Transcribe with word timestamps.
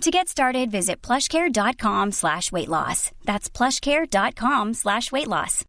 To 0.00 0.10
get 0.10 0.28
started, 0.28 0.70
visit 0.70 1.00
plushcare.com 1.02 2.12
slash 2.12 2.52
weight 2.52 2.68
loss. 2.68 3.10
That's 3.24 3.48
plushcare.com 3.48 4.74
slash 4.74 5.10
weight 5.12 5.28
loss. 5.28 5.64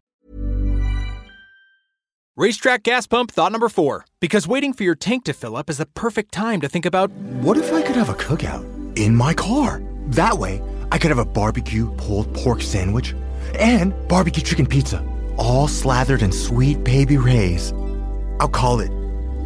RaceTrac 2.38 2.82
gas 2.82 3.06
pump 3.06 3.30
thought 3.30 3.52
number 3.52 3.70
four. 3.70 4.04
Because 4.20 4.46
waiting 4.46 4.74
for 4.74 4.82
your 4.82 4.94
tank 4.94 5.24
to 5.24 5.32
fill 5.32 5.56
up 5.56 5.70
is 5.70 5.78
the 5.78 5.86
perfect 5.86 6.32
time 6.32 6.60
to 6.60 6.68
think 6.68 6.84
about 6.84 7.10
What 7.40 7.56
if 7.56 7.72
I 7.72 7.80
could 7.80 7.96
have 7.96 8.10
a 8.10 8.14
cookout 8.14 8.98
in 8.98 9.14
my 9.16 9.32
car? 9.32 9.80
That 10.08 10.36
way, 10.36 10.60
I 10.92 10.98
could 10.98 11.10
have 11.10 11.18
a 11.18 11.24
barbecue 11.24 11.90
pulled 11.96 12.34
pork 12.34 12.60
sandwich 12.60 13.14
and 13.58 13.94
barbecue 14.08 14.42
chicken 14.42 14.66
pizza, 14.66 15.02
all 15.38 15.66
slathered 15.66 16.20
in 16.20 16.30
Sweet 16.32 16.84
Baby 16.84 17.16
Ray's. 17.16 17.72
I'll 18.38 18.48
call 18.50 18.80
it 18.80 18.90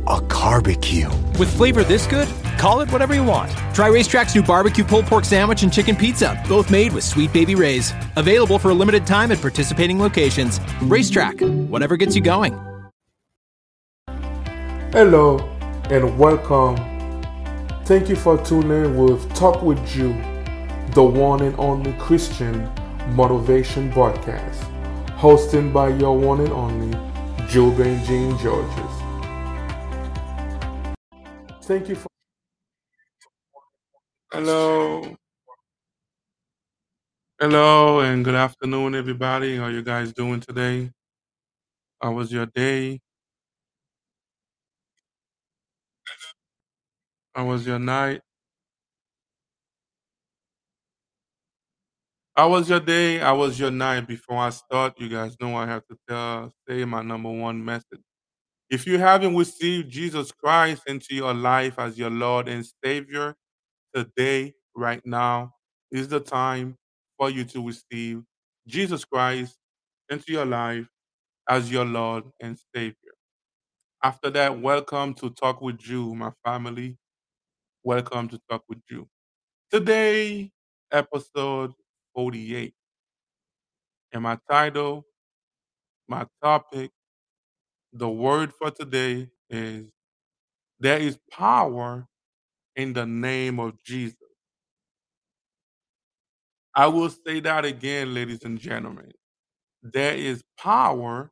a 0.07 0.21
barbecue. 0.21 1.09
with 1.39 1.55
flavor 1.57 1.83
this 1.85 2.07
good, 2.07 2.29
call 2.59 2.81
it 2.81 2.91
whatever 2.93 3.15
you 3.15 3.25
want. 3.25 3.51
Try 3.75 3.89
RaceTrac's 3.89 4.35
new 4.35 4.43
barbecue 4.43 4.85
pulled 4.85 5.07
pork 5.07 5.25
sandwich 5.25 5.63
and 5.63 5.73
chicken 5.73 5.97
pizza, 5.97 6.43
both 6.49 6.71
made 6.71 6.93
with 6.93 7.05
Sweet 7.05 7.33
Baby 7.33 7.55
Ray's. 7.55 7.93
Available 8.17 8.59
for 8.59 8.71
a 8.71 8.75
limited 8.75 9.07
time 9.07 9.33
at 9.33 9.41
participating 9.41 9.99
locations. 9.99 10.59
RaceTrac, 10.81 11.69
whatever 11.69 11.97
gets 11.97 12.15
you 12.15 12.23
going. 12.23 12.53
Hello 14.93 15.39
and 15.91 16.19
welcome. 16.19 16.77
Thank 17.85 18.09
you 18.09 18.17
for 18.17 18.37
tuning 18.45 18.71
in 18.71 18.97
with 18.97 19.33
Talk 19.35 19.63
with 19.63 19.97
You, 19.97 20.13
the 20.95 21.03
one 21.03 21.43
and 21.43 21.59
only 21.59 21.93
Christian 21.95 22.69
motivation 23.15 23.91
broadcast, 23.91 24.63
hosted 25.17 25.73
by 25.73 25.89
your 25.89 26.17
one 26.17 26.41
and 26.41 26.53
only 26.53 26.99
Joe 27.49 27.73
Jean 28.07 28.39
Georges. 28.39 29.00
Thank 31.71 31.89
you 31.89 31.95
for. 31.95 32.09
Hello. 34.33 35.17
Hello 37.41 38.01
and 38.01 38.25
good 38.25 38.35
afternoon, 38.35 38.97
everybody. 38.97 39.57
How 39.57 39.69
you 39.69 39.81
guys 39.81 40.13
doing 40.13 40.41
today? 40.41 40.91
How 42.03 42.11
was 42.11 42.33
your 42.33 42.47
day? 42.47 42.99
How 47.37 47.47
was 47.47 47.65
your 47.65 47.79
night? 47.79 48.21
How 52.37 52.51
was 52.51 52.69
your 52.69 52.81
day? 52.81 53.19
How 53.19 53.37
was 53.37 53.61
your 53.61 53.71
night? 53.71 54.09
Before 54.09 54.39
I 54.39 54.51
start, 54.51 55.01
you 55.01 55.09
guys 55.09 55.37
know 55.41 55.55
I 55.55 55.67
have 55.67 55.87
to 55.87 55.97
tell, 56.09 56.53
say 56.69 56.85
my 56.85 57.03
number 57.03 57.31
one 57.31 57.65
message. 57.65 58.10
If 58.71 58.87
you 58.87 59.01
haven't 59.01 59.35
received 59.35 59.91
Jesus 59.91 60.31
Christ 60.31 60.85
into 60.87 61.13
your 61.13 61.35
life 61.35 61.77
as 61.77 61.99
your 61.99 62.09
Lord 62.09 62.49
and 62.49 62.65
Savior, 62.85 63.35
today, 63.93 64.55
right 64.77 65.05
now, 65.05 65.55
is 65.91 66.07
the 66.07 66.21
time 66.21 66.77
for 67.19 67.31
you 67.31 67.43
to 67.47 67.67
receive 67.67 68.23
Jesus 68.69 69.05
Christ 69.05 69.57
into 70.09 70.31
your 70.31 70.47
life 70.47 70.87
as 71.49 71.69
your 71.69 71.85
Lord 71.85 72.23
and 72.39 72.57
Savior. 72.73 72.95
After 74.05 74.31
that, 74.31 74.61
welcome 74.61 75.15
to 75.15 75.31
Talk 75.31 75.61
with 75.61 75.81
You, 75.89 76.15
my 76.15 76.31
family. 76.45 76.97
Welcome 77.83 78.29
to 78.29 78.41
Talk 78.49 78.63
with 78.69 78.83
You. 78.89 79.09
Today, 79.73 80.53
episode 80.93 81.73
48. 82.15 82.73
And 84.13 84.23
my 84.23 84.39
title, 84.49 85.05
my 86.09 86.25
topic, 86.41 86.93
the 87.93 88.11
word 88.11 88.53
for 88.55 88.71
today 88.71 89.29
is 89.51 89.87
There 90.81 90.99
is 90.99 91.19
power 91.31 92.07
in 92.77 92.95
the 92.95 93.07
name 93.07 93.61
of 93.61 93.83
Jesus. 93.85 94.17
I 96.75 96.89
will 96.89 97.11
say 97.11 97.41
that 97.41 97.65
again, 97.65 98.15
ladies 98.15 98.45
and 98.45 98.59
gentlemen. 98.59 99.13
There 99.83 100.15
is 100.15 100.43
power 100.59 101.31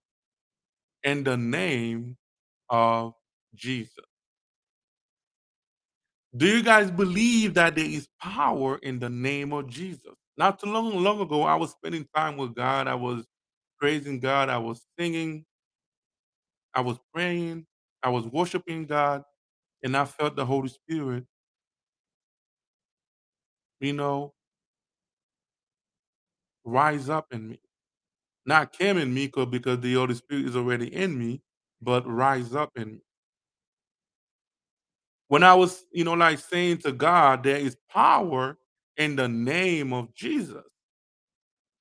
in 1.05 1.25
the 1.25 1.37
name 1.37 2.17
of 2.71 3.15
Jesus. 3.55 4.05
Do 6.37 6.47
you 6.47 6.63
guys 6.63 6.91
believe 6.91 7.55
that 7.55 7.77
there 7.77 7.85
is 7.87 8.09
power 8.23 8.79
in 8.83 9.01
the 9.01 9.11
name 9.11 9.53
of 9.53 9.69
Jesus? 9.69 10.15
Not 10.39 10.61
too 10.61 10.71
long, 10.71 11.03
long 11.03 11.21
ago, 11.21 11.43
I 11.45 11.57
was 11.57 11.73
spending 11.73 12.07
time 12.17 12.37
with 12.39 12.55
God. 12.55 12.89
I 12.89 12.95
was 12.97 13.27
praising 13.81 14.21
God. 14.21 14.51
I 14.51 14.59
was 14.59 14.83
singing. 14.99 15.45
I 16.79 16.83
was 16.83 16.99
praying. 17.15 17.67
I 18.03 18.11
was 18.11 18.27
worshiping 18.27 18.87
God. 18.87 19.25
And 19.85 19.97
I 19.97 20.07
felt 20.07 20.37
the 20.37 20.47
Holy 20.47 20.69
Spirit, 20.71 21.25
you 23.81 23.95
know, 23.95 24.35
rise 26.65 27.09
up 27.11 27.27
in 27.33 27.49
me. 27.49 27.61
Not 28.47 28.73
came 28.73 28.99
in 28.99 29.15
me 29.15 29.29
'cause- 29.29 29.49
because 29.51 29.81
the 29.81 29.95
Holy 29.95 30.15
Spirit 30.17 30.47
is 30.47 30.57
already 30.57 30.95
in 30.95 31.19
me, 31.19 31.43
but 31.83 32.07
rise 32.07 32.55
up 32.55 32.77
in 32.77 32.95
me. 32.95 33.03
When 35.29 35.43
I 35.45 35.55
was, 35.55 35.85
you 35.93 36.05
know, 36.05 36.15
like 36.15 36.39
saying 36.41 36.79
to 36.79 36.93
God, 36.93 37.45
there 37.45 37.59
is 37.59 37.77
power 37.91 38.59
in 38.97 39.17
the 39.17 39.29
name 39.29 39.93
of 39.93 40.15
Jesus. 40.15 40.65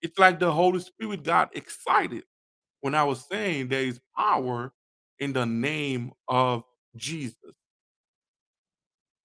It's 0.01 0.19
like 0.19 0.39
the 0.39 0.51
Holy 0.53 0.79
Spirit 0.81 1.23
got 1.23 1.55
excited 1.55 2.25
when 2.81 2.95
I 2.95 3.03
was 3.05 3.25
saying 3.27 3.69
there 3.69 3.83
is 3.83 3.99
power 4.17 4.73
in 5.19 5.33
the 5.33 5.45
name 5.45 6.11
of 6.27 6.63
Jesus. 6.95 7.35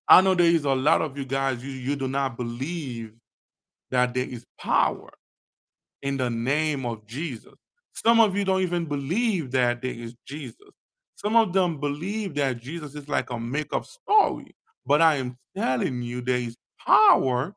I 0.09 0.21
know 0.21 0.35
there 0.35 0.47
is 0.47 0.65
a 0.65 0.75
lot 0.75 1.03
of 1.03 1.17
you 1.17 1.25
guys, 1.25 1.65
you, 1.65 1.71
you 1.71 1.97
do 1.97 2.09
not 2.09 2.37
believe 2.37 3.15
that 3.91 4.15
there 4.15 4.27
is 4.27 4.45
power 4.59 5.11
in 6.03 6.17
the 6.17 6.31
name 6.31 6.85
of 6.85 7.07
Jesus. 7.07 7.55
Some 7.95 8.21
of 8.21 8.37
you 8.37 8.45
don't 8.45 8.63
even 8.63 8.87
believe 8.87 9.51
that 9.53 9.83
there 9.83 9.93
is 9.93 10.15
Jesus. 10.27 10.71
Some 11.15 11.37
of 11.37 11.53
them 11.53 11.79
believe 11.79 12.35
that 12.35 12.59
Jesus 12.59 12.95
is 12.95 13.09
like 13.09 13.31
a 13.31 13.39
make-up 13.39 13.85
story. 13.85 14.55
But 14.85 15.01
I 15.01 15.17
am 15.17 15.39
telling 15.57 16.03
you, 16.03 16.21
there 16.21 16.39
is 16.39 16.57
power 16.85 17.55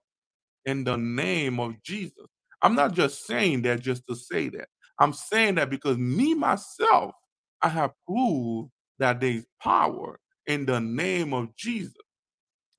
in 0.65 0.83
the 0.83 0.97
name 0.97 1.59
of 1.59 1.81
Jesus. 1.81 2.27
I'm 2.61 2.75
not 2.75 2.93
just 2.93 3.25
saying 3.25 3.63
that 3.63 3.81
just 3.81 4.05
to 4.07 4.15
say 4.15 4.49
that. 4.49 4.67
I'm 4.99 5.13
saying 5.13 5.55
that 5.55 5.69
because 5.69 5.97
me 5.97 6.33
myself, 6.33 7.13
I 7.61 7.69
have 7.69 7.91
proved 8.07 8.69
that 8.99 9.19
there 9.19 9.31
is 9.31 9.45
power 9.61 10.19
in 10.47 10.65
the 10.65 10.79
name 10.79 11.33
of 11.33 11.55
Jesus. 11.55 11.93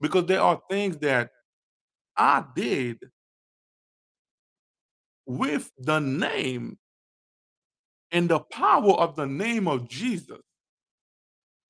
Because 0.00 0.26
there 0.26 0.42
are 0.42 0.60
things 0.70 0.98
that 0.98 1.30
I 2.16 2.44
did 2.54 2.98
with 5.26 5.70
the 5.78 5.98
name 5.98 6.78
and 8.12 8.28
the 8.28 8.40
power 8.40 8.92
of 8.92 9.16
the 9.16 9.26
name 9.26 9.66
of 9.68 9.88
Jesus 9.88 10.38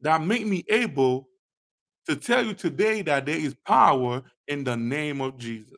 that 0.01 0.23
make 0.23 0.47
me 0.47 0.65
able 0.69 1.29
to 2.07 2.17
tell 2.17 2.45
you 2.45 2.55
today 2.55 3.03
that 3.03 3.27
there 3.27 3.39
is 3.39 3.55
power 3.67 4.23
in 4.47 4.65
the 4.65 4.77
name 4.77 5.21
of 5.21 5.39
Jesus. 5.39 5.77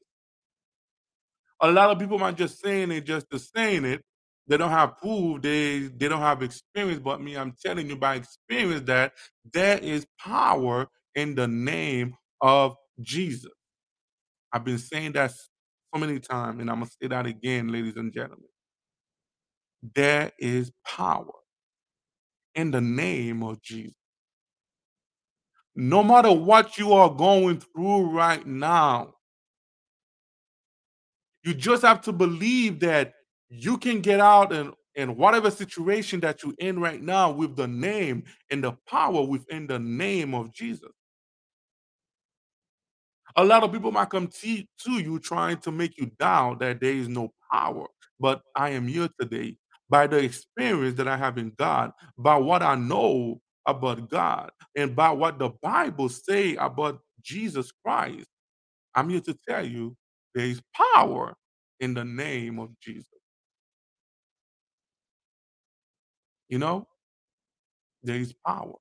A 1.61 1.71
lot 1.71 1.91
of 1.91 1.99
people 1.99 2.19
might 2.19 2.37
just 2.37 2.61
saying 2.61 2.91
it 2.91 3.03
just 3.07 3.31
to 3.31 3.39
saying 3.39 3.85
it. 3.85 4.03
They 4.49 4.59
don't 4.59 4.71
have 4.71 4.99
proof. 4.99 5.43
They 5.43 5.81
they 5.81 6.09
don't 6.09 6.21
have 6.21 6.43
experience. 6.43 7.01
But 7.01 7.23
me, 7.23 7.37
I'm 7.37 7.55
telling 7.65 7.89
you 7.89 7.97
by 7.97 8.17
experience 8.17 8.83
that 8.87 9.15
there 9.53 9.79
is 9.79 10.07
power 10.21 10.89
in 11.17 11.35
the 11.37 11.49
name 11.49 12.15
of 12.43 12.77
Jesus. 13.03 13.53
I've 14.53 14.65
been 14.65 14.79
saying 14.79 15.13
that 15.15 15.33
so 15.33 16.01
many 16.01 16.21
times, 16.21 16.61
and 16.61 16.71
I'm 16.71 16.81
gonna 16.81 16.91
say 17.03 17.09
that 17.09 17.27
again, 17.27 17.69
ladies 17.69 17.97
and 17.97 18.13
gentlemen. 18.13 18.49
There 19.95 20.33
is 20.39 20.73
power 20.87 21.33
in 22.55 22.71
the 22.73 22.81
name 22.81 23.43
of 23.43 23.63
Jesus. 23.63 23.95
No 25.77 26.03
matter 26.05 26.33
what 26.33 26.79
you 26.79 26.93
are 26.95 27.11
going 27.11 27.61
through 27.61 28.11
right 28.11 28.47
now, 28.47 29.15
you 31.45 31.55
just 31.55 31.83
have 31.83 32.03
to 32.03 32.13
believe 32.13 32.81
that 32.81 33.15
you 33.51 33.79
can 33.79 34.01
get 34.01 34.21
out 34.21 34.53
and 34.53 34.73
in 34.95 35.17
whatever 35.17 35.51
situation 35.51 36.21
that 36.21 36.43
you're 36.43 36.55
in 36.59 36.81
right 36.81 37.01
now 37.01 37.31
with 37.31 37.55
the 37.55 37.69
name 37.69 38.25
and 38.51 38.65
the 38.65 38.73
power 38.89 39.23
within 39.23 39.67
the 39.69 39.79
name 39.79 40.35
of 40.35 40.53
Jesus. 40.53 40.91
A 43.37 43.45
lot 43.45 43.63
of 43.63 43.71
people 43.73 43.93
might 43.93 44.11
come 44.11 44.27
to, 44.27 44.67
you 44.93 45.21
trying 45.21 45.59
to 45.59 45.71
make 45.71 45.97
you 45.99 46.11
doubt 46.19 46.59
that 46.61 46.81
there 46.81 46.93
is 46.93 47.09
no 47.09 47.33
power, 47.53 47.87
but 48.19 48.43
I 48.57 48.71
am 48.71 48.89
here 48.89 49.09
today 49.21 49.57
by 49.89 50.09
the 50.09 50.19
experience 50.19 50.97
that 50.97 51.07
I 51.07 51.17
have 51.17 51.39
in 51.39 51.53
God, 51.57 51.93
by 52.19 52.37
what 52.37 52.63
I 52.63 52.75
know 52.75 53.41
about 53.67 54.11
God, 54.11 54.51
and 54.77 54.97
by 54.97 55.11
what 55.11 55.39
the 55.39 55.51
Bible 55.63 56.09
say 56.09 56.57
about 56.57 57.01
Jesus 57.23 57.71
Christ, 57.85 58.27
I'm 58.95 59.11
here 59.11 59.21
to 59.21 59.39
tell 59.49 59.65
you 59.65 59.97
there 60.35 60.47
is 60.47 60.61
power 60.95 61.35
in 61.81 61.95
the 61.95 62.05
name 62.05 62.59
of 62.59 62.71
Jesus. 62.81 63.18
You 66.49 66.59
know? 66.59 66.87
There 68.03 68.17
is 68.17 68.33
power. 68.47 68.75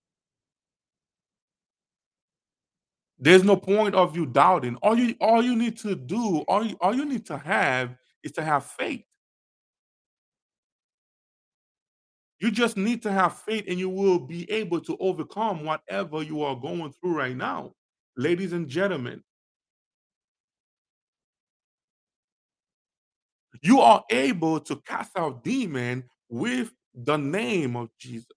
There's 3.19 3.43
no 3.43 3.55
point 3.55 3.95
of 3.95 4.15
you 4.15 4.25
doubting. 4.27 4.75
All 4.77 4.97
you 4.97 5.15
all 5.19 5.43
you 5.43 5.55
need 5.55 5.77
to 5.79 5.95
do, 5.95 6.39
all 6.47 6.63
you 6.63 6.77
all 6.81 6.95
you 6.95 7.05
need 7.05 7.25
to 7.27 7.37
have 7.37 7.95
is 8.23 8.31
to 8.33 8.43
have 8.43 8.65
faith. 8.65 9.03
You 12.39 12.51
just 12.51 12.77
need 12.77 13.01
to 13.01 13.11
have 13.11 13.39
faith 13.39 13.63
and 13.67 13.79
you 13.79 13.89
will 13.89 14.19
be 14.19 14.49
able 14.51 14.79
to 14.81 14.95
overcome 14.99 15.63
whatever 15.65 16.21
you 16.21 16.43
are 16.43 16.55
going 16.55 16.93
through 16.93 17.17
right 17.17 17.35
now. 17.35 17.73
Ladies 18.15 18.53
and 18.53 18.67
gentlemen, 18.67 19.23
you 23.63 23.79
are 23.79 24.03
able 24.11 24.59
to 24.59 24.75
cast 24.85 25.17
out 25.17 25.43
demon 25.43 26.03
with 26.29 26.71
the 26.97 27.17
name 27.17 27.77
of 27.77 27.89
Jesus. 27.99 28.27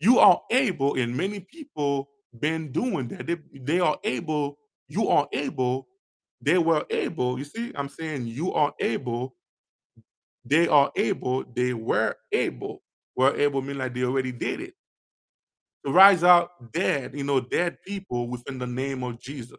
You 0.00 0.18
are 0.18 0.40
able, 0.50 0.96
and 0.96 1.16
many 1.16 1.40
people 1.40 2.08
been 2.40 2.72
doing 2.72 3.08
that. 3.08 3.26
They, 3.26 3.36
they 3.54 3.80
are 3.80 3.98
able, 4.04 4.58
you 4.88 5.08
are 5.08 5.28
able, 5.32 5.88
they 6.40 6.58
were 6.58 6.84
able. 6.90 7.38
You 7.38 7.44
see, 7.44 7.72
I'm 7.74 7.88
saying 7.88 8.26
you 8.26 8.52
are 8.52 8.74
able, 8.80 9.36
they 10.44 10.68
are 10.68 10.92
able, 10.96 11.44
they 11.54 11.74
were 11.74 12.16
able. 12.32 12.82
Were 13.16 13.36
able 13.36 13.62
mean 13.62 13.78
like 13.78 13.94
they 13.94 14.04
already 14.04 14.32
did 14.32 14.60
it. 14.60 14.74
To 15.86 15.92
rise 15.92 16.24
out 16.24 16.72
dead, 16.72 17.12
you 17.14 17.24
know, 17.24 17.40
dead 17.40 17.78
people 17.86 18.28
within 18.28 18.58
the 18.58 18.66
name 18.66 19.04
of 19.04 19.20
Jesus. 19.20 19.58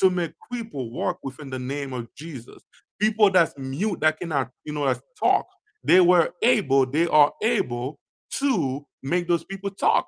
To 0.00 0.10
make 0.10 0.32
people 0.52 0.90
walk 0.92 1.18
within 1.22 1.50
the 1.50 1.58
name 1.58 1.92
of 1.92 2.08
Jesus. 2.16 2.62
People 3.00 3.30
that's 3.30 3.56
mute, 3.58 4.00
that 4.00 4.18
cannot, 4.18 4.50
you 4.64 4.72
know, 4.72 4.86
that's 4.86 5.02
talk. 5.18 5.46
They 5.82 6.00
were 6.00 6.32
able, 6.42 6.86
they 6.86 7.06
are 7.06 7.32
able 7.42 7.98
to 8.38 8.86
make 9.02 9.28
those 9.28 9.44
people 9.44 9.70
talk. 9.70 10.06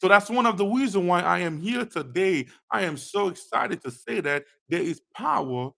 So 0.00 0.08
that's 0.08 0.28
one 0.28 0.46
of 0.46 0.58
the 0.58 0.66
reasons 0.66 1.06
why 1.06 1.22
I 1.22 1.38
am 1.40 1.60
here 1.60 1.86
today. 1.86 2.46
I 2.70 2.82
am 2.82 2.96
so 2.96 3.28
excited 3.28 3.82
to 3.82 3.90
say 3.90 4.20
that 4.20 4.44
there 4.68 4.82
is 4.82 5.00
power 5.14 5.70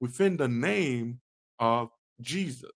within 0.00 0.36
the 0.36 0.48
name 0.48 1.20
of 1.60 1.90
Jesus. 2.20 2.70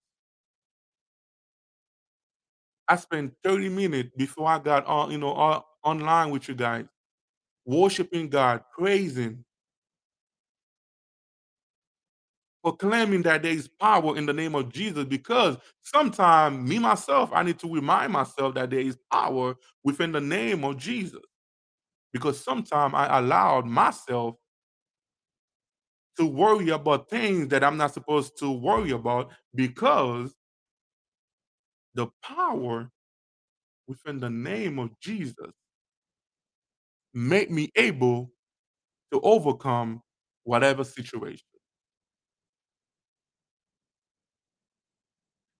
I 2.86 2.96
spent 2.96 3.32
30 3.42 3.70
minutes 3.70 4.10
before 4.16 4.48
I 4.48 4.58
got 4.58 4.86
on, 4.86 5.10
you 5.10 5.18
know, 5.18 5.32
on, 5.32 5.62
online 5.82 6.30
with 6.30 6.48
you 6.48 6.54
guys, 6.54 6.84
worshiping 7.64 8.28
God, 8.28 8.62
praising, 8.76 9.44
proclaiming 12.64 13.20
that 13.22 13.42
there 13.42 13.52
is 13.52 13.68
power 13.68 14.16
in 14.16 14.24
the 14.24 14.32
name 14.32 14.54
of 14.54 14.72
Jesus 14.72 15.04
because 15.04 15.58
sometimes 15.82 16.66
me 16.66 16.78
myself, 16.78 17.30
I 17.34 17.42
need 17.42 17.58
to 17.58 17.72
remind 17.72 18.12
myself 18.12 18.54
that 18.54 18.70
there 18.70 18.80
is 18.80 18.96
power 19.12 19.54
within 19.84 20.12
the 20.12 20.20
name 20.20 20.64
of 20.64 20.78
Jesus. 20.78 21.20
Because 22.10 22.42
sometimes 22.42 22.94
I 22.96 23.18
allowed 23.18 23.66
myself 23.66 24.36
to 26.16 26.24
worry 26.24 26.70
about 26.70 27.10
things 27.10 27.48
that 27.48 27.62
I'm 27.62 27.76
not 27.76 27.92
supposed 27.92 28.38
to 28.38 28.50
worry 28.50 28.92
about 28.92 29.30
because 29.54 30.32
the 31.94 32.06
power 32.22 32.90
within 33.86 34.20
the 34.20 34.30
name 34.30 34.78
of 34.78 34.98
Jesus 35.00 35.50
made 37.12 37.50
me 37.50 37.70
able 37.76 38.30
to 39.12 39.20
overcome 39.20 40.02
whatever 40.44 40.82
situation. 40.82 41.46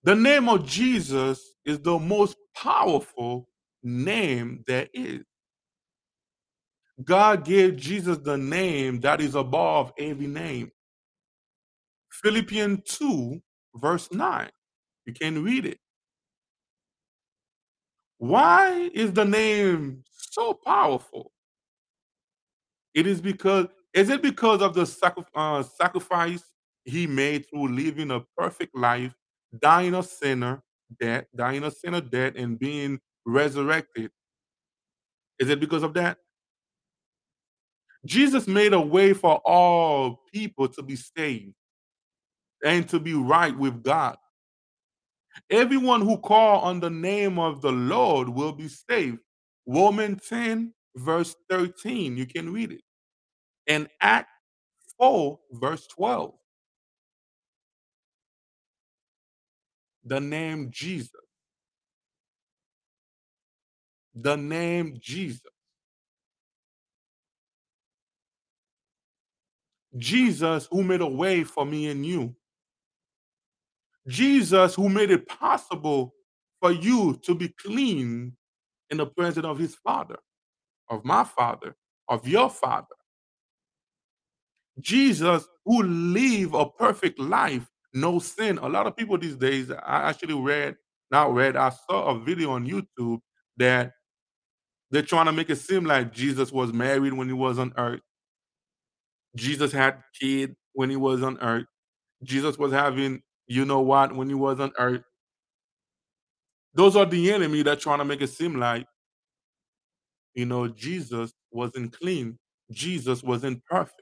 The 0.05 0.15
name 0.15 0.47
of 0.49 0.67
Jesus 0.67 1.55
is 1.65 1.79
the 1.79 1.97
most 1.97 2.37
powerful 2.55 3.49
name 3.81 4.63
there 4.67 4.87
is. 4.93 5.23
God 7.03 7.43
gave 7.43 7.75
Jesus 7.75 8.19
the 8.19 8.37
name 8.37 8.99
that 8.99 9.19
is 9.19 9.33
above 9.33 9.91
every 9.97 10.27
name. 10.27 10.69
Philippians 12.11 12.81
2, 12.85 13.41
verse 13.77 14.11
9. 14.11 14.47
You 15.07 15.13
can 15.13 15.43
read 15.43 15.65
it. 15.65 15.79
Why 18.19 18.91
is 18.93 19.11
the 19.11 19.25
name 19.25 20.03
so 20.11 20.53
powerful? 20.53 21.31
It 22.93 23.07
is 23.07 23.21
because, 23.21 23.69
is 23.95 24.09
it 24.09 24.21
because 24.21 24.61
of 24.61 24.75
the 24.75 24.87
uh, 25.33 25.63
sacrifice 25.63 26.43
he 26.83 27.07
made 27.07 27.49
through 27.49 27.69
living 27.69 28.11
a 28.11 28.21
perfect 28.37 28.77
life, 28.77 29.15
dying 29.59 29.95
a 29.95 30.03
sinner 30.03 30.61
death, 30.99 31.25
dying 31.35 31.63
a 31.63 31.71
sinner 31.71 32.01
death, 32.01 32.33
and 32.35 32.59
being 32.59 32.99
resurrected? 33.25 34.11
Is 35.39 35.49
it 35.49 35.59
because 35.59 35.83
of 35.83 35.93
that? 35.95 36.17
Jesus 38.05 38.47
made 38.47 38.73
a 38.73 38.79
way 38.79 39.13
for 39.13 39.41
all 39.45 40.21
people 40.31 40.67
to 40.69 40.83
be 40.83 40.95
saved 40.95 41.53
and 42.63 42.87
to 42.89 42.99
be 42.99 43.13
right 43.13 43.57
with 43.57 43.83
God. 43.83 44.17
Everyone 45.49 46.01
who 46.01 46.17
call 46.17 46.61
on 46.61 46.79
the 46.79 46.89
name 46.89 47.39
of 47.39 47.61
the 47.61 47.71
Lord 47.71 48.29
will 48.29 48.53
be 48.53 48.67
saved. 48.67 49.19
Romans 49.67 50.21
10, 50.29 50.73
verse 50.95 51.35
13. 51.49 52.15
You 52.15 52.25
can 52.25 52.53
read 52.53 52.71
it. 52.71 52.81
And 53.67 53.87
Act 54.01 54.29
4, 54.99 55.39
verse 55.53 55.87
12. 55.87 56.33
The 60.05 60.19
name 60.19 60.69
Jesus. 60.71 61.11
The 64.13 64.35
name 64.37 64.97
Jesus. 65.01 65.41
Jesus 69.97 70.67
who 70.71 70.83
made 70.83 71.01
a 71.01 71.07
way 71.07 71.43
for 71.43 71.65
me 71.65 71.87
and 71.89 72.05
you. 72.05 72.35
Jesus 74.07 74.75
who 74.75 74.89
made 74.89 75.09
it 75.09 75.27
possible 75.27 76.13
for 76.61 76.71
you 76.71 77.19
to 77.23 77.33
be 77.33 77.49
clean 77.49 78.35
in 78.89 78.97
the 78.97 79.05
presence 79.05 79.45
of 79.45 79.57
his 79.57 79.75
father, 79.75 80.17
of 80.89 81.03
my 81.03 81.23
father, 81.23 81.75
of 82.07 82.27
your 82.27 82.49
father. 82.49 82.95
Jesus 84.79 85.47
who 85.63 85.81
live 85.83 86.53
a 86.53 86.69
perfect 86.69 87.19
life, 87.19 87.67
no 87.95 88.19
sin. 88.19 88.59
A 88.59 88.69
lot 88.69 88.87
of 88.87 88.95
people 88.95 89.17
these 89.17 89.35
days, 89.35 89.71
I 89.71 90.09
actually 90.09 90.35
read, 90.35 90.75
not 91.11 91.33
read, 91.33 91.55
I 91.55 91.71
saw 91.89 92.09
a 92.09 92.19
video 92.19 92.51
on 92.51 92.67
YouTube 92.67 93.19
that 93.57 93.93
they're 94.91 95.01
trying 95.01 95.25
to 95.25 95.31
make 95.31 95.49
it 95.49 95.55
seem 95.57 95.85
like 95.85 96.13
Jesus 96.13 96.51
was 96.51 96.73
married 96.73 97.13
when 97.13 97.27
he 97.27 97.33
was 97.33 97.57
on 97.57 97.73
earth. 97.77 98.01
Jesus 99.35 99.71
had 99.71 100.03
kid 100.19 100.55
when 100.73 100.89
he 100.89 100.95
was 100.95 101.23
on 101.23 101.39
earth. 101.39 101.65
Jesus 102.23 102.57
was 102.57 102.71
having 102.71 103.21
you 103.47 103.65
know 103.65 103.81
what 103.81 104.15
when 104.15 104.27
he 104.27 104.35
was 104.35 104.59
on 104.59 104.71
earth. 104.77 105.01
Those 106.73 106.95
are 106.95 107.05
the 107.05 107.31
enemy 107.31 107.63
that 107.63 107.79
trying 107.79 107.99
to 107.99 108.05
make 108.05 108.21
it 108.21 108.27
seem 108.27 108.55
like 108.59 108.85
you 110.33 110.45
know 110.45 110.67
Jesus 110.67 111.33
wasn't 111.51 111.97
clean. 111.97 112.37
Jesus 112.71 113.23
wasn't 113.23 113.63
perfect. 113.65 114.01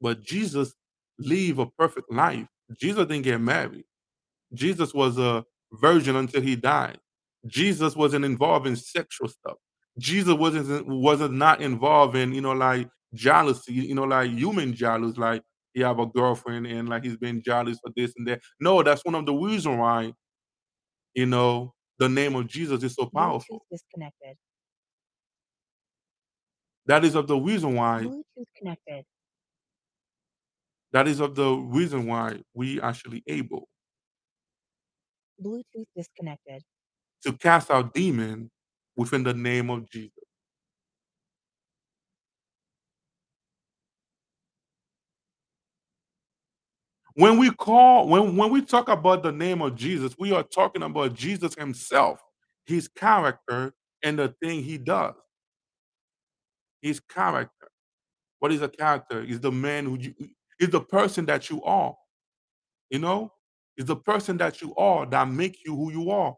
But 0.00 0.22
Jesus 0.22 0.74
live 1.20 1.58
a 1.58 1.66
perfect 1.66 2.10
life. 2.12 2.46
Jesus 2.80 3.06
didn't 3.06 3.22
get 3.22 3.40
married. 3.40 3.84
Jesus 4.54 4.92
was 4.94 5.18
a 5.18 5.44
virgin 5.72 6.16
until 6.16 6.42
he 6.42 6.56
died. 6.56 6.98
Jesus 7.46 7.96
wasn't 7.96 8.24
involved 8.24 8.66
in 8.66 8.76
sexual 8.76 9.28
stuff. 9.28 9.56
Jesus 9.98 10.34
wasn't 10.34 10.86
wasn't 10.86 11.34
not 11.34 11.60
involved 11.60 12.16
in, 12.16 12.32
you 12.32 12.40
know, 12.40 12.52
like 12.52 12.88
jealousy, 13.14 13.72
you 13.72 13.94
know, 13.94 14.04
like 14.04 14.30
human 14.30 14.74
jealous, 14.74 15.16
like 15.16 15.42
he 15.74 15.80
have 15.80 15.98
a 15.98 16.06
girlfriend 16.06 16.66
and 16.66 16.88
like 16.88 17.04
he's 17.04 17.16
been 17.16 17.42
jealous 17.42 17.78
for 17.82 17.92
this 17.96 18.12
and 18.16 18.26
that. 18.26 18.40
No, 18.60 18.82
that's 18.82 19.04
one 19.04 19.14
of 19.14 19.26
the 19.26 19.34
reasons 19.34 19.78
why, 19.78 20.12
you 21.14 21.26
know, 21.26 21.74
the 21.98 22.08
name 22.08 22.34
of 22.34 22.46
Jesus 22.46 22.82
is 22.82 22.94
so 22.94 23.06
powerful. 23.06 23.58
Bluetooth 23.58 23.78
disconnected. 23.78 24.36
That 26.86 27.04
is 27.04 27.14
of 27.14 27.26
the 27.26 27.36
reason 27.36 27.74
why 27.74 28.02
Bluetooth 28.04 28.46
connected. 28.56 29.04
That 30.92 31.08
is 31.08 31.20
of 31.20 31.34
the 31.36 31.50
reason 31.54 32.06
why 32.06 32.40
we 32.54 32.80
actually 32.80 33.22
able 33.28 33.68
Bluetooth 35.42 35.86
disconnected. 35.96 36.62
to 37.24 37.32
cast 37.34 37.70
out 37.70 37.94
demons 37.94 38.50
within 38.96 39.24
the 39.24 39.34
name 39.34 39.70
of 39.70 39.90
Jesus. 39.90 40.12
When 47.14 47.38
we 47.38 47.50
call 47.50 48.08
when 48.08 48.36
when 48.36 48.50
we 48.52 48.62
talk 48.62 48.88
about 48.88 49.22
the 49.22 49.32
name 49.32 49.62
of 49.62 49.76
Jesus, 49.76 50.14
we 50.18 50.32
are 50.32 50.44
talking 50.44 50.82
about 50.82 51.14
Jesus 51.14 51.54
himself, 51.56 52.20
his 52.66 52.88
character, 52.88 53.74
and 54.02 54.18
the 54.18 54.34
thing 54.42 54.62
he 54.64 54.78
does. 54.78 55.14
His 56.82 57.00
character. 57.00 57.68
What 58.40 58.52
is 58.52 58.62
a 58.62 58.68
character? 58.68 59.22
Is 59.22 59.40
the 59.40 59.52
man 59.52 59.86
who 59.86 59.98
you 59.98 60.14
is 60.60 60.68
the 60.70 60.80
person 60.80 61.26
that 61.26 61.50
you 61.50 61.62
are. 61.64 61.96
You 62.90 63.00
know? 63.00 63.32
Is 63.76 63.86
the 63.86 63.96
person 63.96 64.36
that 64.38 64.60
you 64.60 64.74
are 64.76 65.06
that 65.06 65.28
make 65.28 65.64
you 65.64 65.74
who 65.74 65.90
you 65.90 66.10
are. 66.10 66.36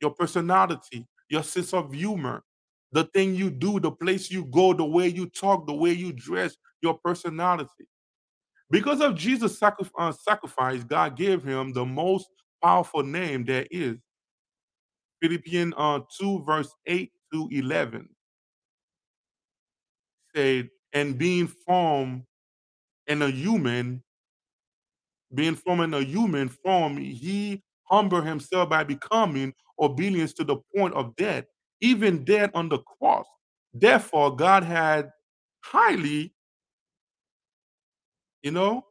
Your 0.00 0.10
personality, 0.10 1.06
your 1.30 1.44
sense 1.44 1.72
of 1.72 1.92
humor, 1.92 2.42
the 2.92 3.04
thing 3.04 3.34
you 3.34 3.50
do, 3.50 3.78
the 3.78 3.90
place 3.90 4.30
you 4.30 4.44
go, 4.46 4.72
the 4.72 4.84
way 4.84 5.06
you 5.06 5.28
talk, 5.28 5.66
the 5.66 5.72
way 5.72 5.92
you 5.92 6.12
dress, 6.12 6.56
your 6.82 6.98
personality. 6.98 7.86
Because 8.68 9.00
of 9.00 9.16
Jesus' 9.16 9.62
uh, 9.62 10.12
sacrifice, 10.12 10.82
God 10.82 11.16
gave 11.16 11.44
him 11.44 11.72
the 11.72 11.84
most 11.84 12.28
powerful 12.62 13.04
name 13.04 13.44
there 13.44 13.66
is. 13.70 13.96
Philippians 15.22 15.74
uh, 15.76 16.00
2, 16.18 16.42
verse 16.44 16.74
8 16.86 17.10
to 17.32 17.48
11 17.52 18.08
said, 20.34 20.68
and 20.92 21.16
being 21.16 21.46
formed 21.46 22.22
in 23.06 23.22
a 23.22 23.28
human, 23.28 24.02
being 25.34 25.58
in 25.66 25.94
a 25.94 26.00
human 26.00 26.48
form, 26.48 26.96
he 26.96 27.62
humbled 27.84 28.26
himself 28.26 28.68
by 28.68 28.84
becoming 28.84 29.52
obedience 29.80 30.32
to 30.34 30.44
the 30.44 30.56
point 30.74 30.94
of 30.94 31.14
death, 31.16 31.44
even 31.80 32.24
death 32.24 32.50
on 32.54 32.68
the 32.68 32.78
cross. 32.78 33.26
Therefore, 33.74 34.34
God 34.34 34.62
had 34.62 35.10
highly, 35.62 36.32
you 38.42 38.50
know, 38.50 38.84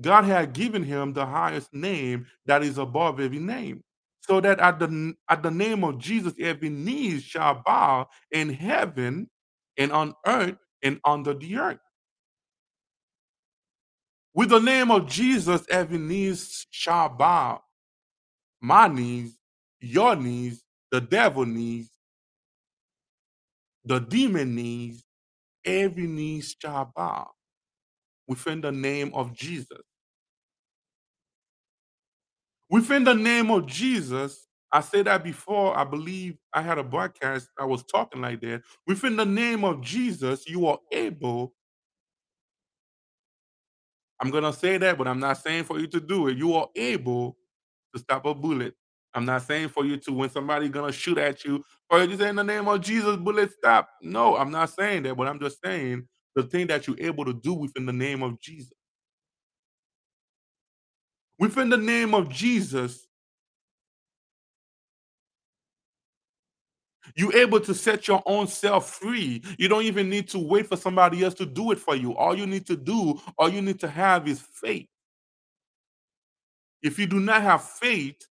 God 0.00 0.24
had 0.24 0.52
given 0.52 0.82
him 0.82 1.12
the 1.12 1.26
highest 1.26 1.72
name 1.72 2.26
that 2.46 2.62
is 2.62 2.78
above 2.78 3.20
every 3.20 3.38
name. 3.38 3.82
So 4.20 4.40
that 4.40 4.60
at 4.60 4.78
the 4.78 5.14
at 5.28 5.42
the 5.42 5.50
name 5.50 5.84
of 5.84 5.98
Jesus, 5.98 6.32
every 6.40 6.68
knee 6.68 7.18
shall 7.20 7.62
bow 7.66 8.08
in 8.30 8.50
heaven 8.50 9.28
and 9.76 9.92
on 9.92 10.14
earth 10.26 10.56
and 10.82 11.00
under 11.04 11.34
the 11.34 11.56
earth. 11.56 11.78
With 14.34 14.50
the 14.50 14.60
name 14.60 14.90
of 14.90 15.08
Jesus, 15.08 15.62
every 15.70 15.98
knee 15.98 16.34
shall 16.70 17.08
bow. 17.10 17.62
My 18.60 18.88
knees, 18.88 19.36
your 19.80 20.16
knees, 20.16 20.62
the 20.92 21.00
devil 21.00 21.46
knees, 21.46 21.90
the 23.84 24.00
demon 24.00 24.54
knees, 24.56 25.04
every 25.64 26.06
knee 26.06 26.42
shall 26.42 26.92
bow 26.96 27.30
within 28.28 28.60
the 28.62 28.72
name 28.72 29.12
of 29.14 29.34
Jesus. 29.34 29.78
Within 32.70 33.04
the 33.04 33.14
name 33.14 33.52
of 33.52 33.66
Jesus, 33.66 34.48
I 34.72 34.82
said 34.82 35.06
that 35.06 35.24
before. 35.24 35.78
I 35.78 35.84
believe 35.84 36.36
I 36.52 36.62
had 36.62 36.78
a 36.78 36.84
broadcast. 36.84 37.48
I 37.60 37.66
was 37.66 37.84
talking 37.84 38.22
like 38.22 38.42
that. 38.42 38.62
Within 38.88 39.16
the 39.16 39.26
name 39.26 39.64
of 39.64 39.82
Jesus, 39.82 40.48
you 40.48 40.66
are 40.68 40.80
able. 40.92 41.54
I'm 44.22 44.30
gonna 44.30 44.52
say 44.52 44.78
that, 44.78 44.98
but 44.98 45.08
I'm 45.08 45.20
not 45.20 45.38
saying 45.38 45.64
for 45.64 45.80
you 45.80 45.88
to 45.88 46.00
do 46.00 46.28
it. 46.28 46.38
You 46.38 46.54
are 46.54 46.68
able 46.76 47.36
to 47.94 48.00
stop 48.00 48.26
a 48.26 48.34
bullet. 48.34 48.74
I'm 49.14 49.26
not 49.26 49.42
saying 49.42 49.70
for 49.70 49.84
you 49.84 49.98
to 49.98 50.12
when 50.12 50.30
somebody's 50.30 50.70
gonna 50.70 50.92
shoot 50.92 51.18
at 51.18 51.44
you, 51.44 51.64
or 51.90 52.04
you 52.04 52.16
say 52.16 52.30
in 52.30 52.36
the 52.36 52.44
name 52.44 52.68
of 52.68 52.80
Jesus, 52.82 53.16
bullet 53.16 53.52
stop. 53.52 53.90
No, 54.02 54.36
I'm 54.36 54.52
not 54.52 54.70
saying 54.70 55.04
that, 55.04 55.16
but 55.16 55.28
I'm 55.28 55.40
just 55.40 55.58
saying 55.64 56.08
the 56.36 56.44
thing 56.44 56.68
that 56.68 56.86
you're 56.86 57.00
able 57.00 57.24
to 57.26 57.34
do 57.34 57.54
within 57.54 57.86
the 57.86 57.92
name 57.92 58.22
of 58.22 58.40
Jesus. 58.40 58.72
Within 61.38 61.70
the 61.70 61.76
name 61.76 62.14
of 62.14 62.28
Jesus, 62.30 63.06
You're 67.16 67.36
able 67.36 67.60
to 67.60 67.74
set 67.74 68.08
your 68.08 68.22
own 68.26 68.46
self 68.46 68.90
free. 68.90 69.42
You 69.58 69.68
don't 69.68 69.84
even 69.84 70.08
need 70.08 70.28
to 70.30 70.38
wait 70.38 70.68
for 70.68 70.76
somebody 70.76 71.24
else 71.24 71.34
to 71.34 71.46
do 71.46 71.72
it 71.72 71.78
for 71.78 71.96
you. 71.96 72.14
All 72.16 72.36
you 72.36 72.46
need 72.46 72.66
to 72.66 72.76
do, 72.76 73.20
all 73.38 73.48
you 73.48 73.62
need 73.62 73.80
to 73.80 73.88
have 73.88 74.28
is 74.28 74.40
faith. 74.40 74.88
If 76.82 76.98
you 76.98 77.06
do 77.06 77.20
not 77.20 77.42
have 77.42 77.64
faith, 77.64 78.26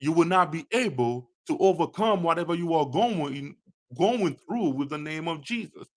you 0.00 0.12
will 0.12 0.26
not 0.26 0.52
be 0.52 0.66
able 0.72 1.30
to 1.46 1.58
overcome 1.58 2.22
whatever 2.22 2.54
you 2.54 2.74
are 2.74 2.86
going 2.86 3.56
going 3.96 4.36
through 4.46 4.70
with 4.70 4.90
the 4.90 4.98
name 4.98 5.28
of 5.28 5.42
Jesus. 5.42 5.88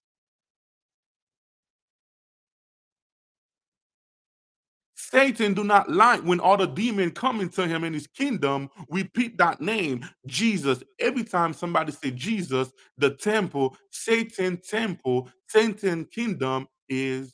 Satan 5.11 5.53
do 5.53 5.65
not 5.65 5.91
like 5.91 6.21
when 6.21 6.39
all 6.39 6.55
the 6.55 6.67
demon 6.67 7.11
come 7.11 7.41
into 7.41 7.67
him 7.67 7.83
in 7.83 7.93
his 7.93 8.07
kingdom, 8.07 8.69
repeat 8.89 9.37
that 9.37 9.59
name, 9.59 10.07
Jesus. 10.25 10.83
Every 10.99 11.25
time 11.25 11.51
somebody 11.51 11.91
say 11.91 12.11
Jesus, 12.11 12.71
the 12.97 13.11
temple, 13.11 13.75
Satan 13.89 14.57
temple, 14.57 15.29
Satan 15.47 16.05
kingdom 16.05 16.67
is 16.87 17.33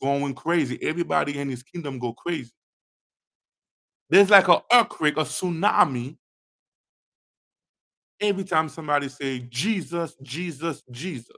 going 0.00 0.34
crazy. 0.34 0.78
Everybody 0.80 1.36
in 1.38 1.48
his 1.48 1.64
kingdom 1.64 1.98
go 1.98 2.12
crazy. 2.12 2.52
There's 4.08 4.30
like 4.30 4.48
an 4.48 4.60
earthquake, 4.72 5.16
a 5.16 5.22
tsunami. 5.24 6.16
Every 8.20 8.44
time 8.44 8.68
somebody 8.68 9.08
say 9.08 9.40
Jesus, 9.40 10.14
Jesus, 10.22 10.82
Jesus. 10.90 11.36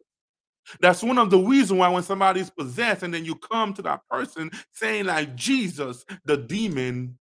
That's 0.81 1.03
one 1.03 1.19
of 1.19 1.31
the 1.31 1.39
reasons 1.39 1.79
why 1.81 1.89
when 1.89 2.03
somebody's 2.03 2.51
possessed 2.51 3.03
and 3.03 3.13
then 3.13 3.25
you 3.25 3.35
come 3.35 3.75
to 3.75 3.83
that 3.83 4.01
person 4.09 4.51
saying 4.73 5.07
like 5.07 5.35
Jesus, 5.35 6.05
the 6.25 6.37
demon 6.37 7.19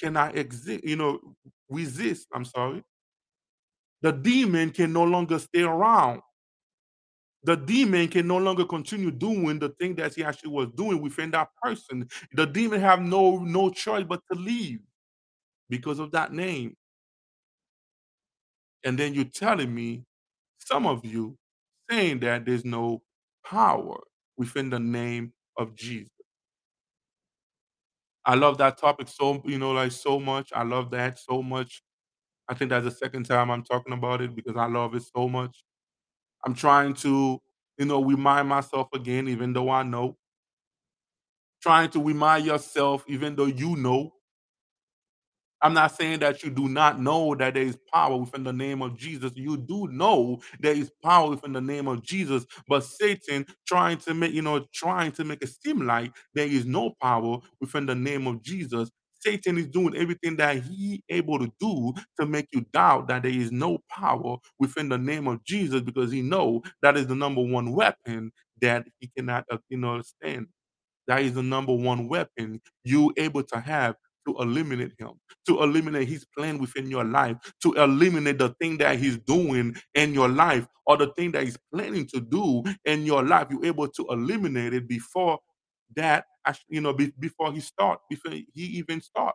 cannot 0.00 0.36
exist, 0.36 0.84
you 0.84 0.96
know, 0.96 1.20
resist. 1.68 2.28
I'm 2.32 2.44
sorry. 2.44 2.82
The 4.02 4.12
demon 4.12 4.70
can 4.70 4.92
no 4.92 5.04
longer 5.04 5.38
stay 5.38 5.62
around. 5.62 6.22
The 7.44 7.56
demon 7.56 8.08
can 8.08 8.26
no 8.26 8.36
longer 8.38 8.64
continue 8.64 9.10
doing 9.10 9.58
the 9.58 9.70
thing 9.70 9.94
that 9.96 10.14
he 10.14 10.24
actually 10.24 10.50
was 10.50 10.68
doing 10.76 11.00
within 11.00 11.30
that 11.32 11.48
person. 11.62 12.08
The 12.32 12.46
demon 12.46 12.80
have 12.80 13.00
no 13.00 13.38
no 13.38 13.70
choice 13.70 14.04
but 14.08 14.20
to 14.30 14.38
leave 14.38 14.80
because 15.68 15.98
of 15.98 16.10
that 16.12 16.32
name. 16.32 16.76
And 18.84 18.98
then 18.98 19.14
you're 19.14 19.24
telling 19.24 19.74
me, 19.74 20.04
some 20.58 20.86
of 20.86 21.04
you 21.04 21.36
saying 21.90 22.20
that 22.20 22.44
there's 22.46 22.64
no 22.64 23.02
power 23.44 23.98
within 24.36 24.70
the 24.70 24.78
name 24.80 25.32
of 25.56 25.74
Jesus. 25.74 26.10
I 28.24 28.34
love 28.34 28.58
that 28.58 28.78
topic 28.78 29.08
so, 29.08 29.42
you 29.44 29.58
know, 29.58 29.72
like 29.72 29.92
so 29.92 30.20
much. 30.20 30.50
I 30.54 30.62
love 30.62 30.90
that 30.90 31.18
so 31.18 31.42
much. 31.42 31.82
I 32.48 32.54
think 32.54 32.70
that's 32.70 32.84
the 32.84 32.90
second 32.90 33.24
time 33.24 33.50
I'm 33.50 33.62
talking 33.64 33.92
about 33.94 34.20
it 34.22 34.34
because 34.36 34.56
I 34.56 34.66
love 34.66 34.94
it 34.94 35.04
so 35.16 35.28
much. 35.28 35.64
I'm 36.46 36.54
trying 36.54 36.94
to, 36.96 37.40
you 37.78 37.86
know, 37.86 38.04
remind 38.04 38.48
myself 38.48 38.88
again, 38.94 39.28
even 39.28 39.52
though 39.52 39.70
I 39.70 39.82
know. 39.84 40.16
Trying 41.62 41.90
to 41.90 42.02
remind 42.02 42.46
yourself, 42.46 43.04
even 43.08 43.36
though 43.36 43.46
you 43.46 43.76
know. 43.76 44.12
I'm 45.62 45.74
not 45.74 45.96
saying 45.96 46.20
that 46.20 46.42
you 46.44 46.50
do 46.50 46.68
not 46.68 47.00
know 47.00 47.34
that 47.36 47.54
there 47.54 47.62
is 47.64 47.78
power 47.92 48.16
within 48.16 48.44
the 48.44 48.52
name 48.52 48.82
of 48.82 48.96
Jesus. 48.96 49.32
You 49.34 49.56
do 49.56 49.88
know 49.88 50.40
there 50.60 50.74
is 50.74 50.90
power 51.02 51.30
within 51.30 51.52
the 51.52 51.60
name 51.60 51.88
of 51.88 52.02
Jesus, 52.02 52.46
but 52.68 52.84
Satan 52.84 53.46
trying 53.66 53.98
to 53.98 54.14
make, 54.14 54.32
you 54.32 54.42
know, 54.42 54.66
trying 54.72 55.12
to 55.12 55.24
make 55.24 55.42
it 55.42 55.50
seem 55.64 55.86
like 55.86 56.12
there 56.34 56.46
is 56.46 56.64
no 56.64 56.94
power 57.02 57.38
within 57.60 57.86
the 57.86 57.94
name 57.94 58.26
of 58.26 58.42
Jesus. 58.42 58.90
Satan 59.20 59.58
is 59.58 59.66
doing 59.66 59.96
everything 59.96 60.36
that 60.36 60.62
he 60.62 61.02
able 61.08 61.40
to 61.40 61.52
do 61.58 61.92
to 62.20 62.26
make 62.26 62.46
you 62.52 62.64
doubt 62.72 63.08
that 63.08 63.24
there 63.24 63.32
is 63.32 63.50
no 63.50 63.78
power 63.90 64.36
within 64.60 64.88
the 64.88 64.98
name 64.98 65.26
of 65.26 65.44
Jesus 65.44 65.80
because 65.80 66.12
he 66.12 66.22
know 66.22 66.62
that 66.82 66.96
is 66.96 67.08
the 67.08 67.16
number 67.16 67.42
one 67.42 67.72
weapon 67.72 68.30
that 68.62 68.86
he 69.00 69.10
cannot, 69.16 69.44
uh, 69.50 69.58
you 69.70 69.78
know, 69.78 70.00
stand. 70.02 70.46
That 71.08 71.22
is 71.22 71.34
the 71.34 71.44
number 71.44 71.74
one 71.74 72.08
weapon 72.08 72.62
you 72.84 73.12
able 73.18 73.44
to 73.44 73.60
have 73.60 73.96
to 74.28 74.36
eliminate 74.40 74.92
him, 74.98 75.12
to 75.48 75.62
eliminate 75.62 76.08
his 76.08 76.26
plan 76.36 76.58
within 76.58 76.90
your 76.90 77.04
life, 77.04 77.36
to 77.62 77.74
eliminate 77.74 78.38
the 78.38 78.50
thing 78.60 78.78
that 78.78 78.98
he's 78.98 79.18
doing 79.18 79.76
in 79.94 80.14
your 80.14 80.28
life 80.28 80.66
or 80.86 80.98
the 80.98 81.08
thing 81.14 81.32
that 81.32 81.44
he's 81.44 81.58
planning 81.74 82.06
to 82.08 82.20
do 82.20 82.62
in 82.84 83.04
your 83.06 83.24
life. 83.24 83.48
You're 83.50 83.66
able 83.66 83.88
to 83.88 84.06
eliminate 84.10 84.74
it 84.74 84.88
before 84.88 85.38
that, 85.96 86.26
you 86.68 86.82
know, 86.82 86.94
before 86.94 87.52
he 87.52 87.60
start, 87.60 88.00
before 88.10 88.32
he 88.32 88.46
even 88.54 89.00
start. 89.00 89.34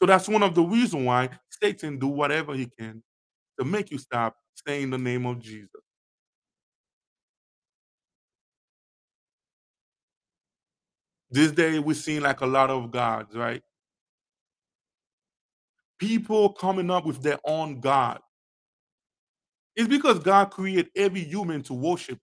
So 0.00 0.06
that's 0.06 0.28
one 0.28 0.42
of 0.42 0.54
the 0.54 0.62
reasons 0.62 1.06
why 1.06 1.30
Satan 1.62 1.98
do 1.98 2.08
whatever 2.08 2.54
he 2.54 2.68
can 2.78 3.02
to 3.58 3.66
make 3.66 3.90
you 3.90 3.98
stop 3.98 4.36
saying 4.66 4.90
the 4.90 4.98
name 4.98 5.26
of 5.26 5.40
Jesus. 5.40 5.70
This 11.34 11.50
day 11.50 11.80
we're 11.80 11.94
seeing 11.94 12.22
like 12.22 12.42
a 12.42 12.46
lot 12.46 12.70
of 12.70 12.92
gods, 12.92 13.34
right? 13.34 13.60
People 15.98 16.52
coming 16.52 16.92
up 16.92 17.04
with 17.04 17.22
their 17.22 17.40
own 17.44 17.80
God. 17.80 18.20
It's 19.74 19.88
because 19.88 20.20
God 20.20 20.52
created 20.52 20.90
every 20.94 21.24
human 21.24 21.60
to 21.64 21.74
worship. 21.74 22.20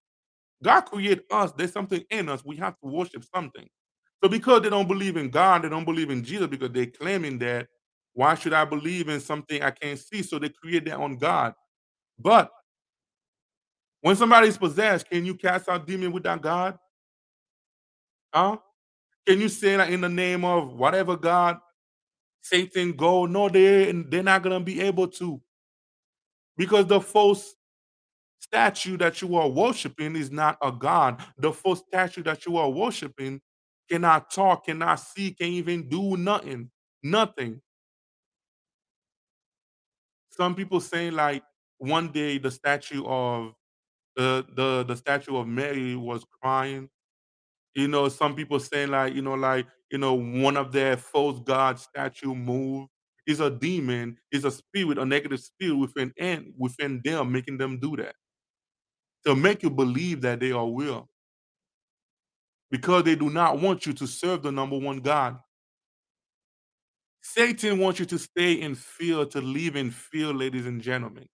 God 0.64 0.82
created 0.84 1.26
us. 1.30 1.52
There's 1.52 1.74
something 1.74 2.02
in 2.10 2.30
us. 2.30 2.46
We 2.46 2.56
have 2.56 2.80
to 2.80 2.88
worship 2.88 3.26
something. 3.36 3.68
So 4.24 4.30
because 4.30 4.62
they 4.62 4.70
don't 4.70 4.88
believe 4.88 5.18
in 5.18 5.30
God, 5.30 5.64
they 5.64 5.70
don't 5.70 5.84
believe 5.84 6.10
in 6.10 6.24
Jesus 6.24 6.48
because 6.48 6.72
they're 6.72 6.86
claiming 6.86 7.38
that 7.40 7.68
why 8.14 8.36
should 8.36 8.54
I 8.54 8.64
believe 8.64 9.10
in 9.10 9.20
something 9.20 9.62
I 9.62 9.72
can't 9.72 10.00
see? 10.00 10.24
So 10.24 10.40
they 10.40 10.48
create 10.48 10.86
their 10.86 10.98
own 10.98 11.18
God. 11.18 11.54
But 12.18 12.50
when 14.00 14.16
somebody's 14.16 14.58
possessed, 14.58 15.10
can 15.10 15.26
you 15.26 15.36
cast 15.36 15.68
out 15.68 15.86
demon 15.86 16.14
without 16.14 16.42
God? 16.42 16.80
Huh? 18.34 18.56
Can 19.28 19.40
you 19.40 19.50
say 19.50 19.78
that 19.78 19.92
in 19.92 20.02
the 20.02 20.10
name 20.10 20.44
of 20.44 20.74
whatever 20.74 21.16
God, 21.16 21.60
Satan, 22.42 22.94
go? 22.94 23.26
No, 23.26 23.50
they 23.50 23.92
they're 23.92 24.24
not 24.24 24.44
gonna 24.44 24.60
be 24.60 24.82
able 24.82 25.08
to. 25.10 25.42
Because 26.58 26.88
the 26.88 27.02
false 27.02 27.56
statue 28.40 28.98
that 28.98 29.22
you 29.22 29.36
are 29.36 29.48
worshiping 29.48 30.16
is 30.16 30.32
not 30.32 30.58
a 30.62 30.72
God. 30.72 31.24
The 31.38 31.52
false 31.54 31.84
statue 31.88 32.24
that 32.24 32.46
you 32.46 32.58
are 32.58 32.70
worshiping 32.70 33.42
cannot 33.90 34.32
talk, 34.32 34.66
cannot 34.66 35.00
see, 35.00 35.34
can't 35.34 35.52
even 35.52 35.88
do 35.88 36.18
nothing. 36.18 36.72
Nothing. 37.04 37.62
Some 40.32 40.56
people 40.56 40.80
say 40.82 41.12
like 41.12 41.44
one 41.78 42.12
day 42.12 42.38
the 42.38 42.52
statue 42.52 43.04
of 43.06 43.54
the 44.16 44.46
the 44.56 44.84
the 44.88 44.96
statue 44.96 45.38
of 45.38 45.48
Mary 45.48 45.96
was 45.96 46.26
crying. 46.42 46.90
You 47.76 47.88
know, 47.88 48.10
some 48.10 48.36
people 48.36 48.60
saying 48.60 48.90
like, 48.92 49.14
you 49.16 49.22
know, 49.22 49.34
like, 49.36 49.68
you 49.92 49.98
know, 49.98 50.14
one 50.14 50.58
of 50.58 50.72
their 50.72 50.98
false 50.98 51.40
god 51.46 51.80
statue 51.80 52.36
move 52.36 52.88
Is 53.28 53.40
a 53.40 53.50
demon, 53.52 54.18
is 54.32 54.46
a 54.46 54.52
spirit, 54.52 54.98
a 54.98 55.06
negative 55.06 55.40
spirit 55.42 55.76
within 55.76 56.14
and 56.20 56.54
within 56.58 57.02
them, 57.04 57.32
making 57.32 57.58
them 57.58 57.80
do 57.80 57.96
that. 57.98 58.16
To 59.26 59.36
make 59.36 59.64
you 59.64 59.70
believe 59.70 60.22
that 60.22 60.40
they 60.40 60.52
are 60.52 60.70
real. 60.70 61.10
Because 62.72 63.04
they 63.04 63.16
do 63.16 63.30
not 63.30 63.60
want 63.60 63.86
you 63.86 63.94
to 63.94 64.08
serve 64.08 64.44
the 64.44 64.52
number 64.52 64.78
one 64.78 65.00
God. 65.00 65.40
Satan 67.22 67.80
wants 67.80 68.00
you 68.00 68.06
to 68.08 68.20
stay 68.20 68.54
in 68.54 68.76
fear, 68.76 69.26
to 69.26 69.42
live 69.42 69.76
in 69.76 69.92
fear, 69.92 70.28
ladies 70.34 70.66
and 70.66 70.82
gentlemen. 70.82 71.28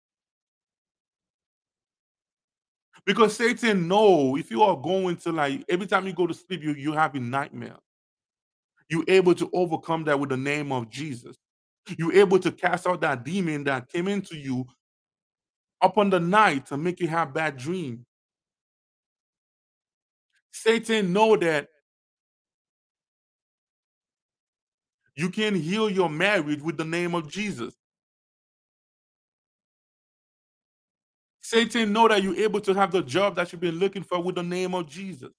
Because 3.08 3.38
Satan 3.38 3.88
know 3.88 4.36
if 4.36 4.52
you 4.52 4.62
are 4.64 4.76
going 4.76 5.16
to 5.18 5.32
like 5.32 5.64
every 5.70 5.88
time 5.88 6.06
you 6.06 6.14
go 6.14 6.28
to 6.28 6.34
sleep, 6.34 6.62
you 6.62 6.74
you 6.74 6.92
having 6.92 7.24
a 7.24 7.28
nightmare. 7.28 7.78
You're 8.90 9.06
able 9.08 9.34
to 9.36 9.50
overcome 9.54 10.04
that 10.04 10.20
with 10.20 10.30
the 10.30 10.38
name 10.38 10.74
of 10.74 10.90
Jesus. 10.90 11.38
You're 11.98 12.14
able 12.14 12.38
to 12.40 12.52
cast 12.52 12.86
out 12.86 13.00
that 13.02 13.24
demon 13.24 13.64
that 13.64 13.88
came 13.88 14.10
into 14.10 14.36
you 14.36 14.66
upon 15.82 16.10
the 16.10 16.20
night 16.20 16.66
to 16.66 16.76
make 16.76 17.00
you 17.00 17.08
have 17.08 17.34
bad 17.34 17.56
dream. 17.56 18.06
Satan 20.52 21.14
know 21.14 21.38
that 21.38 21.70
you 25.16 25.30
can 25.30 25.56
heal 25.56 25.90
your 25.90 26.10
marriage 26.10 26.62
with 26.62 26.76
the 26.76 26.86
name 26.86 27.16
of 27.16 27.32
Jesus. 27.32 27.77
Satan 31.48 31.94
know 31.94 32.10
that 32.10 32.22
you're 32.22 32.36
able 32.36 32.60
to 32.60 32.74
have 32.74 32.92
the 32.92 33.02
job 33.02 33.38
that 33.38 33.54
you've 33.54 33.62
been 33.62 33.80
looking 33.80 34.04
for 34.04 34.22
with 34.22 34.36
the 34.36 34.44
name 34.44 34.76
of 34.76 34.86
Jesus. 34.86 35.30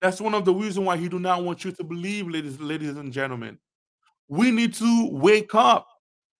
That's 0.00 0.22
one 0.22 0.32
of 0.32 0.46
the 0.46 0.54
reasons 0.54 0.86
why 0.86 0.96
he 0.96 1.06
do 1.06 1.18
not 1.18 1.44
want 1.44 1.66
you 1.66 1.72
to 1.72 1.84
believe, 1.84 2.28
ladies, 2.28 2.58
ladies 2.58 2.96
and 2.96 3.12
gentlemen. 3.12 3.58
We 4.26 4.50
need 4.50 4.72
to 4.74 5.10
wake 5.12 5.54
up. 5.54 5.86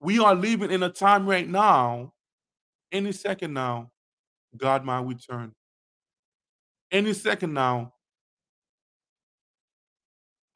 We 0.01 0.19
are 0.19 0.35
living 0.35 0.71
in 0.71 0.85
a 0.85 0.89
time 0.89 1.29
right 1.29 1.47
now. 1.47 2.15
Any 2.93 3.13
second 3.13 3.53
now, 3.53 3.91
God 4.57 4.87
might 4.87 5.01
return. 5.01 5.53
Any 6.91 7.13
second 7.13 7.53
now, 7.53 7.93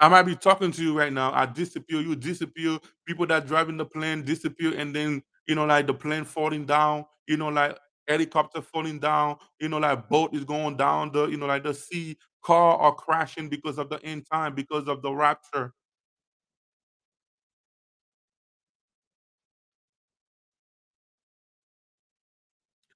I 0.01 0.09
might 0.09 0.23
be 0.25 0.37
talking 0.37 0.73
to 0.73 0.83
you 0.83 0.99
right 0.99 1.13
now. 1.13 1.33
I 1.33 1.47
disappear, 1.47 2.01
you 2.01 2.17
disappear. 2.17 2.79
People 3.07 3.27
that 3.29 3.47
driving 3.47 3.77
the 3.79 3.87
plane 3.87 4.25
disappear, 4.25 4.75
and 4.79 4.95
then 4.95 5.23
you 5.49 5.55
know, 5.55 5.67
like 5.67 5.87
the 5.87 5.95
plane 5.95 6.25
falling 6.25 6.67
down. 6.67 7.07
You 7.29 7.37
know, 7.39 7.49
like 7.49 7.79
helicopter 8.09 8.63
falling 8.63 8.99
down. 9.01 9.37
You 9.61 9.69
know, 9.71 9.79
like 9.79 10.09
boat 10.09 10.35
is 10.35 10.45
going 10.45 10.77
down 10.77 11.13
the. 11.13 11.29
You 11.29 11.39
know, 11.39 11.47
like 11.47 11.65
the 11.65 11.75
sea. 11.75 12.19
Car 12.45 12.79
are 12.79 12.95
crashing 12.95 13.49
because 13.51 13.79
of 13.79 13.91
the 13.91 14.03
end 14.05 14.27
time, 14.33 14.55
because 14.55 14.89
of 14.89 15.03
the 15.03 15.13
rapture. 15.13 15.75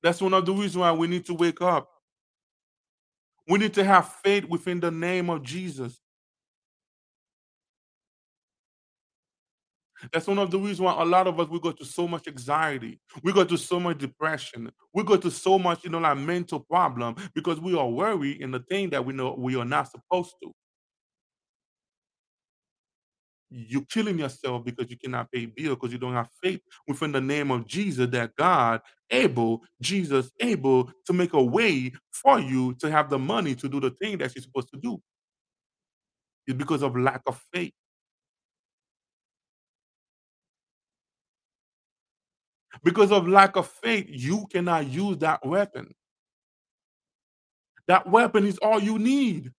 That's 0.03 0.23
one 0.23 0.35
of 0.35 0.47
the 0.47 0.53
reasons 0.53 0.79
why 0.79 0.93
we 0.93 1.09
need 1.09 1.27
to 1.27 1.35
wake 1.35 1.63
up. 1.63 1.91
We 3.49 3.59
need 3.59 3.75
to 3.75 3.85
have 3.85 4.09
faith 4.25 4.45
within 4.47 4.81
the 4.81 4.91
name 4.91 5.31
of 5.31 5.43
Jesus. 5.43 6.01
That's 10.13 10.27
one 10.27 10.39
of 10.39 10.51
the 10.51 10.59
reasons 10.59 10.81
why 10.81 11.01
a 11.01 11.05
lot 11.05 11.27
of 11.27 11.39
us 11.41 11.49
we 11.49 11.61
go 11.61 11.73
to 11.73 11.85
so 11.85 12.09
much 12.09 12.29
anxiety, 12.29 13.01
we 13.23 13.33
go 13.33 13.45
to 13.45 13.57
so 13.57 13.81
much 13.81 13.99
depression, 13.99 14.71
we 14.93 15.03
go 15.05 15.17
to 15.17 15.31
so 15.31 15.59
much, 15.59 15.85
you 15.85 15.91
know, 15.91 15.99
like 15.99 16.19
mental 16.19 16.61
problem 16.61 17.17
because 17.35 17.61
we 17.61 17.77
are 17.77 17.89
worried 17.89 18.41
in 18.41 18.51
the 18.51 18.61
thing 18.61 18.91
that 18.91 19.05
we 19.05 19.15
know 19.15 19.35
we 19.39 19.57
are 19.57 19.65
not 19.65 19.91
supposed 19.91 20.35
to. 20.43 20.53
You're 23.51 23.85
killing 23.91 24.19
yourself 24.19 24.65
because 24.65 24.91
you 24.91 24.97
cannot 24.99 25.31
pay 25.31 25.47
bill 25.47 25.77
because 25.77 25.93
you 25.93 25.99
don't 25.99 26.15
have 26.15 26.29
faith 26.43 26.61
within 26.89 27.13
the 27.13 27.21
name 27.21 27.51
of 27.53 27.67
Jesus 27.67 28.11
that 28.11 28.35
God 28.37 28.81
able, 29.11 29.63
Jesus 29.81 30.31
able 30.41 30.91
to 31.07 31.13
make 31.13 31.33
a 31.35 31.43
way 31.43 31.93
for 32.13 32.41
you 32.41 32.75
to 32.81 32.91
have 32.91 33.11
the 33.11 33.19
money 33.19 33.55
to 33.57 33.69
do 33.69 33.81
the 33.81 33.91
thing 33.91 34.19
that 34.19 34.35
you're 34.35 34.43
supposed 34.43 34.71
to 34.75 34.81
do. 34.81 35.01
It's 36.47 36.57
because 36.57 36.83
of 36.83 36.97
lack 36.97 37.23
of 37.27 37.41
faith. 37.55 37.73
Because 42.85 43.13
of 43.13 43.29
lack 43.29 43.57
of 43.57 43.69
faith, 43.69 44.07
you 44.11 44.47
cannot 44.53 44.89
use 44.89 45.19
that 45.19 45.47
weapon. 45.47 45.95
That 47.89 48.11
weapon 48.11 48.47
is 48.47 48.59
all 48.59 48.81
you 48.81 48.99
need. 48.99 49.53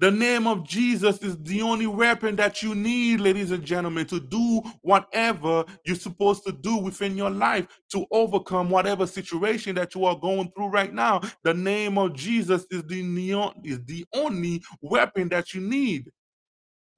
The 0.00 0.10
name 0.10 0.46
of 0.46 0.66
Jesus 0.66 1.18
is 1.18 1.38
the 1.42 1.62
only 1.62 1.86
weapon 1.86 2.36
that 2.36 2.62
you 2.62 2.74
need, 2.74 3.20
ladies 3.20 3.50
and 3.52 3.64
gentlemen, 3.64 4.06
to 4.06 4.20
do 4.20 4.62
whatever 4.82 5.64
you're 5.86 5.96
supposed 5.96 6.44
to 6.46 6.52
do 6.52 6.76
within 6.78 7.16
your 7.16 7.30
life 7.30 7.66
to 7.92 8.06
overcome 8.10 8.70
whatever 8.70 9.06
situation 9.06 9.74
that 9.76 9.94
you 9.94 10.04
are 10.06 10.18
going 10.18 10.52
through 10.56 10.68
right 10.68 10.94
now. 10.94 11.20
The 11.44 11.54
name 11.54 11.98
of 11.98 12.14
Jesus 12.14 12.66
is 12.70 12.84
the 12.84 13.02
neon, 13.02 13.54
is 13.64 13.80
the 13.86 14.06
only 14.14 14.62
weapon 14.82 15.28
that 15.30 15.54
you 15.54 15.62
need. 15.62 16.10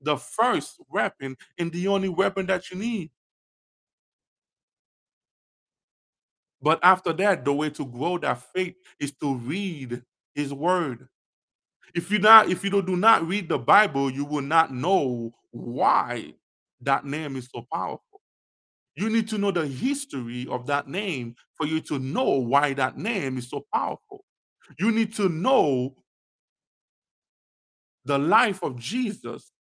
The 0.02 0.16
first 0.16 0.76
weapon 0.90 1.36
and 1.58 1.72
the 1.72 1.88
only 1.88 2.10
weapon 2.10 2.46
that 2.46 2.70
you 2.70 2.78
need. 2.78 3.10
But 6.62 6.80
after 6.82 7.12
that, 7.14 7.44
the 7.44 7.52
way 7.54 7.70
to 7.70 7.86
grow 7.86 8.18
that 8.18 8.42
faith 8.54 8.76
is 9.00 9.12
to 9.22 9.36
read 9.36 10.02
his 10.34 10.54
word. 10.54 11.08
If 11.94 12.10
you 12.10 12.18
not 12.20 12.50
if 12.50 12.64
you 12.64 12.70
do 12.70 12.82
do 12.82 12.96
not 12.96 13.26
read 13.26 13.48
the 13.48 13.58
Bible, 13.58 14.10
you 14.10 14.24
will 14.24 14.42
not 14.42 14.72
know 14.74 15.32
why 15.52 16.34
that 16.82 17.04
name 17.06 17.36
is 17.36 17.48
so 17.54 17.66
powerful. 17.72 18.20
You 18.96 19.10
need 19.10 19.28
to 19.30 19.38
know 19.38 19.50
the 19.52 19.66
history 19.66 20.46
of 20.50 20.66
that 20.68 20.88
name 20.88 21.36
for 21.56 21.66
you 21.66 21.80
to 21.82 21.98
know 21.98 22.30
why 22.38 22.74
that 22.74 22.98
name 22.98 23.38
is 23.38 23.48
so 23.50 23.64
powerful. 23.74 24.24
You 24.78 24.92
need 24.92 25.14
to 25.16 25.28
know 25.28 25.96
the 28.06 28.18
life 28.18 28.62
of 28.64 28.78
Jesus. 28.78 29.52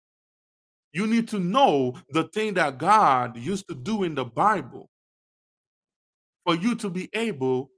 You 0.94 1.08
need 1.08 1.30
to 1.30 1.40
know 1.40 1.96
the 2.12 2.26
thing 2.26 2.56
that 2.56 2.80
God 2.80 3.38
used 3.38 3.68
to 3.70 3.76
do 3.76 4.04
in 4.04 4.16
the 4.16 4.26
Bible 4.26 4.91
for 6.46 6.56
you 6.56 6.76
to 6.76 6.90
be 6.90 7.10
able 7.14 7.70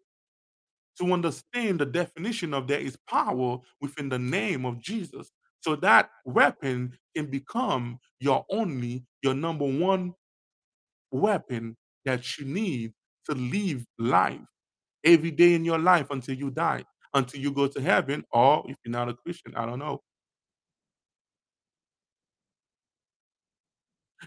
to 1.00 1.12
understand 1.12 1.80
the 1.80 1.86
definition 1.86 2.54
of 2.54 2.68
there 2.68 2.80
is 2.80 2.98
power 3.10 3.58
within 3.82 4.10
the 4.10 4.20
name 4.20 4.66
of 4.66 4.80
Jesus. 4.80 5.32
So 5.62 5.76
that 5.78 6.10
weapon 6.26 6.98
can 7.16 7.28
become 7.28 8.00
your 8.20 8.46
only, 8.50 9.06
your 9.22 9.34
number 9.34 9.66
one 9.66 10.14
weapon 11.12 11.78
that 12.06 12.38
you 12.38 12.46
need 12.46 12.94
to 13.26 13.36
live 13.36 13.86
life 13.98 14.42
every 15.04 15.32
day 15.32 15.54
in 15.54 15.64
your 15.66 15.80
life 15.80 16.08
until 16.10 16.36
you 16.36 16.52
die, 16.52 16.84
until 17.14 17.40
you 17.40 17.52
go 17.52 17.68
to 17.68 17.82
heaven, 17.82 18.24
or 18.32 18.64
if 18.68 18.76
you're 18.84 18.92
not 18.92 19.10
a 19.10 19.14
Christian, 19.14 19.56
I 19.56 19.66
don't 19.66 19.80
know. 19.80 20.02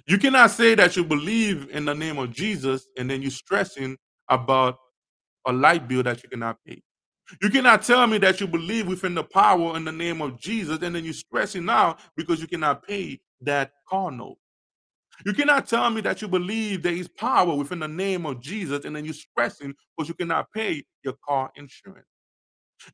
You 0.06 0.18
cannot 0.18 0.50
say 0.50 0.74
that 0.74 0.96
you 0.96 1.04
believe 1.04 1.68
in 1.70 1.84
the 1.84 1.94
name 1.94 2.18
of 2.18 2.30
Jesus 2.30 2.86
and 2.98 3.08
then 3.10 3.22
you're 3.22 3.30
stressing 3.30 3.96
about 4.28 4.78
a 5.46 5.52
light 5.52 5.88
bill 5.88 6.02
that 6.02 6.22
you 6.22 6.28
cannot 6.28 6.58
pay. 6.66 6.82
You 7.42 7.50
cannot 7.50 7.82
tell 7.82 8.06
me 8.06 8.18
that 8.18 8.40
you 8.40 8.46
believe 8.46 8.86
within 8.86 9.14
the 9.14 9.24
power 9.24 9.76
in 9.76 9.84
the 9.84 9.92
name 9.92 10.22
of 10.22 10.38
Jesus 10.40 10.78
and 10.82 10.94
then 10.94 11.04
you're 11.04 11.12
stressing 11.12 11.68
out 11.68 11.98
because 12.16 12.40
you 12.40 12.46
cannot 12.46 12.86
pay 12.86 13.20
that 13.40 13.72
car 13.88 14.10
note. 14.10 14.38
You 15.24 15.32
cannot 15.32 15.66
tell 15.66 15.90
me 15.90 16.02
that 16.02 16.22
you 16.22 16.28
believe 16.28 16.82
there 16.82 16.92
is 16.92 17.08
power 17.08 17.54
within 17.54 17.80
the 17.80 17.88
name 17.88 18.26
of 18.26 18.40
Jesus 18.40 18.84
and 18.84 18.94
then 18.94 19.04
you're 19.04 19.14
stressing 19.14 19.74
because 19.96 20.08
you 20.08 20.14
cannot 20.14 20.52
pay 20.52 20.84
your 21.02 21.14
car 21.26 21.50
insurance. 21.56 22.06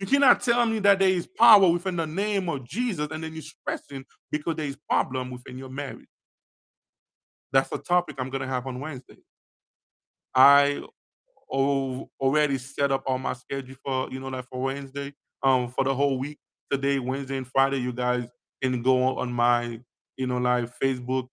You 0.00 0.06
cannot 0.06 0.40
tell 0.40 0.64
me 0.64 0.78
that 0.78 1.00
there 1.00 1.08
is 1.08 1.26
power 1.26 1.68
within 1.68 1.96
the 1.96 2.06
name 2.06 2.48
of 2.48 2.64
Jesus 2.66 3.08
and 3.10 3.22
then 3.22 3.32
you're 3.32 3.42
stressing 3.42 4.04
because 4.30 4.56
there 4.56 4.66
is 4.66 4.76
problem 4.88 5.30
within 5.30 5.58
your 5.58 5.68
marriage. 5.68 6.06
That's 7.52 7.70
a 7.72 7.78
topic 7.78 8.16
I'm 8.18 8.30
gonna 8.30 8.46
have 8.46 8.66
on 8.66 8.80
Wednesday. 8.80 9.18
I 10.34 10.82
already 11.52 12.58
set 12.58 12.90
up 12.90 13.04
on 13.06 13.22
my 13.22 13.34
schedule 13.34 13.76
for 13.84 14.08
you 14.10 14.20
know 14.20 14.28
like 14.28 14.46
for 14.50 14.62
Wednesday, 14.62 15.12
um, 15.42 15.68
for 15.70 15.84
the 15.84 15.94
whole 15.94 16.18
week. 16.18 16.38
Today, 16.70 16.98
Wednesday 16.98 17.36
and 17.36 17.46
Friday, 17.46 17.78
you 17.78 17.92
guys 17.92 18.26
can 18.62 18.82
go 18.82 19.18
on 19.18 19.32
my 19.32 19.80
you 20.16 20.26
know 20.26 20.38
like 20.38 20.70
Facebook, 20.82 21.28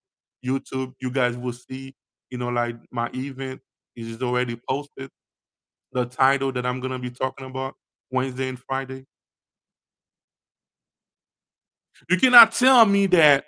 YouTube. 0.46 0.94
You 1.02 1.12
guys 1.12 1.38
will 1.38 1.54
see 1.54 1.96
you 2.30 2.38
know 2.38 2.50
like 2.50 2.76
my 2.92 3.10
event 3.14 3.62
is 3.96 4.22
already 4.22 4.60
posted. 4.70 5.10
The 5.94 6.06
title 6.06 6.52
that 6.52 6.66
I'm 6.66 6.80
gonna 6.80 7.00
be 7.00 7.10
talking 7.10 7.48
about 7.48 7.76
Wednesday 8.12 8.50
and 8.50 8.60
Friday. 8.60 9.06
You 12.10 12.18
cannot 12.18 12.54
tell 12.54 12.86
me 12.86 13.08
that 13.08 13.46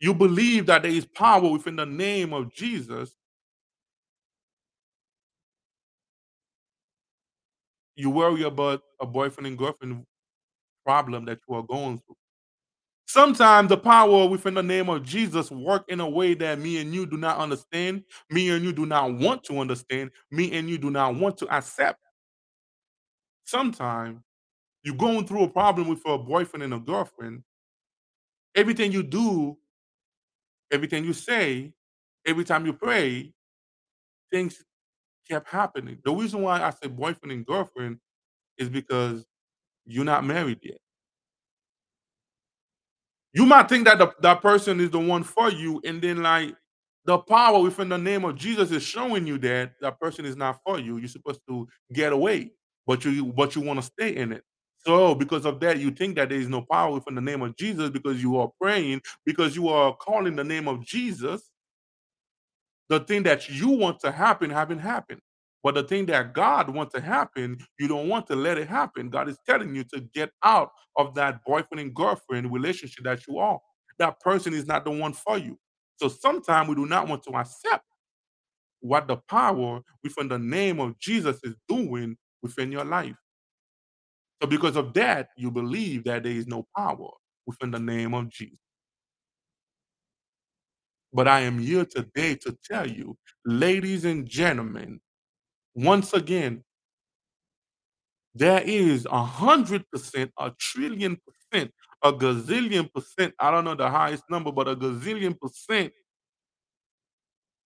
you 0.00 0.14
believe 0.14 0.66
that 0.66 0.82
there 0.82 0.90
is 0.90 1.04
power 1.04 1.50
within 1.50 1.76
the 1.76 1.86
name 1.86 2.32
of 2.32 2.52
Jesus. 2.52 3.14
You 8.00 8.08
worry 8.08 8.44
about 8.44 8.80
a 8.98 9.04
boyfriend 9.04 9.46
and 9.46 9.58
girlfriend 9.58 10.04
problem 10.86 11.26
that 11.26 11.38
you 11.46 11.54
are 11.54 11.62
going 11.62 11.98
through. 11.98 12.16
Sometimes 13.06 13.68
the 13.68 13.76
power 13.76 14.26
within 14.26 14.54
the 14.54 14.62
name 14.62 14.88
of 14.88 15.04
Jesus 15.04 15.50
work 15.50 15.84
in 15.88 16.00
a 16.00 16.08
way 16.08 16.32
that 16.32 16.58
me 16.58 16.78
and 16.80 16.94
you 16.94 17.04
do 17.04 17.18
not 17.18 17.36
understand, 17.36 18.04
me 18.30 18.48
and 18.48 18.64
you 18.64 18.72
do 18.72 18.86
not 18.86 19.12
want 19.14 19.44
to 19.44 19.58
understand, 19.58 20.12
me 20.30 20.56
and 20.56 20.70
you 20.70 20.78
do 20.78 20.90
not 20.90 21.14
want 21.16 21.36
to 21.38 21.48
accept. 21.54 22.00
Sometimes 23.44 24.20
you're 24.82 24.96
going 24.96 25.26
through 25.26 25.42
a 25.42 25.48
problem 25.50 25.88
with 25.88 26.00
a 26.06 26.16
boyfriend 26.16 26.62
and 26.62 26.72
a 26.72 26.78
girlfriend. 26.78 27.42
Everything 28.54 28.92
you 28.92 29.02
do, 29.02 29.58
everything 30.72 31.04
you 31.04 31.12
say, 31.12 31.74
every 32.24 32.44
time 32.44 32.64
you 32.64 32.72
pray, 32.72 33.34
things 34.32 34.64
kept 35.30 35.48
happening. 35.48 35.98
The 36.04 36.12
reason 36.12 36.42
why 36.42 36.62
I 36.62 36.70
say 36.70 36.88
boyfriend 36.88 37.32
and 37.32 37.46
girlfriend 37.46 37.98
is 38.58 38.68
because 38.68 39.24
you're 39.86 40.04
not 40.04 40.24
married 40.24 40.58
yet. 40.62 40.78
You 43.32 43.46
might 43.46 43.68
think 43.68 43.86
that 43.86 43.98
the, 43.98 44.12
that 44.22 44.42
person 44.42 44.80
is 44.80 44.90
the 44.90 44.98
one 44.98 45.22
for 45.22 45.50
you, 45.50 45.80
and 45.84 46.02
then 46.02 46.22
like 46.22 46.54
the 47.04 47.18
power 47.18 47.60
within 47.62 47.88
the 47.88 47.98
name 47.98 48.24
of 48.24 48.36
Jesus 48.36 48.72
is 48.72 48.82
showing 48.82 49.26
you 49.26 49.38
that 49.38 49.74
that 49.80 50.00
person 50.00 50.24
is 50.24 50.36
not 50.36 50.60
for 50.64 50.80
you. 50.80 50.98
You're 50.98 51.08
supposed 51.08 51.40
to 51.48 51.68
get 51.92 52.12
away, 52.12 52.52
but 52.86 53.04
you 53.04 53.26
but 53.26 53.54
you 53.54 53.62
want 53.62 53.80
to 53.80 53.86
stay 53.86 54.16
in 54.16 54.32
it. 54.32 54.42
So 54.78 55.14
because 55.14 55.46
of 55.46 55.60
that, 55.60 55.78
you 55.78 55.90
think 55.90 56.16
that 56.16 56.30
there 56.30 56.38
is 56.38 56.48
no 56.48 56.62
power 56.62 56.92
within 56.94 57.14
the 57.14 57.20
name 57.20 57.42
of 57.42 57.54
Jesus 57.56 57.90
because 57.90 58.20
you 58.22 58.36
are 58.38 58.50
praying, 58.60 59.02
because 59.24 59.54
you 59.54 59.68
are 59.68 59.94
calling 59.94 60.34
the 60.34 60.44
name 60.44 60.66
of 60.66 60.84
Jesus. 60.84 61.50
The 62.90 63.00
thing 63.00 63.22
that 63.22 63.48
you 63.48 63.70
want 63.70 64.00
to 64.00 64.10
happen 64.10 64.50
haven't 64.50 64.80
happened. 64.80 65.20
But 65.62 65.74
the 65.74 65.84
thing 65.84 66.06
that 66.06 66.32
God 66.34 66.68
wants 66.68 66.92
to 66.94 67.00
happen, 67.00 67.58
you 67.78 67.86
don't 67.86 68.08
want 68.08 68.26
to 68.26 68.36
let 68.36 68.58
it 68.58 68.66
happen. 68.68 69.10
God 69.10 69.28
is 69.28 69.38
telling 69.46 69.74
you 69.74 69.84
to 69.94 70.00
get 70.12 70.30
out 70.42 70.70
of 70.96 71.14
that 71.14 71.40
boyfriend 71.46 71.80
and 71.80 71.94
girlfriend 71.94 72.52
relationship 72.52 73.04
that 73.04 73.26
you 73.28 73.38
are. 73.38 73.60
That 73.98 74.18
person 74.20 74.54
is 74.54 74.66
not 74.66 74.84
the 74.84 74.90
one 74.90 75.12
for 75.12 75.38
you. 75.38 75.58
So 75.96 76.08
sometimes 76.08 76.68
we 76.68 76.74
do 76.74 76.86
not 76.86 77.08
want 77.08 77.22
to 77.24 77.30
accept 77.36 77.84
what 78.80 79.06
the 79.06 79.18
power 79.28 79.80
within 80.02 80.28
the 80.28 80.38
name 80.38 80.80
of 80.80 80.98
Jesus 80.98 81.38
is 81.44 81.54
doing 81.68 82.16
within 82.42 82.72
your 82.72 82.84
life. 82.84 83.16
So 84.42 84.48
because 84.48 84.76
of 84.76 84.94
that, 84.94 85.28
you 85.36 85.50
believe 85.50 86.04
that 86.04 86.22
there 86.22 86.32
is 86.32 86.46
no 86.46 86.66
power 86.76 87.10
within 87.46 87.70
the 87.70 87.78
name 87.78 88.14
of 88.14 88.30
Jesus. 88.30 88.58
But 91.12 91.28
I 91.28 91.40
am 91.40 91.58
here 91.58 91.84
today 91.84 92.36
to 92.36 92.56
tell 92.64 92.88
you, 92.88 93.16
ladies 93.44 94.04
and 94.04 94.26
gentlemen, 94.28 95.00
once 95.74 96.12
again, 96.12 96.64
there 98.34 98.62
is 98.62 99.06
a 99.10 99.24
hundred 99.24 99.84
percent, 99.90 100.30
a 100.38 100.52
trillion 100.58 101.18
percent, 101.26 101.72
a 102.02 102.12
gazillion 102.12 102.92
percent. 102.92 103.34
I 103.40 103.50
don't 103.50 103.64
know 103.64 103.74
the 103.74 103.90
highest 103.90 104.24
number, 104.30 104.52
but 104.52 104.68
a 104.68 104.76
gazillion 104.76 105.38
percent 105.38 105.92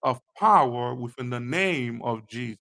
of 0.02 0.20
power 0.38 0.94
within 0.94 1.30
the 1.30 1.40
name 1.40 2.02
of 2.02 2.26
Jesus. 2.28 2.58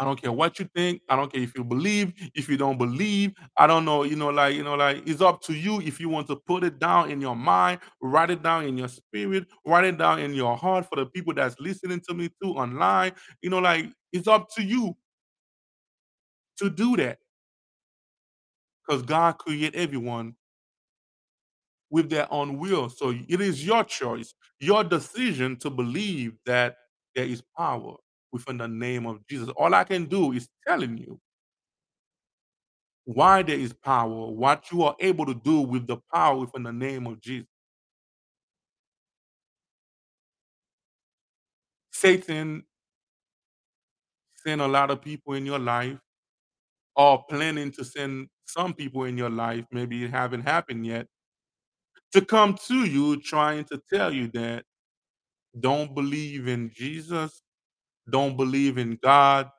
I 0.00 0.04
don't 0.04 0.20
care 0.20 0.32
what 0.32 0.58
you 0.58 0.68
think. 0.74 1.02
I 1.10 1.16
don't 1.16 1.32
care 1.32 1.42
if 1.42 1.54
you 1.56 1.64
believe, 1.64 2.14
if 2.34 2.48
you 2.48 2.56
don't 2.56 2.78
believe. 2.78 3.34
I 3.58 3.68
don't 3.68 3.84
know, 3.84 4.04
you 4.04 4.16
know, 4.16 4.30
like, 4.30 4.56
you 4.56 4.64
know, 4.64 4.74
like 4.76 5.02
it's 5.06 5.22
up 5.22 5.42
to 5.42 5.54
you 5.54 5.82
if 5.82 6.00
you 6.00 6.08
want 6.08 6.28
to 6.28 6.36
put 6.36 6.64
it 6.64 6.80
down 6.80 7.10
in 7.10 7.20
your 7.20 7.36
mind, 7.36 7.80
write 8.02 8.30
it 8.30 8.42
down 8.42 8.64
in 8.66 8.78
your 8.78 8.88
spirit, 8.88 9.46
write 9.66 9.84
it 9.84 9.98
down 9.98 10.20
in 10.20 10.34
your 10.34 10.56
heart 10.56 10.86
for 10.88 10.96
the 10.96 11.06
people 11.06 11.34
that's 11.34 11.56
listening 11.60 12.02
to 12.08 12.14
me 12.14 12.30
too 12.42 12.52
online. 12.52 13.12
You 13.42 13.50
know, 13.50 13.60
like 13.60 13.86
it's 14.12 14.28
up 14.28 14.48
to 14.56 14.64
you 14.64 14.96
to 16.58 16.70
do 16.70 16.96
that 16.96 17.18
because 18.86 19.02
God 19.02 19.38
created 19.38 19.76
everyone 19.76 20.34
with 21.90 22.10
their 22.10 22.32
own 22.32 22.58
will. 22.58 22.88
So 22.88 23.10
it 23.28 23.40
is 23.40 23.66
your 23.66 23.84
choice, 23.84 24.34
your 24.60 24.84
decision 24.84 25.56
to 25.58 25.70
believe 25.70 26.34
that 26.46 26.76
there 27.14 27.24
is 27.26 27.42
power 27.56 27.96
within 28.32 28.58
the 28.58 28.68
name 28.68 29.06
of 29.06 29.26
Jesus. 29.26 29.48
All 29.56 29.74
I 29.74 29.84
can 29.84 30.06
do 30.06 30.32
is 30.32 30.48
telling 30.66 30.98
you 30.98 31.20
why 33.04 33.42
there 33.42 33.58
is 33.58 33.72
power, 33.72 34.30
what 34.30 34.70
you 34.70 34.82
are 34.82 34.94
able 35.00 35.26
to 35.26 35.34
do 35.34 35.60
with 35.60 35.86
the 35.86 35.96
power 36.12 36.36
within 36.36 36.62
the 36.62 36.72
name 36.72 37.06
of 37.06 37.20
Jesus. 37.20 37.48
Satan 41.90 42.64
sent 44.36 44.60
a 44.60 44.66
lot 44.66 44.90
of 44.90 45.02
people 45.02 45.34
in 45.34 45.44
your 45.44 45.58
life 45.58 45.98
or 46.96 47.24
planning 47.28 47.70
to 47.72 47.84
send 47.84 48.28
some 48.46 48.74
people 48.74 49.04
in 49.04 49.16
your 49.16 49.30
life, 49.30 49.64
maybe 49.70 50.04
it 50.04 50.10
haven't 50.10 50.42
happened 50.42 50.86
yet, 50.86 51.06
to 52.12 52.20
come 52.24 52.56
to 52.66 52.84
you 52.84 53.20
trying 53.20 53.64
to 53.64 53.80
tell 53.92 54.12
you 54.12 54.28
that 54.28 54.64
don't 55.58 55.94
believe 55.94 56.48
in 56.48 56.70
Jesus, 56.74 57.42
don't 58.08 58.36
believe 58.36 58.78
in 58.78 58.98
God. 59.02 59.50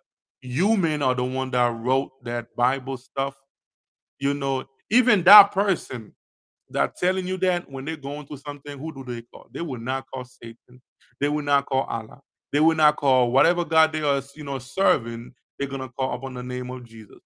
Human 0.41 1.01
are 1.01 1.15
the 1.15 1.23
one 1.23 1.51
that 1.51 1.67
wrote 1.75 2.12
that 2.23 2.56
Bible 2.56 2.97
stuff. 2.97 3.36
You 4.19 4.34
know, 4.34 4.65
even 4.89 5.23
that 5.23 5.51
person 5.51 6.13
that 6.69 6.95
telling 6.95 7.27
you 7.27 7.38
that 7.38 7.69
when 7.69 7.86
they're 7.86 7.97
going 7.97 8.25
through 8.25 8.38
something, 8.38 8.77
who 8.80 8.93
do 8.93 9.04
they 9.04 9.21
call? 9.23 9.47
They 9.54 9.62
will 9.62 9.80
not 9.80 10.06
call 10.13 10.25
Satan. 10.25 10.82
They 11.19 11.30
will 11.30 11.43
not 11.43 11.65
call 11.65 11.84
Allah. 11.84 12.21
They 12.51 12.60
will 12.60 12.75
not 12.75 12.97
call 12.97 13.32
whatever 13.32 13.65
God 13.65 13.93
they 13.93 14.01
are, 14.01 14.21
you 14.36 14.43
know, 14.43 14.60
serving. 14.60 15.34
They're 15.60 15.67
gonna 15.67 15.89
call 15.89 16.13
upon 16.15 16.34
the 16.34 16.43
name 16.43 16.71
of 16.71 16.84
Jesus 16.86 17.19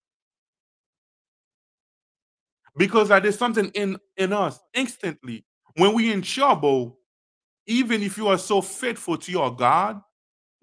because 2.78 3.10
that 3.10 3.26
is 3.26 3.38
something 3.38 3.70
in 3.74 3.98
in 4.18 4.34
us 4.34 4.60
instantly 4.74 5.46
when 5.76 5.94
we 5.94 6.12
in 6.12 6.22
trouble. 6.22 7.00
Even 7.68 8.04
if 8.04 8.18
you 8.18 8.28
are 8.28 8.38
so 8.38 8.62
faithful 8.62 9.18
to 9.18 9.32
your 9.32 9.56
God, 9.56 10.02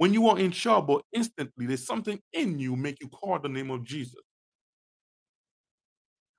when 0.02 0.12
you 0.12 0.26
are 0.26 0.36
in 0.36 0.50
trouble, 0.50 1.00
instantly 1.12 1.64
there's 1.64 1.86
something 1.86 2.18
in 2.32 2.58
you 2.58 2.74
make 2.74 3.00
you 3.00 3.06
call 3.06 3.38
the 3.38 3.48
name 3.48 3.70
of 3.70 3.84
Jesus. 3.84 4.18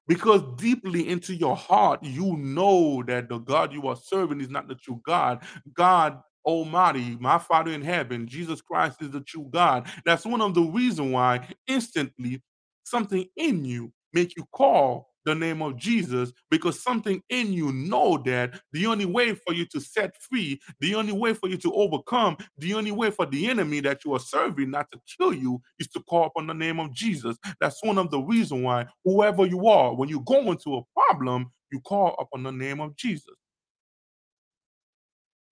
Because 0.05 0.41
deeply 0.57 1.07
into 1.07 1.33
your 1.33 1.55
heart, 1.55 2.03
you 2.03 2.35
know 2.35 3.01
that 3.07 3.29
the 3.29 3.37
God 3.37 3.71
you 3.71 3.87
are 3.87 3.95
serving 3.95 4.41
is 4.41 4.49
not 4.49 4.67
the 4.67 4.75
true 4.75 4.99
God. 5.05 5.45
God 5.73 6.19
Almighty, 6.43 7.15
my 7.21 7.37
Father 7.37 7.71
in 7.71 7.81
heaven, 7.81 8.27
Jesus 8.27 8.59
Christ 8.61 9.01
is 9.01 9.11
the 9.11 9.21
true 9.21 9.47
God. 9.49 9.87
That's 10.03 10.25
one 10.25 10.41
of 10.41 10.55
the 10.55 10.63
reasons 10.63 11.13
why 11.13 11.47
instantly 11.65 12.43
something 12.83 13.25
in 13.37 13.63
you 13.63 13.93
make 14.11 14.35
you 14.35 14.43
call 14.51 15.12
the 15.25 15.35
name 15.35 15.61
of 15.61 15.77
Jesus 15.77 16.31
because 16.49 16.81
something 16.81 17.21
in 17.29 17.53
you 17.53 17.71
know 17.71 18.17
that 18.25 18.59
the 18.71 18.85
only 18.87 19.05
way 19.05 19.35
for 19.35 19.53
you 19.53 19.65
to 19.67 19.79
set 19.79 20.15
free, 20.21 20.59
the 20.79 20.95
only 20.95 21.13
way 21.13 21.33
for 21.33 21.49
you 21.49 21.57
to 21.57 21.73
overcome, 21.73 22.37
the 22.57 22.73
only 22.73 22.91
way 22.91 23.11
for 23.11 23.25
the 23.25 23.49
enemy 23.49 23.79
that 23.81 24.03
you 24.05 24.13
are 24.13 24.19
serving 24.19 24.71
not 24.71 24.91
to 24.91 24.99
kill 25.17 25.33
you 25.33 25.61
is 25.79 25.87
to 25.89 26.01
call 26.01 26.25
upon 26.25 26.47
the 26.47 26.53
name 26.53 26.79
of 26.79 26.93
Jesus. 26.93 27.37
That's 27.59 27.83
one 27.83 27.97
of 27.97 28.11
the 28.11 28.19
reason 28.19 28.63
why 28.63 28.87
whoever 29.03 29.45
you 29.45 29.67
are, 29.67 29.95
when 29.95 30.09
you 30.09 30.21
go 30.21 30.51
into 30.51 30.77
a 30.77 30.81
problem, 30.93 31.51
you 31.71 31.79
call 31.81 32.15
upon 32.19 32.43
the 32.43 32.51
name 32.51 32.79
of 32.81 32.95
Jesus. 32.95 33.33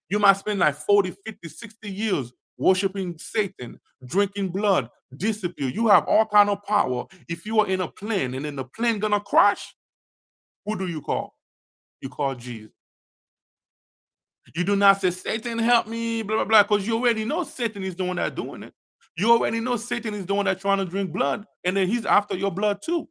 You 0.10 0.20
might 0.20 0.38
spend 0.38 0.60
like 0.60 0.76
40, 0.76 1.16
50, 1.26 1.50
60 1.50 1.90
years 1.90 2.34
worshiping 2.58 3.16
Satan, 3.18 3.80
drinking 4.06 4.50
blood, 4.50 4.90
disappear. 5.16 5.70
You 5.70 5.88
have 5.88 6.06
all 6.06 6.26
kind 6.26 6.50
of 6.50 6.64
power. 6.64 7.06
If 7.28 7.46
you 7.46 7.60
are 7.60 7.68
in 7.68 7.82
a 7.82 7.88
plane 7.88 8.34
and 8.34 8.46
then 8.46 8.56
the 8.56 8.66
plane 8.66 9.00
gonna 9.00 9.20
crash, 9.20 9.76
who 10.66 10.78
do 10.78 10.88
you 10.88 11.02
call? 11.02 11.36
You 12.02 12.10
call 12.10 12.36
Jesus. 12.36 12.72
You 14.56 14.64
do 14.64 14.76
not 14.76 15.00
say, 15.00 15.12
"Satan, 15.12 15.60
help 15.60 15.88
me," 15.88 16.24
blah, 16.24 16.38
blah, 16.38 16.46
blah, 16.46 16.64
because 16.64 16.88
you 16.88 16.96
already 16.96 17.26
know 17.26 17.44
Satan 17.44 17.84
is 17.84 17.96
the 17.96 18.04
one 18.04 18.16
that 18.16 18.36
doing 18.36 18.64
it. 18.64 18.74
You 19.16 19.32
already 19.32 19.60
know 19.60 19.78
Satan 19.78 20.14
is 20.14 20.26
the 20.26 20.34
one 20.34 20.46
that 20.46 20.60
trying 20.60 20.80
to 20.80 20.86
drink 20.86 21.12
blood, 21.12 21.46
and 21.64 21.78
then 21.78 21.88
he's 21.88 22.06
after 22.06 22.36
your 22.36 22.52
blood 22.52 22.82
too. 22.82 23.08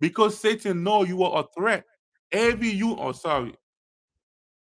Because 0.00 0.38
Satan 0.38 0.84
know 0.84 1.02
you 1.02 1.22
are 1.24 1.42
a 1.42 1.46
threat. 1.58 1.84
Every 2.30 2.68
you 2.68 2.94
oh, 2.96 3.12
sorry. 3.12 3.54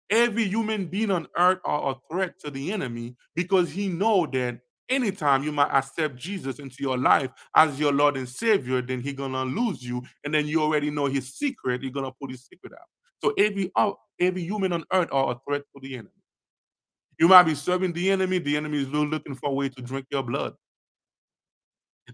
Every 0.10 0.44
human 0.44 0.86
being 0.86 1.10
on 1.10 1.28
earth 1.38 1.60
are 1.66 1.92
a 1.92 1.96
threat 2.12 2.40
to 2.42 2.52
the 2.52 2.72
enemy 2.72 3.16
because 3.36 3.72
he 3.72 3.88
know 3.88 4.28
that 4.28 4.60
anytime 4.90 5.44
you 5.44 5.52
might 5.52 5.72
accept 5.72 6.16
Jesus 6.18 6.60
into 6.60 6.78
your 6.80 6.98
life 6.98 7.32
as 7.56 7.80
your 7.80 7.94
Lord 7.94 8.18
and 8.18 8.28
Savior, 8.30 8.82
then 8.82 9.02
he 9.02 9.14
gonna 9.14 9.44
lose 9.46 9.84
you, 9.84 10.02
and 10.24 10.34
then 10.34 10.48
you 10.48 10.62
already 10.62 10.92
know 10.92 11.06
his 11.08 11.34
secret, 11.36 11.84
He 11.84 11.90
gonna 11.90 12.12
put 12.22 12.32
his 12.32 12.46
secret 12.46 12.74
out. 12.74 12.88
So 13.24 13.34
every 13.38 13.72
every 14.20 14.44
human 14.44 14.74
on 14.74 14.86
earth 14.94 15.10
are 15.12 15.32
a 15.32 15.40
threat 15.48 15.64
to 15.76 15.82
the 15.82 15.96
enemy. 15.96 16.10
You 17.20 17.28
might 17.28 17.44
be 17.44 17.56
serving 17.56 17.94
the 17.94 18.12
enemy, 18.12 18.40
the 18.40 18.58
enemy 18.58 18.82
is 18.82 18.90
loo 18.90 19.06
looking 19.06 19.36
for 19.36 19.50
a 19.50 19.54
way 19.54 19.70
to 19.70 19.82
drink 19.82 20.08
your 20.12 20.24
blood. 20.24 20.56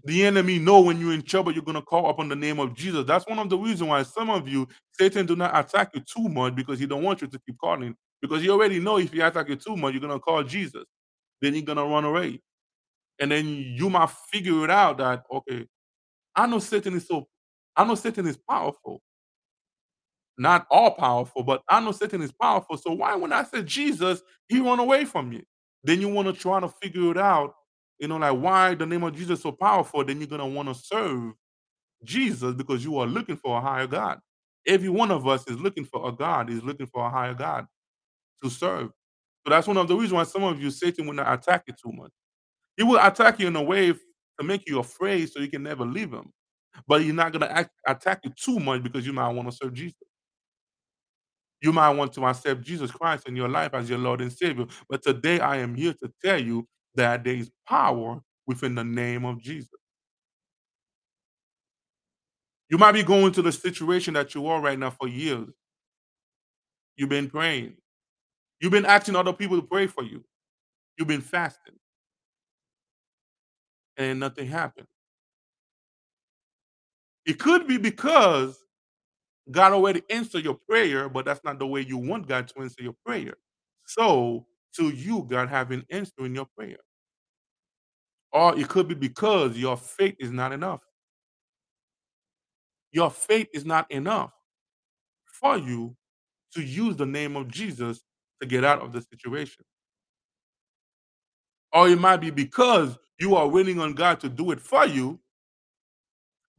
The 0.04 0.24
enemy 0.24 0.58
know 0.58 0.80
when 0.80 1.00
you're 1.00 1.14
in 1.14 1.22
trouble, 1.22 1.52
you're 1.52 1.64
gonna 1.64 1.82
call 1.82 2.10
upon 2.10 2.28
the 2.28 2.36
name 2.36 2.60
of 2.60 2.74
Jesus. 2.74 3.04
That's 3.06 3.26
one 3.26 3.38
of 3.38 3.50
the 3.50 3.58
reasons 3.58 3.90
why 3.90 4.02
some 4.04 4.30
of 4.30 4.48
you, 4.48 4.68
Satan 4.92 5.26
do 5.26 5.36
not 5.36 5.58
attack 5.58 5.90
you 5.94 6.00
too 6.02 6.28
much 6.28 6.54
because 6.56 6.78
he 6.78 6.86
don't 6.86 7.02
want 7.02 7.22
you 7.22 7.28
to 7.28 7.40
keep 7.46 7.58
calling. 7.58 7.96
Because 8.22 8.44
you 8.44 8.52
already 8.52 8.80
know 8.80 8.98
if 8.98 9.12
he 9.12 9.20
attack 9.20 9.48
you 9.48 9.56
too 9.56 9.76
much, 9.76 9.92
you're 9.94 10.00
gonna 10.00 10.20
call 10.20 10.42
Jesus. 10.44 10.84
Then 11.42 11.54
you're 11.54 11.64
gonna 11.64 11.84
run 11.86 12.04
away. 12.04 12.40
And 13.20 13.32
then 13.32 13.46
you 13.48 13.90
might 13.90 14.10
figure 14.10 14.64
it 14.64 14.70
out 14.70 14.98
that, 14.98 15.24
okay, 15.32 15.66
I 16.36 16.46
know 16.46 16.58
Satan 16.58 16.94
is 16.94 17.06
so 17.06 17.28
I 17.76 17.84
know 17.84 17.94
Satan 17.94 18.26
is 18.26 18.36
powerful. 18.38 19.00
Not 20.38 20.66
all 20.70 20.92
powerful, 20.92 21.42
but 21.44 21.62
I 21.68 21.80
know 21.80 21.92
Satan 21.92 22.22
is 22.22 22.32
powerful. 22.32 22.76
So 22.76 22.92
why 22.92 23.14
when 23.16 23.32
I 23.32 23.44
said 23.44 23.66
Jesus, 23.66 24.22
he 24.48 24.60
run 24.60 24.80
away 24.80 25.04
from 25.04 25.30
me? 25.30 25.44
Then 25.84 26.00
you 26.00 26.08
wanna 26.08 26.32
try 26.32 26.60
to 26.60 26.68
figure 26.68 27.10
it 27.12 27.18
out, 27.18 27.54
you 28.00 28.08
know, 28.08 28.16
like 28.18 28.38
why 28.38 28.74
the 28.74 28.86
name 28.86 29.04
of 29.04 29.16
Jesus 29.16 29.42
so 29.42 29.52
powerful, 29.52 30.04
then 30.04 30.18
you're 30.18 30.26
gonna 30.28 30.46
wanna 30.48 30.74
serve 30.74 31.34
Jesus 32.04 32.54
because 32.54 32.84
you 32.84 32.98
are 32.98 33.06
looking 33.06 33.36
for 33.36 33.58
a 33.58 33.60
higher 33.60 33.86
God. 33.86 34.20
Every 34.66 34.88
one 34.90 35.10
of 35.10 35.28
us 35.28 35.46
is 35.48 35.58
looking 35.58 35.84
for 35.84 36.08
a 36.08 36.12
God, 36.12 36.50
is 36.50 36.62
looking 36.62 36.86
for 36.86 37.06
a 37.06 37.10
higher 37.10 37.34
God 37.34 37.66
to 38.42 38.50
serve. 38.50 38.90
So 39.46 39.50
that's 39.50 39.66
one 39.68 39.78
of 39.78 39.88
the 39.88 39.94
reasons 39.96 40.14
why 40.14 40.24
some 40.24 40.44
of 40.44 40.60
you, 40.62 40.70
Satan 40.70 41.06
will 41.06 41.14
not 41.14 41.32
attack 41.32 41.64
you 41.68 41.74
too 41.74 41.92
much. 41.92 42.12
He 42.80 42.84
will 42.84 42.98
attack 42.98 43.38
you 43.38 43.46
in 43.48 43.56
a 43.56 43.62
way 43.62 43.92
to 43.92 44.42
make 44.42 44.66
you 44.66 44.78
afraid 44.78 45.30
so 45.30 45.38
you 45.38 45.50
can 45.50 45.62
never 45.62 45.84
leave 45.84 46.10
him. 46.10 46.32
But 46.88 47.02
he's 47.02 47.12
not 47.12 47.30
gonna 47.30 47.68
attack 47.86 48.20
you 48.24 48.30
too 48.42 48.58
much 48.58 48.82
because 48.82 49.06
you 49.06 49.12
might 49.12 49.28
wanna 49.28 49.52
serve 49.52 49.74
Jesus. 49.74 49.98
You 51.60 51.74
might 51.74 51.90
want 51.90 52.14
to 52.14 52.24
accept 52.24 52.62
Jesus 52.62 52.90
Christ 52.90 53.28
in 53.28 53.36
your 53.36 53.50
life 53.50 53.74
as 53.74 53.90
your 53.90 53.98
Lord 53.98 54.22
and 54.22 54.32
Savior. 54.32 54.64
But 54.88 55.02
today 55.02 55.40
I 55.40 55.58
am 55.58 55.74
here 55.74 55.92
to 56.02 56.10
tell 56.24 56.40
you 56.40 56.66
that 56.94 57.22
there 57.22 57.34
is 57.34 57.50
power 57.68 58.22
within 58.46 58.74
the 58.74 58.84
name 58.84 59.26
of 59.26 59.42
Jesus. 59.42 59.68
You 62.70 62.78
might 62.78 62.92
be 62.92 63.02
going 63.02 63.32
to 63.32 63.42
the 63.42 63.52
situation 63.52 64.14
that 64.14 64.34
you 64.34 64.46
are 64.46 64.62
right 64.62 64.78
now 64.78 64.88
for 64.88 65.06
years. 65.06 65.50
You've 66.96 67.10
been 67.10 67.28
praying. 67.28 67.74
You've 68.58 68.72
been 68.72 68.86
asking 68.86 69.16
other 69.16 69.34
people 69.34 69.60
to 69.60 69.66
pray 69.66 69.86
for 69.86 70.02
you. 70.02 70.24
You've 70.98 71.08
been 71.08 71.20
fasting. 71.20 71.79
And 74.00 74.20
nothing 74.20 74.48
happened. 74.48 74.88
It 77.26 77.38
could 77.38 77.68
be 77.68 77.76
because 77.78 78.58
God 79.50 79.72
already 79.72 80.02
answered 80.10 80.44
your 80.44 80.58
prayer, 80.68 81.08
but 81.10 81.26
that's 81.26 81.44
not 81.44 81.58
the 81.58 81.66
way 81.66 81.82
you 81.82 81.98
want 81.98 82.26
God 82.26 82.48
to 82.48 82.62
answer 82.62 82.82
your 82.82 82.94
prayer. 83.06 83.34
So, 83.86 84.46
to 84.76 84.88
you, 84.90 85.26
God 85.28 85.50
haven't 85.50 85.84
answering 85.90 86.34
your 86.34 86.46
prayer. 86.56 86.78
Or 88.32 88.58
it 88.58 88.68
could 88.68 88.88
be 88.88 88.94
because 88.94 89.58
your 89.58 89.76
faith 89.76 90.16
is 90.18 90.30
not 90.30 90.52
enough. 90.52 90.80
Your 92.92 93.10
faith 93.10 93.48
is 93.52 93.66
not 93.66 93.90
enough 93.90 94.32
for 95.26 95.58
you 95.58 95.96
to 96.54 96.62
use 96.62 96.96
the 96.96 97.06
name 97.06 97.36
of 97.36 97.48
Jesus 97.48 98.00
to 98.40 98.48
get 98.48 98.64
out 98.64 98.80
of 98.80 98.92
the 98.92 99.02
situation. 99.02 99.64
Or 101.72 101.88
it 101.88 102.00
might 102.00 102.18
be 102.18 102.30
because 102.30 102.98
you 103.20 103.36
are 103.36 103.46
waiting 103.46 103.80
on 103.80 103.94
God 103.94 104.20
to 104.20 104.28
do 104.28 104.50
it 104.50 104.60
for 104.60 104.86
you 104.86 105.20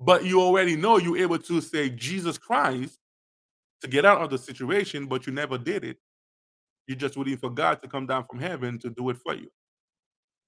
but 0.04 0.26
you 0.26 0.41
already 0.41 0.76
know 0.76 0.97
you're 0.97 1.17
able 1.17 1.38
to 1.38 1.62
say 1.62 1.89
Jesus 1.89 2.38
Christ 2.38 2.97
to 3.82 3.88
get 3.88 4.04
out 4.04 4.21
of 4.21 4.30
the 4.32 4.38
situation, 4.38 5.06
but 5.06 5.28
you 5.28 5.34
never 5.34 5.58
did 5.58 5.84
it. 5.84 5.97
You're 6.88 6.97
just 6.97 7.15
waiting 7.15 7.38
for 7.38 7.52
God 7.52 7.82
to 7.84 7.88
come 7.88 8.08
down 8.08 8.26
from 8.26 8.39
heaven 8.39 8.80
to 8.80 8.89
do 8.89 9.10
it 9.12 9.17
for 9.17 9.36
you. 9.36 9.52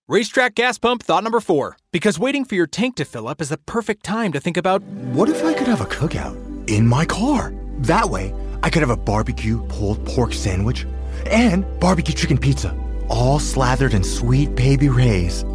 RaceTrac 0.09 0.55
gas 0.55 0.77
pump 0.79 1.03
thought 1.03 1.23
number 1.23 1.39
four. 1.39 1.77
Because 1.91 2.19
waiting 2.19 2.45
for 2.45 2.55
your 2.55 2.67
tank 2.67 2.95
to 2.95 3.05
fill 3.05 3.27
up 3.27 3.39
is 3.41 3.49
the 3.49 3.57
perfect 3.57 4.03
time 4.03 4.31
to 4.33 4.39
think 4.39 4.57
about 4.57 4.81
What 5.13 5.29
if 5.29 5.43
I 5.45 5.53
could 5.53 5.67
have 5.67 5.81
a 5.81 5.85
cookout 5.85 6.35
in 6.69 6.87
my 6.87 7.05
car? 7.05 7.53
That 7.79 8.09
way, 8.09 8.33
I 8.63 8.69
could 8.69 8.81
have 8.81 8.89
a 8.89 8.97
barbecue 8.97 9.65
pulled 9.67 10.03
pork 10.05 10.33
sandwich 10.33 10.85
and 11.27 11.63
barbecue 11.79 12.15
chicken 12.15 12.37
pizza, 12.37 12.75
all 13.07 13.39
slathered 13.39 13.93
in 13.93 14.03
Sweet 14.03 14.55
Baby 14.55 14.89
Ray's. 14.89 15.45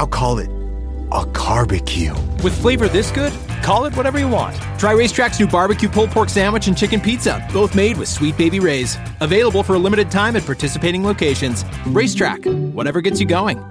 I'll 0.00 0.06
call 0.06 0.38
it 0.38 0.50
a 1.12 1.26
barbecue. 1.26 2.14
With 2.42 2.58
flavor 2.58 2.88
this 2.88 3.10
good, 3.10 3.34
call 3.62 3.84
it 3.84 3.94
whatever 3.94 4.18
you 4.18 4.28
want. 4.28 4.56
Try 4.78 4.94
RaceTrac's 4.94 5.38
new 5.38 5.46
barbecue 5.46 5.90
pulled 5.90 6.10
pork 6.10 6.30
sandwich 6.30 6.68
and 6.68 6.78
chicken 6.78 7.02
pizza, 7.02 7.46
both 7.52 7.74
made 7.74 7.98
with 7.98 8.08
Sweet 8.08 8.34
Baby 8.38 8.60
Ray's. 8.60 8.96
Available 9.20 9.62
for 9.62 9.74
a 9.74 9.78
limited 9.78 10.10
time 10.10 10.36
at 10.36 10.46
participating 10.46 11.04
locations. 11.04 11.64
RaceTrac, 11.84 12.72
whatever 12.72 13.02
gets 13.02 13.20
you 13.20 13.26
going. 13.26 13.62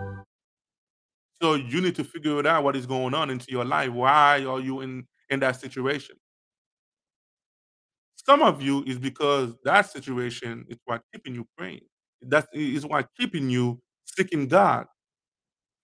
So 1.41 1.55
you 1.55 1.81
need 1.81 1.95
to 1.95 2.03
figure 2.03 2.39
it 2.39 2.45
out 2.45 2.63
what 2.63 2.75
is 2.75 2.85
going 2.85 3.15
on 3.15 3.31
into 3.31 3.47
your 3.49 3.65
life. 3.65 3.89
Why 3.89 4.45
are 4.45 4.59
you 4.59 4.81
in 4.81 5.07
in 5.31 5.39
that 5.39 5.59
situation? 5.59 6.15
Some 8.17 8.43
of 8.43 8.61
you 8.61 8.83
is 8.83 8.99
because 8.99 9.55
that 9.63 9.89
situation 9.89 10.65
is 10.69 10.77
what 10.85 11.01
keeping 11.11 11.33
you 11.33 11.47
praying. 11.57 11.87
That 12.21 12.49
is 12.53 12.85
what 12.85 13.07
keeping 13.17 13.49
you 13.49 13.81
seeking 14.05 14.47
God, 14.47 14.85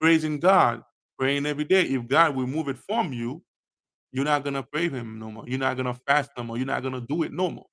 praising 0.05 0.39
God, 0.39 0.83
praying 1.17 1.47
every 1.47 1.63
day. 1.63 1.81
If 1.81 2.07
God 2.07 2.35
will 2.35 2.45
move 2.45 2.67
it 2.67 2.77
from 2.77 3.11
you, 3.11 3.41
you're 4.11 4.23
not 4.23 4.43
gonna 4.43 4.61
pray 4.61 4.87
him 4.87 5.17
no 5.17 5.31
more. 5.31 5.45
You're 5.47 5.57
not 5.57 5.77
gonna 5.77 5.95
fast 6.05 6.29
no 6.37 6.43
more. 6.43 6.57
You're 6.57 6.67
not 6.67 6.83
gonna 6.83 7.01
do 7.01 7.23
it 7.23 7.33
no 7.33 7.49
more. 7.49 7.65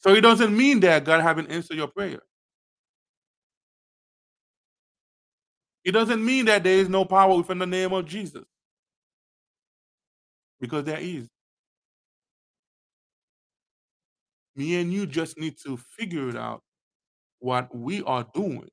So 0.00 0.12
it 0.12 0.20
doesn't 0.20 0.54
mean 0.54 0.80
that 0.80 1.06
God 1.06 1.22
haven't 1.22 1.50
answered 1.50 1.78
your 1.78 1.86
prayer. 1.88 2.20
It 5.82 5.92
doesn't 5.92 6.22
mean 6.22 6.44
that 6.44 6.62
there 6.62 6.76
is 6.76 6.90
no 6.90 7.06
power 7.06 7.34
within 7.34 7.58
the 7.58 7.66
name 7.66 7.94
of 7.94 8.04
Jesus. 8.04 8.44
Because 10.60 10.84
there 10.84 11.00
is. 11.00 11.26
Me 14.56 14.78
and 14.78 14.92
you 14.92 15.06
just 15.06 15.38
need 15.38 15.56
to 15.64 15.78
figure 15.78 16.28
it 16.28 16.36
out 16.36 16.60
what 17.38 17.74
we 17.74 18.02
are 18.02 18.26
doing. 18.34 18.68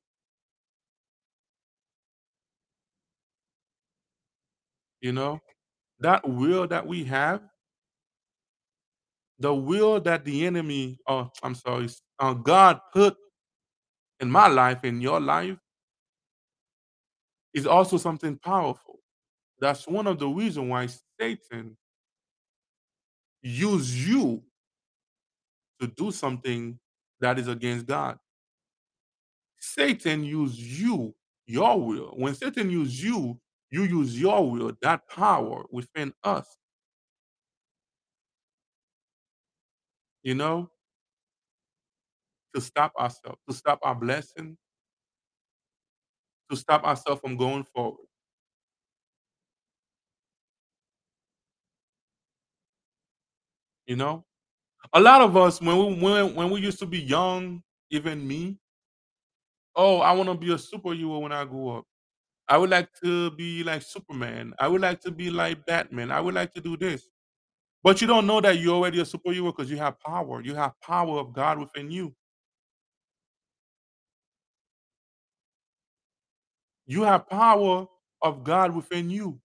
You 5.06 5.12
know? 5.12 5.40
That 6.00 6.28
will 6.28 6.66
that 6.66 6.84
we 6.84 7.04
have 7.04 7.40
the 9.38 9.54
will 9.54 10.00
that 10.00 10.24
the 10.24 10.44
enemy 10.44 10.98
oh, 11.06 11.30
I'm 11.44 11.54
sorry, 11.54 11.88
uh, 12.18 12.34
God 12.34 12.80
put 12.92 13.16
in 14.18 14.28
my 14.28 14.48
life, 14.48 14.82
in 14.82 15.00
your 15.00 15.20
life 15.20 15.56
is 17.54 17.68
also 17.68 17.98
something 17.98 18.36
powerful. 18.36 18.98
That's 19.60 19.86
one 19.86 20.08
of 20.08 20.18
the 20.18 20.26
reason 20.26 20.68
why 20.70 20.88
Satan 21.20 21.76
use 23.42 24.08
you 24.08 24.42
to 25.80 25.86
do 25.86 26.10
something 26.10 26.80
that 27.20 27.38
is 27.38 27.46
against 27.46 27.86
God. 27.86 28.18
Satan 29.60 30.24
use 30.24 30.58
you, 30.58 31.14
your 31.46 31.80
will. 31.80 32.12
When 32.16 32.34
Satan 32.34 32.70
use 32.70 33.02
you, 33.02 33.38
you 33.70 33.82
use 33.84 34.20
your 34.20 34.50
will, 34.50 34.72
that 34.82 35.08
power 35.08 35.64
within 35.70 36.12
us. 36.24 36.56
You 40.22 40.34
know? 40.34 40.70
To 42.54 42.60
stop 42.60 42.92
ourselves, 42.98 43.38
to 43.48 43.54
stop 43.54 43.80
our 43.82 43.94
blessing 43.94 44.56
to 46.50 46.56
stop 46.56 46.84
ourselves 46.84 47.20
from 47.20 47.36
going 47.36 47.64
forward. 47.64 48.06
You 53.86 53.96
know? 53.96 54.24
A 54.92 55.00
lot 55.00 55.22
of 55.22 55.36
us, 55.36 55.60
when 55.60 55.76
we 55.78 56.02
when 56.02 56.34
when 56.34 56.50
we 56.50 56.60
used 56.60 56.78
to 56.80 56.86
be 56.86 56.98
young, 57.00 57.62
even 57.90 58.26
me 58.26 58.58
"Oh, 59.76 60.00
I 60.00 60.12
wanna 60.12 60.34
be 60.34 60.52
a 60.52 60.56
superhero 60.56 61.20
when 61.20 61.32
I 61.32 61.44
grow 61.44 61.78
up. 61.78 61.84
I 62.48 62.58
would 62.58 62.70
like 62.70 62.88
to 63.04 63.30
be 63.32 63.64
like 63.64 63.82
Superman. 63.82 64.54
I 64.60 64.68
would 64.68 64.82
like 64.82 65.00
to 65.02 65.10
be 65.12 65.30
like 65.30 65.66
Batman. 65.66 66.10
I 66.12 66.20
would 66.20 66.34
like 66.34 66.54
to 66.54 66.60
do 66.62 66.76
this." 66.76 67.08
But 67.82 68.00
you 68.02 68.06
don't 68.08 68.26
know 68.26 68.40
that 68.42 68.58
you're 68.60 68.74
already 68.76 69.00
a 69.00 69.04
superhero 69.04 69.46
because 69.56 69.70
you 69.70 69.78
have 69.78 70.00
power. 70.00 70.42
You 70.42 70.54
have 70.56 70.74
power 70.82 71.18
of 71.20 71.32
God 71.34 71.58
within 71.58 71.90
you. 71.90 72.14
You 76.86 77.04
have 77.04 77.28
power 77.28 77.86
of 78.22 78.44
God 78.44 78.74
within 78.76 79.10
you. 79.10 79.40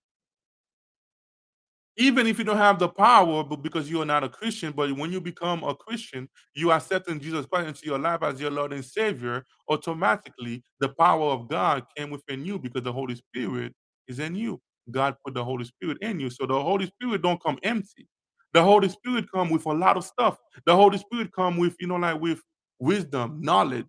Even 1.97 2.25
if 2.25 2.39
you 2.39 2.43
don't 2.45 2.57
have 2.57 2.79
the 2.79 2.89
power, 2.89 3.43
but 3.43 3.61
because 3.61 3.89
you 3.89 4.01
are 4.01 4.05
not 4.05 4.23
a 4.23 4.29
Christian, 4.29 4.71
but 4.71 4.91
when 4.93 5.11
you 5.11 5.21
become 5.21 5.63
a 5.63 5.75
Christian, 5.75 6.27
you 6.55 6.71
accepting 6.71 7.19
Jesus 7.19 7.45
Christ 7.45 7.67
into 7.67 7.85
your 7.85 7.99
life 7.99 8.23
as 8.23 8.41
your 8.41 8.49
Lord 8.49 8.73
and 8.73 8.83
Savior, 8.83 9.45
automatically 9.69 10.63
the 10.79 10.89
power 10.89 11.25
of 11.31 11.49
God 11.49 11.85
came 11.95 12.09
within 12.09 12.45
you 12.45 12.57
because 12.57 12.83
the 12.83 12.93
Holy 12.93 13.15
Spirit 13.15 13.73
is 14.07 14.19
in 14.19 14.35
you. 14.35 14.59
God 14.89 15.15
put 15.23 15.35
the 15.35 15.43
Holy 15.43 15.65
Spirit 15.65 15.97
in 16.01 16.19
you. 16.19 16.29
So 16.31 16.47
the 16.47 16.59
Holy 16.61 16.87
Spirit 16.87 17.21
don't 17.21 17.41
come 17.43 17.59
empty. 17.63 18.07
The 18.53 18.63
Holy 18.63 18.89
Spirit 18.89 19.25
come 19.33 19.49
with 19.51 19.65
a 19.67 19.71
lot 19.73 19.97
of 19.97 20.03
stuff. 20.03 20.37
The 20.65 20.75
Holy 20.75 20.97
Spirit 20.97 21.31
come 21.35 21.57
with, 21.57 21.75
you 21.79 21.87
know, 21.87 21.97
like 21.97 22.19
with 22.19 22.41
wisdom, 22.79 23.39
knowledge, 23.41 23.85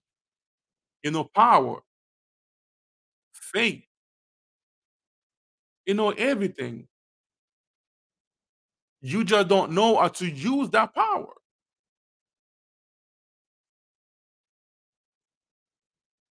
you 1.03 1.11
know, 1.13 1.25
power, 1.35 1.81
faith, 3.33 3.83
you 5.87 5.95
know, 5.95 6.11
everything. 6.13 6.89
You 9.03 9.25
just 9.25 9.49
don't 9.49 9.73
know 9.73 9.99
how 9.99 10.09
to 10.09 10.27
use 10.31 10.71
that 10.71 10.95
power. 10.95 11.27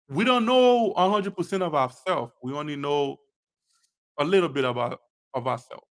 We 0.09 0.25
don't 0.25 0.45
know 0.45 0.93
100% 0.95 1.61
of 1.61 1.73
ourselves. 1.75 2.33
We 2.43 2.53
only 2.53 2.75
know 2.75 3.17
a 4.19 4.23
little 4.25 4.49
bit 4.49 4.65
about 4.65 4.99
of 5.33 5.47
ourselves. 5.47 5.85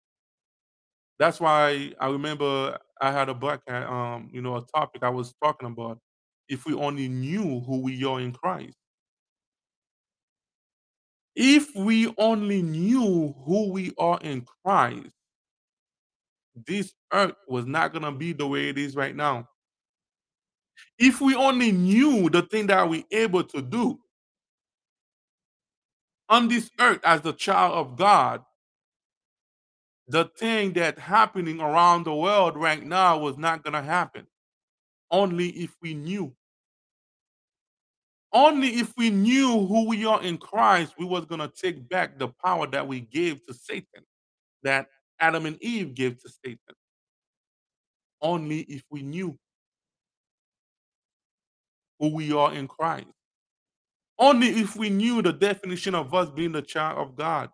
That's 1.19 1.41
why 1.41 1.93
I 2.01 2.09
remember 2.09 2.79
I 3.01 3.13
had 3.13 3.29
a 3.29 3.35
book, 3.35 3.63
um, 3.71 4.31
you 4.33 4.41
know, 4.43 4.57
a 4.57 4.67
topic 4.75 5.03
I 5.03 5.11
was 5.11 5.35
talking 5.43 5.69
about. 5.69 5.99
If 6.49 6.65
we 6.67 6.75
only 6.75 7.09
knew 7.09 7.61
who 7.61 7.81
we 7.81 8.05
are 8.05 8.21
in 8.21 8.33
Christ. 8.33 8.77
If 11.37 11.75
we 11.77 12.13
only 12.19 12.63
knew 12.63 13.35
who 13.47 13.71
we 13.73 13.93
are 13.99 14.19
in 14.23 14.45
Christ, 14.65 15.11
this 16.67 16.95
earth 17.13 17.35
was 17.49 17.67
not 17.67 17.93
gonna 17.93 18.13
be 18.13 18.33
the 18.33 18.47
way 18.47 18.69
it 18.69 18.79
is 18.79 18.97
right 18.97 19.15
now. 19.15 19.49
If 20.99 21.21
we 21.21 21.35
only 21.35 21.73
knew 21.73 22.29
the 22.31 22.43
thing 22.43 22.67
that 22.69 22.89
we're 22.89 23.05
able 23.11 23.45
to 23.45 23.63
do 23.63 23.99
on 26.29 26.49
this 26.49 26.71
earth 26.79 27.01
as 27.05 27.21
the 27.21 27.33
child 27.33 27.75
of 27.75 27.97
God, 27.97 28.45
the 30.09 30.25
thing 30.39 30.73
that 30.75 30.99
happening 30.99 31.61
around 31.61 32.05
the 32.05 32.15
world 32.15 32.57
right 32.57 32.83
now 32.83 33.19
was 33.19 33.37
not 33.37 33.63
gonna 33.63 33.83
happen. 33.83 34.27
Only 35.11 35.51
if 35.51 35.77
we 35.83 35.95
knew. 35.95 36.35
Only 38.33 38.69
if 38.69 38.95
we 38.97 39.11
knew 39.11 39.67
who 39.67 39.87
we 39.87 40.05
are 40.05 40.23
in 40.23 40.37
Christ, 40.39 40.95
we 40.99 41.05
was 41.05 41.25
gonna 41.25 41.49
take 41.49 41.89
back 41.89 42.19
the 42.19 42.29
power 42.29 42.67
that 42.69 42.87
we 42.87 43.01
gave 43.01 43.45
to 43.47 43.55
Satan, 43.55 44.05
that 44.63 44.89
Adam 45.21 45.47
and 45.47 45.63
Eve 45.63 45.95
gave 45.95 46.21
to 46.23 46.31
Satan. 46.45 46.77
Only 48.21 48.61
if 48.61 48.83
we 48.91 49.03
knew 49.03 49.39
who 52.01 52.15
we 52.15 52.33
are 52.33 52.53
in 52.55 52.69
Christ. 52.69 53.07
Only 54.19 54.49
if 54.49 54.77
we 54.77 54.91
knew 54.91 55.23
the 55.23 55.33
definition 55.33 55.95
of 55.95 56.13
us 56.15 56.31
being 56.31 56.53
the 56.53 56.63
child 56.63 56.99
of 56.99 57.17
God. 57.17 57.51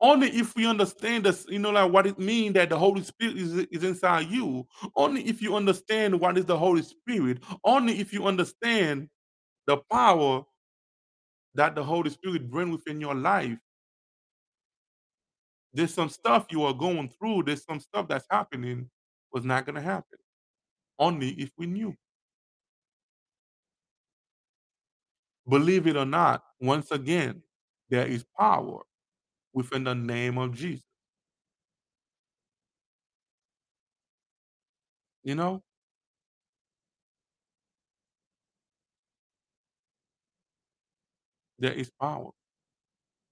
Only 0.00 0.28
if 0.28 0.54
we 0.56 0.66
understand 0.66 1.24
this, 1.24 1.46
you 1.48 1.58
know, 1.58 1.70
like 1.70 1.92
what 1.92 2.06
it 2.06 2.18
means 2.18 2.54
that 2.54 2.70
the 2.70 2.78
Holy 2.78 3.02
Spirit 3.02 3.36
is, 3.36 3.54
is 3.54 3.84
inside 3.84 4.28
you. 4.28 4.66
Only 4.96 5.22
if 5.22 5.42
you 5.42 5.54
understand 5.56 6.18
what 6.18 6.38
is 6.38 6.44
the 6.44 6.56
Holy 6.56 6.82
Spirit. 6.82 7.38
Only 7.64 8.00
if 8.00 8.12
you 8.12 8.26
understand 8.26 9.08
the 9.66 9.78
power 9.90 10.42
that 11.54 11.74
the 11.74 11.84
Holy 11.84 12.10
Spirit 12.10 12.50
bring 12.50 12.70
within 12.70 13.00
your 13.00 13.14
life. 13.14 13.58
There's 15.76 15.92
some 15.92 16.08
stuff 16.08 16.46
you 16.48 16.62
are 16.64 16.72
going 16.72 17.10
through. 17.10 17.42
There's 17.42 17.62
some 17.62 17.80
stuff 17.80 18.08
that's 18.08 18.24
happening 18.30 18.88
was 19.30 19.44
not 19.44 19.66
going 19.66 19.74
to 19.74 19.82
happen. 19.82 20.18
Only 20.98 21.32
if 21.32 21.50
we 21.58 21.66
knew. 21.66 21.94
Believe 25.46 25.86
it 25.86 25.94
or 25.94 26.06
not, 26.06 26.42
once 26.58 26.90
again, 26.90 27.42
there 27.90 28.06
is 28.06 28.24
power 28.38 28.84
within 29.52 29.84
the 29.84 29.94
name 29.94 30.38
of 30.38 30.54
Jesus. 30.54 30.82
You 35.24 35.34
know? 35.34 35.62
There 41.58 41.72
is 41.72 41.90
power, 42.00 42.30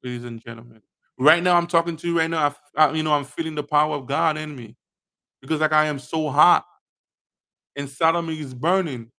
ladies 0.02 0.24
and 0.24 0.42
gentlemen. 0.44 0.83
Right 1.18 1.42
now, 1.42 1.57
I'm 1.57 1.66
talking 1.68 1.96
to 1.98 2.09
you 2.09 2.18
right 2.18 2.31
now. 2.31 2.55
I 2.77 2.87
I 2.88 2.92
you 2.92 3.03
know, 3.03 3.12
I'm 3.14 3.24
feeling 3.24 3.55
the 3.55 3.62
power 3.64 3.96
of 3.96 4.07
God 4.07 4.38
in 4.38 4.55
me 4.57 4.77
because, 5.42 5.61
like, 5.61 5.72
I 5.72 5.87
am 5.87 5.98
so 6.00 6.31
hot. 6.31 6.64
Inside 7.77 8.14
of 8.16 8.24
me 8.27 8.40
is 8.40 8.55
burning. 8.55 9.11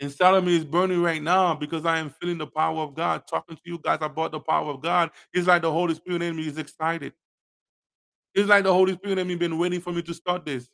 Inside 0.00 0.34
of 0.34 0.44
me 0.44 0.56
is 0.56 0.64
burning 0.64 1.02
right 1.02 1.22
now 1.22 1.54
because 1.54 1.86
I 1.86 1.98
am 1.98 2.10
feeling 2.20 2.38
the 2.38 2.46
power 2.46 2.80
of 2.82 2.94
God. 2.94 3.22
Talking 3.28 3.56
to 3.56 3.62
you 3.64 3.78
guys 3.78 3.98
about 4.02 4.32
the 4.32 4.40
power 4.40 4.70
of 4.70 4.82
God. 4.82 5.10
It's 5.32 5.46
like 5.46 5.62
the 5.62 5.72
Holy 5.72 5.94
Spirit 5.94 6.22
in 6.22 6.36
me 6.36 6.46
is 6.48 6.58
excited. 6.58 7.14
It's 8.34 8.48
like 8.48 8.64
the 8.64 8.72
Holy 8.74 8.94
Spirit 8.94 9.18
in 9.18 9.28
me 9.28 9.36
been 9.36 9.58
waiting 9.58 9.80
for 9.80 9.92
me 9.92 10.02
to 10.02 10.14
start 10.14 10.44
this. 10.46 10.68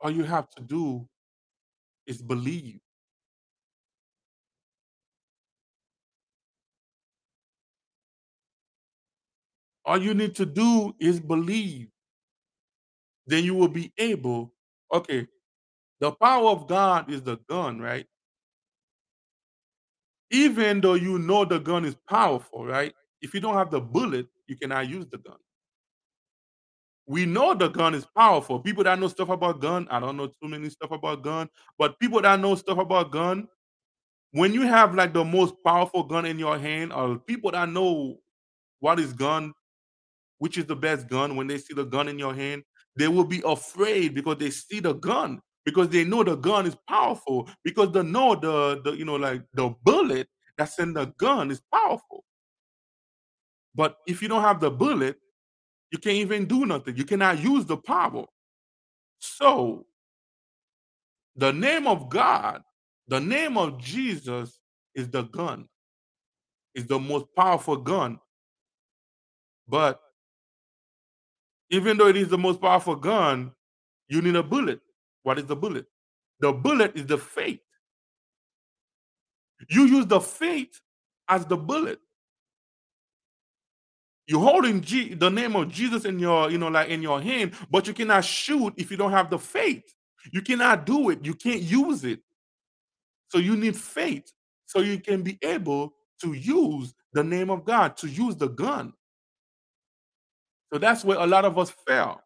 All 0.00 0.10
you 0.10 0.24
have 0.24 0.50
to 0.50 0.62
do 0.62 1.08
is 2.06 2.22
believe. 2.22 2.80
All 9.84 9.98
you 10.02 10.14
need 10.14 10.36
to 10.36 10.46
do 10.46 10.94
is 11.00 11.20
believe. 11.20 11.88
Then 13.26 13.44
you 13.44 13.54
will 13.54 13.68
be 13.68 13.92
able 13.98 14.54
okay, 14.92 15.26
the 16.00 16.12
power 16.12 16.50
of 16.50 16.68
God 16.68 17.10
is 17.12 17.22
the 17.22 17.38
gun, 17.48 17.80
right? 17.80 18.06
Even 20.30 20.80
though 20.82 20.94
you 20.94 21.18
know 21.18 21.44
the 21.46 21.58
gun 21.60 21.84
is 21.86 21.96
powerful, 22.08 22.66
right? 22.66 22.94
If 23.22 23.34
you 23.34 23.40
don't 23.40 23.54
have 23.54 23.70
the 23.70 23.80
bullet, 23.80 24.28
you 24.48 24.56
cannot 24.56 24.88
use 24.88 25.06
the 25.10 25.18
gun. 25.18 25.38
We 27.08 27.26
know 27.26 27.54
the 27.54 27.68
gun 27.68 27.94
is 27.94 28.06
powerful. 28.16 28.60
People 28.60 28.84
that 28.84 28.98
know 29.00 29.08
stuff 29.08 29.30
about 29.30 29.60
gun, 29.60 29.88
I 29.90 29.98
don't 29.98 30.18
know 30.18 30.28
too 30.28 30.48
many 30.48 30.70
stuff 30.70 30.92
about 30.92 31.22
gun, 31.22 31.48
but 31.78 31.98
people 32.00 32.20
that 32.22 32.38
know 32.38 32.54
stuff 32.56 32.78
about 32.78 33.12
gun, 33.12 33.48
when 34.32 34.52
you 34.54 34.62
have 34.62 34.94
like 34.94 35.14
the 35.14 35.24
most 35.24 35.54
powerful 35.64 36.04
gun 36.04 36.26
in 36.26 36.38
your 36.38 36.58
hand, 36.58 36.92
or 36.92 37.18
people 37.18 37.50
that 37.52 37.70
know 37.70 38.18
what 38.80 39.00
is 39.00 39.12
gun, 39.14 39.54
which 40.38 40.58
is 40.58 40.66
the 40.66 40.76
best 40.76 41.08
gun, 41.08 41.36
when 41.36 41.46
they 41.46 41.58
see 41.58 41.74
the 41.74 41.84
gun 41.84 42.08
in 42.08 42.18
your 42.18 42.34
hand, 42.34 42.62
they 42.96 43.08
will 43.08 43.24
be 43.24 43.42
afraid 43.46 44.14
because 44.14 44.38
they 44.38 44.50
see 44.50 44.80
the 44.80 44.94
gun, 44.94 45.40
because 45.64 45.88
they 45.90 46.04
know 46.04 46.24
the 46.24 46.36
gun 46.36 46.66
is 46.66 46.76
powerful, 46.88 47.48
because 47.64 47.92
they 47.92 48.02
know 48.02 48.34
the 48.34 48.82
the 48.84 48.92
you 48.92 49.06
know 49.06 49.16
like 49.16 49.42
the 49.54 49.74
bullet 49.84 50.28
that's 50.58 50.78
in 50.78 50.92
the 50.94 51.06
gun 51.18 51.50
is 51.50 51.62
powerful. 51.72 52.24
But 53.74 53.96
if 54.06 54.22
you 54.22 54.28
don't 54.28 54.42
have 54.42 54.60
the 54.60 54.70
bullet, 54.70 55.16
you 55.90 55.98
can't 55.98 56.16
even 56.16 56.46
do 56.46 56.66
nothing. 56.66 56.96
You 56.96 57.04
cannot 57.04 57.40
use 57.40 57.64
the 57.64 57.76
power. 57.76 58.24
So 59.18 59.86
the 61.36 61.52
name 61.52 61.86
of 61.86 62.08
God, 62.08 62.62
the 63.06 63.20
name 63.20 63.56
of 63.56 63.78
Jesus 63.78 64.58
is 64.94 65.08
the 65.08 65.22
gun. 65.22 65.68
Is 66.74 66.86
the 66.86 66.98
most 66.98 67.26
powerful 67.34 67.76
gun. 67.76 68.20
But 69.66 70.00
even 71.70 71.96
though 71.96 72.08
it 72.08 72.16
is 72.16 72.28
the 72.28 72.38
most 72.38 72.60
powerful 72.60 72.96
gun, 72.96 73.52
you 74.08 74.22
need 74.22 74.36
a 74.36 74.42
bullet. 74.42 74.80
What 75.22 75.38
is 75.38 75.46
the 75.46 75.56
bullet? 75.56 75.86
The 76.40 76.52
bullet 76.52 76.96
is 76.96 77.06
the 77.06 77.18
faith. 77.18 77.60
You 79.68 79.86
use 79.86 80.06
the 80.06 80.20
faith 80.20 80.80
as 81.28 81.44
the 81.46 81.56
bullet. 81.56 81.98
You're 84.28 84.42
holding 84.42 84.82
G- 84.82 85.14
the 85.14 85.30
name 85.30 85.56
of 85.56 85.70
Jesus 85.70 86.06
in 86.06 86.20
your, 86.20 86.50
you 86.50 86.58
know, 86.58 86.68
like 86.68 86.90
in 86.90 87.02
your 87.02 87.22
hand, 87.22 87.54
but 87.70 87.88
you 87.88 87.94
cannot 87.94 88.24
shoot 88.26 88.74
if 88.78 88.92
you 88.92 88.98
don't 88.98 89.12
have 89.12 89.30
the 89.30 89.38
faith. 89.40 89.84
You 90.32 90.42
cannot 90.42 90.86
do 90.86 91.10
it. 91.10 91.24
You 91.24 91.34
can't 91.34 91.62
use 91.62 92.04
it. 92.04 92.20
So 93.30 93.38
you 93.38 93.56
need 93.56 93.76
faith 93.76 94.32
so 94.66 94.80
you 94.80 95.00
can 95.00 95.22
be 95.22 95.38
able 95.42 95.94
to 96.22 96.34
use 96.34 96.94
the 97.14 97.24
name 97.24 97.50
of 97.50 97.64
God, 97.64 97.96
to 97.98 98.08
use 98.08 98.36
the 98.36 98.48
gun. 98.48 98.94
So 100.72 100.78
that's 100.78 101.04
where 101.04 101.18
a 101.18 101.26
lot 101.26 101.46
of 101.46 101.58
us 101.58 101.72
fail. 101.86 102.20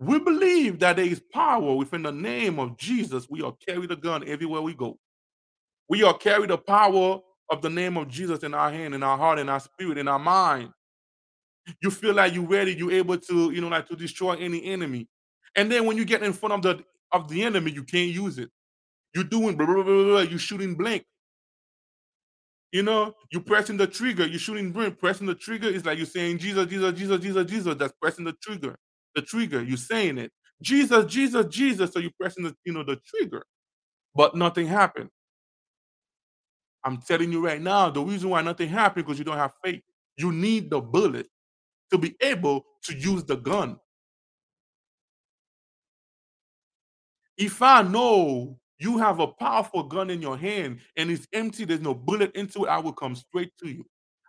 We 0.00 0.20
believe 0.20 0.80
that 0.80 0.96
there 0.96 1.06
is 1.06 1.22
power 1.32 1.74
within 1.76 2.02
the 2.02 2.12
name 2.12 2.58
of 2.58 2.78
Jesus. 2.78 3.28
We 3.30 3.42
are 3.42 3.54
carry 3.66 3.86
the 3.86 3.96
gun 3.96 4.26
everywhere 4.26 4.62
we 4.62 4.74
go. 4.74 4.98
We 5.88 6.04
are 6.04 6.14
carry 6.16 6.46
the 6.46 6.58
power 6.58 7.20
of 7.50 7.62
the 7.62 7.70
name 7.70 7.96
of 7.98 8.08
Jesus 8.08 8.44
in 8.44 8.54
our 8.54 8.70
hand, 8.70 8.94
in 8.94 9.02
our 9.02 9.18
heart, 9.18 9.38
in 9.38 9.48
our 9.48 9.60
spirit, 9.60 9.98
in 9.98 10.08
our 10.08 10.18
mind. 10.18 10.70
You 11.80 11.90
feel 11.90 12.14
like 12.14 12.34
you're 12.34 12.46
ready, 12.46 12.74
you're 12.74 12.92
able 12.92 13.18
to, 13.18 13.50
you 13.52 13.60
know, 13.60 13.68
like 13.68 13.88
to 13.88 13.96
destroy 13.96 14.34
any 14.34 14.64
enemy. 14.64 15.08
And 15.56 15.70
then 15.70 15.86
when 15.86 15.96
you 15.96 16.04
get 16.04 16.22
in 16.22 16.32
front 16.32 16.54
of 16.54 16.62
the 16.62 16.84
of 17.12 17.28
the 17.28 17.42
enemy, 17.42 17.72
you 17.72 17.84
can't 17.84 18.10
use 18.10 18.38
it. 18.38 18.50
You're 19.14 19.24
doing 19.24 19.56
blah, 19.56 19.66
blah, 19.66 19.76
blah, 19.76 19.84
blah, 19.84 20.04
blah, 20.04 20.20
you 20.20 20.38
shooting 20.38 20.74
blank. 20.74 21.04
You 22.72 22.82
know, 22.82 23.14
you 23.30 23.40
pressing 23.40 23.76
the 23.76 23.86
trigger, 23.86 24.26
you're 24.26 24.38
shooting 24.38 24.72
blank. 24.72 24.98
Pressing 24.98 25.26
the 25.26 25.34
trigger 25.34 25.68
is 25.68 25.84
like 25.84 25.98
you're 25.98 26.06
saying 26.06 26.38
Jesus, 26.38 26.66
Jesus, 26.66 26.92
Jesus, 26.94 27.20
Jesus, 27.20 27.50
Jesus. 27.50 27.74
That's 27.76 27.94
pressing 28.00 28.24
the 28.24 28.34
trigger. 28.42 28.76
The 29.14 29.22
trigger, 29.22 29.62
you're 29.62 29.76
saying 29.76 30.18
it. 30.18 30.32
Jesus, 30.62 31.04
Jesus, 31.06 31.46
Jesus. 31.46 31.92
So 31.92 31.98
you're 32.00 32.12
pressing 32.18 32.44
the, 32.44 32.56
you 32.64 32.72
know, 32.72 32.82
the 32.84 32.96
trigger. 33.06 33.44
But 34.14 34.36
nothing 34.36 34.66
happened. 34.66 35.10
I'm 36.84 36.98
telling 36.98 37.32
you 37.32 37.44
right 37.44 37.60
now, 37.60 37.90
the 37.90 38.00
reason 38.02 38.30
why 38.30 38.42
nothing 38.42 38.68
happened 38.68 39.06
because 39.06 39.18
you 39.18 39.24
don't 39.24 39.38
have 39.38 39.52
faith. 39.64 39.82
You 40.16 40.32
need 40.32 40.70
the 40.70 40.80
bullet 40.80 41.28
to 41.92 41.98
be 41.98 42.16
able 42.22 42.66
to 42.84 42.94
use 42.98 43.24
the 43.24 43.36
gun. 43.36 43.78
If 47.36 47.62
I 47.62 47.82
know 47.82 48.58
you 48.78 48.98
have 48.98 49.20
a 49.20 49.26
powerful 49.28 49.84
gun 49.84 50.10
in 50.10 50.22
your 50.22 50.36
hand 50.38 50.80
and 50.96 51.10
it's 51.10 51.26
empty, 51.32 51.64
there's 51.64 51.80
no 51.80 51.94
bullet 51.94 52.34
into 52.36 52.64
it, 52.64 52.68
I 52.68 52.78
will 52.78 52.92
come 52.92 53.16
straight 53.16 53.52
to 53.62 53.68
you. 53.68 53.84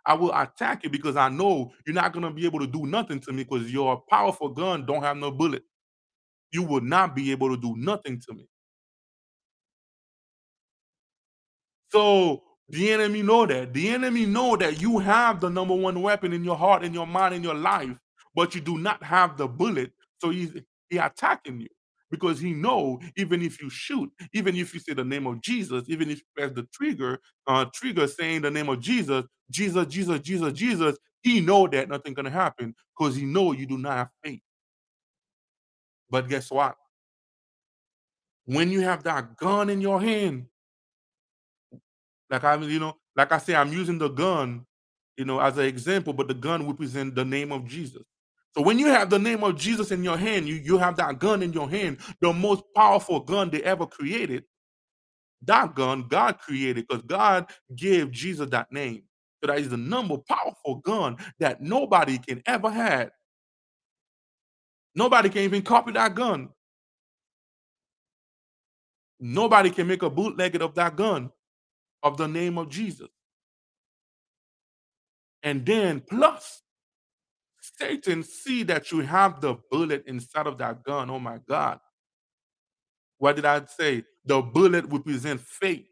I 0.06 0.14
will 0.14 0.34
attack 0.34 0.84
you 0.84 0.90
because 0.90 1.16
I 1.16 1.28
know 1.28 1.72
you're 1.86 1.94
not 1.94 2.12
gonna 2.12 2.32
be 2.32 2.46
able 2.46 2.60
to 2.60 2.66
do 2.66 2.86
nothing 2.86 3.20
to 3.20 3.32
me 3.32 3.44
because 3.44 3.72
your 3.72 4.02
powerful 4.10 4.48
gun 4.50 4.86
don't 4.86 5.02
have 5.02 5.16
no 5.16 5.30
bullet. 5.30 5.62
You 6.52 6.62
will 6.64 6.82
not 6.82 7.16
be 7.16 7.32
able 7.32 7.50
to 7.50 7.56
do 7.60 7.74
nothing 7.76 8.20
to 8.28 8.34
me. 8.34 8.48
So 11.92 12.42
the 12.68 12.92
enemy 12.92 13.22
know 13.22 13.46
that. 13.46 13.74
The 13.74 13.90
enemy 13.90 14.26
know 14.26 14.56
that 14.56 14.80
you 14.80 14.98
have 14.98 15.40
the 15.40 15.50
number 15.50 15.74
one 15.74 16.02
weapon 16.02 16.32
in 16.32 16.44
your 16.44 16.56
heart, 16.56 16.84
in 16.84 16.94
your 16.94 17.06
mind, 17.06 17.34
in 17.34 17.42
your 17.44 17.54
life, 17.54 17.96
but 18.34 18.54
you 18.54 18.60
do 18.60 18.78
not 18.78 19.02
have 19.02 19.36
the 19.36 19.46
bullet. 19.46 19.92
So 20.20 20.30
he's 20.30 20.52
he 20.88 20.98
attacking 20.98 21.60
you 21.60 21.68
because 22.10 22.40
he 22.40 22.54
know 22.54 23.00
even 23.16 23.42
if 23.42 23.60
you 23.62 23.70
shoot, 23.70 24.10
even 24.32 24.56
if 24.56 24.74
you 24.74 24.80
say 24.80 24.94
the 24.94 25.04
name 25.04 25.26
of 25.26 25.40
Jesus, 25.42 25.84
even 25.88 26.10
if 26.10 26.18
you 26.18 26.24
press 26.36 26.52
the 26.54 26.66
trigger, 26.72 27.20
uh, 27.46 27.66
trigger 27.74 28.06
saying 28.06 28.42
the 28.42 28.50
name 28.50 28.68
of 28.68 28.80
Jesus, 28.80 29.24
Jesus, 29.50 29.86
Jesus, 29.86 30.20
Jesus, 30.20 30.52
Jesus, 30.52 30.96
he 31.22 31.40
know 31.40 31.66
that 31.68 31.88
nothing 31.88 32.14
gonna 32.14 32.30
happen 32.30 32.74
because 32.98 33.16
he 33.16 33.24
know 33.24 33.52
you 33.52 33.66
do 33.66 33.78
not 33.78 33.96
have 33.96 34.08
faith. 34.24 34.40
But 36.10 36.28
guess 36.28 36.50
what? 36.50 36.76
When 38.46 38.70
you 38.70 38.82
have 38.82 39.04
that 39.04 39.36
gun 39.36 39.70
in 39.70 39.80
your 39.80 40.00
hand, 40.00 40.46
like 42.30 42.44
I, 42.44 42.56
you 42.56 42.80
know, 42.80 42.96
like 43.16 43.32
I 43.32 43.38
say, 43.38 43.54
I'm 43.54 43.72
using 43.72 43.98
the 43.98 44.08
gun, 44.08 44.66
you 45.16 45.24
know, 45.24 45.40
as 45.40 45.58
an 45.58 45.66
example, 45.66 46.12
but 46.12 46.28
the 46.28 46.34
gun 46.34 46.66
represents 46.66 47.14
the 47.14 47.24
name 47.24 47.52
of 47.52 47.66
Jesus. 47.66 48.02
So 48.56 48.62
when 48.62 48.78
you 48.78 48.86
have 48.86 49.10
the 49.10 49.18
name 49.18 49.44
of 49.44 49.56
Jesus 49.56 49.90
in 49.90 50.04
your 50.04 50.16
hand, 50.16 50.48
you 50.48 50.56
you 50.56 50.78
have 50.78 50.96
that 50.96 51.18
gun 51.18 51.42
in 51.42 51.52
your 51.52 51.68
hand, 51.68 51.98
the 52.20 52.32
most 52.32 52.62
powerful 52.74 53.20
gun 53.20 53.50
they 53.50 53.62
ever 53.62 53.86
created. 53.86 54.44
That 55.42 55.74
gun 55.74 56.06
God 56.08 56.38
created 56.38 56.86
because 56.88 57.02
God 57.02 57.46
gave 57.74 58.10
Jesus 58.10 58.48
that 58.50 58.72
name. 58.72 59.04
So 59.42 59.48
that 59.48 59.58
is 59.58 59.68
the 59.68 59.76
number 59.76 60.16
powerful 60.18 60.76
gun 60.76 61.16
that 61.38 61.60
nobody 61.60 62.18
can 62.18 62.42
ever 62.46 62.70
had. 62.70 63.10
Nobody 64.94 65.28
can 65.28 65.42
even 65.42 65.62
copy 65.62 65.92
that 65.92 66.14
gun. 66.14 66.48
Nobody 69.20 69.70
can 69.70 69.86
make 69.86 70.02
a 70.02 70.10
bootleg 70.10 70.60
of 70.60 70.74
that 70.76 70.96
gun 70.96 71.30
of 72.04 72.16
the 72.18 72.28
name 72.28 72.58
of 72.58 72.68
Jesus. 72.68 73.08
And 75.42 75.66
then 75.66 76.00
plus 76.08 76.62
Satan 77.60 78.22
see 78.22 78.62
that 78.64 78.92
you 78.92 79.00
have 79.00 79.40
the 79.40 79.56
bullet 79.70 80.04
inside 80.06 80.46
of 80.46 80.58
that 80.58 80.84
gun. 80.84 81.10
Oh 81.10 81.18
my 81.18 81.38
God. 81.48 81.80
What 83.18 83.36
did 83.36 83.46
I 83.46 83.64
say? 83.66 84.04
The 84.24 84.42
bullet 84.42 84.84
represents 84.88 85.44
faith. 85.48 85.86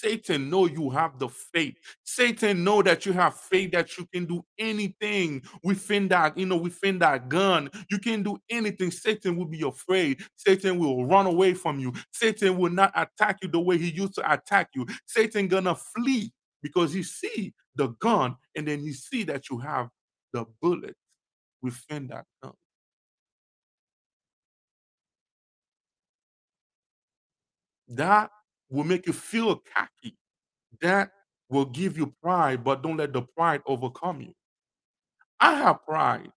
Satan 0.00 0.50
know 0.50 0.66
you 0.66 0.90
have 0.90 1.18
the 1.18 1.28
faith. 1.28 1.76
Satan 2.04 2.62
know 2.64 2.82
that 2.82 3.06
you 3.06 3.12
have 3.12 3.34
faith 3.36 3.72
that 3.72 3.96
you 3.96 4.06
can 4.12 4.26
do 4.26 4.44
anything 4.58 5.42
within 5.62 6.08
that, 6.08 6.36
you 6.36 6.46
know, 6.46 6.56
within 6.56 6.98
that 6.98 7.28
gun. 7.28 7.70
You 7.90 7.98
can 7.98 8.22
do 8.22 8.38
anything. 8.50 8.90
Satan 8.90 9.36
will 9.36 9.46
be 9.46 9.62
afraid. 9.62 10.22
Satan 10.36 10.78
will 10.78 11.06
run 11.06 11.26
away 11.26 11.54
from 11.54 11.78
you. 11.78 11.92
Satan 12.12 12.58
will 12.58 12.72
not 12.72 12.92
attack 12.94 13.38
you 13.42 13.48
the 13.48 13.60
way 13.60 13.78
he 13.78 13.90
used 13.90 14.14
to 14.16 14.32
attack 14.32 14.68
you. 14.74 14.86
Satan 15.06 15.48
gonna 15.48 15.74
flee 15.74 16.32
because 16.62 16.92
he 16.92 17.02
see 17.02 17.54
the 17.74 17.88
gun 18.00 18.36
and 18.54 18.66
then 18.68 18.80
he 18.80 18.92
see 18.92 19.22
that 19.24 19.48
you 19.50 19.58
have 19.58 19.88
the 20.32 20.44
bullet 20.60 20.96
within 21.62 22.08
that 22.08 22.24
gun. 22.42 22.52
That 27.88 28.30
will 28.70 28.84
make 28.84 29.06
you 29.06 29.12
feel 29.12 29.62
cocky. 29.74 30.16
That 30.80 31.10
will 31.48 31.66
give 31.66 31.96
you 31.96 32.12
pride, 32.22 32.64
but 32.64 32.82
don't 32.82 32.96
let 32.96 33.12
the 33.12 33.22
pride 33.22 33.62
overcome 33.66 34.20
you. 34.20 34.34
I 35.40 35.54
have 35.54 35.84
pride. 35.84 36.30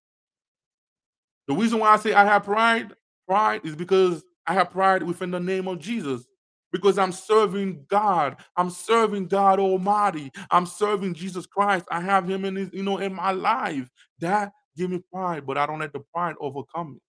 The 1.47 1.55
reason 1.55 1.79
why 1.79 1.89
I 1.89 1.97
say 1.97 2.13
I 2.13 2.25
have 2.25 2.43
pride, 2.43 2.93
pride 3.27 3.61
is 3.63 3.75
because 3.75 4.23
I 4.45 4.53
have 4.53 4.71
pride 4.71 5.03
within 5.03 5.31
the 5.31 5.39
name 5.39 5.67
of 5.67 5.79
Jesus. 5.79 6.25
Because 6.71 6.99
I'm 6.99 7.11
serving 7.11 7.85
God. 7.89 8.37
I'm 8.55 8.69
serving 8.69 9.27
God 9.27 9.59
Almighty. 9.59 10.31
I'm 10.51 10.67
serving 10.67 11.15
Jesus 11.15 11.47
Christ. 11.47 11.85
I 11.89 11.99
have 12.01 12.29
Him 12.29 12.45
in 12.45 12.55
His, 12.55 12.69
you 12.71 12.83
know, 12.83 12.99
in 12.99 13.13
my 13.13 13.31
life. 13.31 13.89
That 14.19 14.51
give 14.77 14.91
me 14.91 15.01
pride, 15.11 15.47
but 15.47 15.57
I 15.57 15.65
don't 15.65 15.79
let 15.79 15.93
the 15.93 16.01
pride 16.13 16.35
overcome 16.39 16.93
me. 16.93 16.99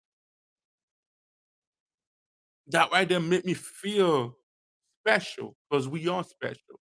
That 2.68 2.90
right 2.90 3.06
there 3.06 3.20
make 3.20 3.44
me 3.44 3.52
feel 3.52 4.36
special 5.02 5.56
because 5.70 5.88
we 5.88 6.08
are 6.08 6.24
special. 6.24 6.80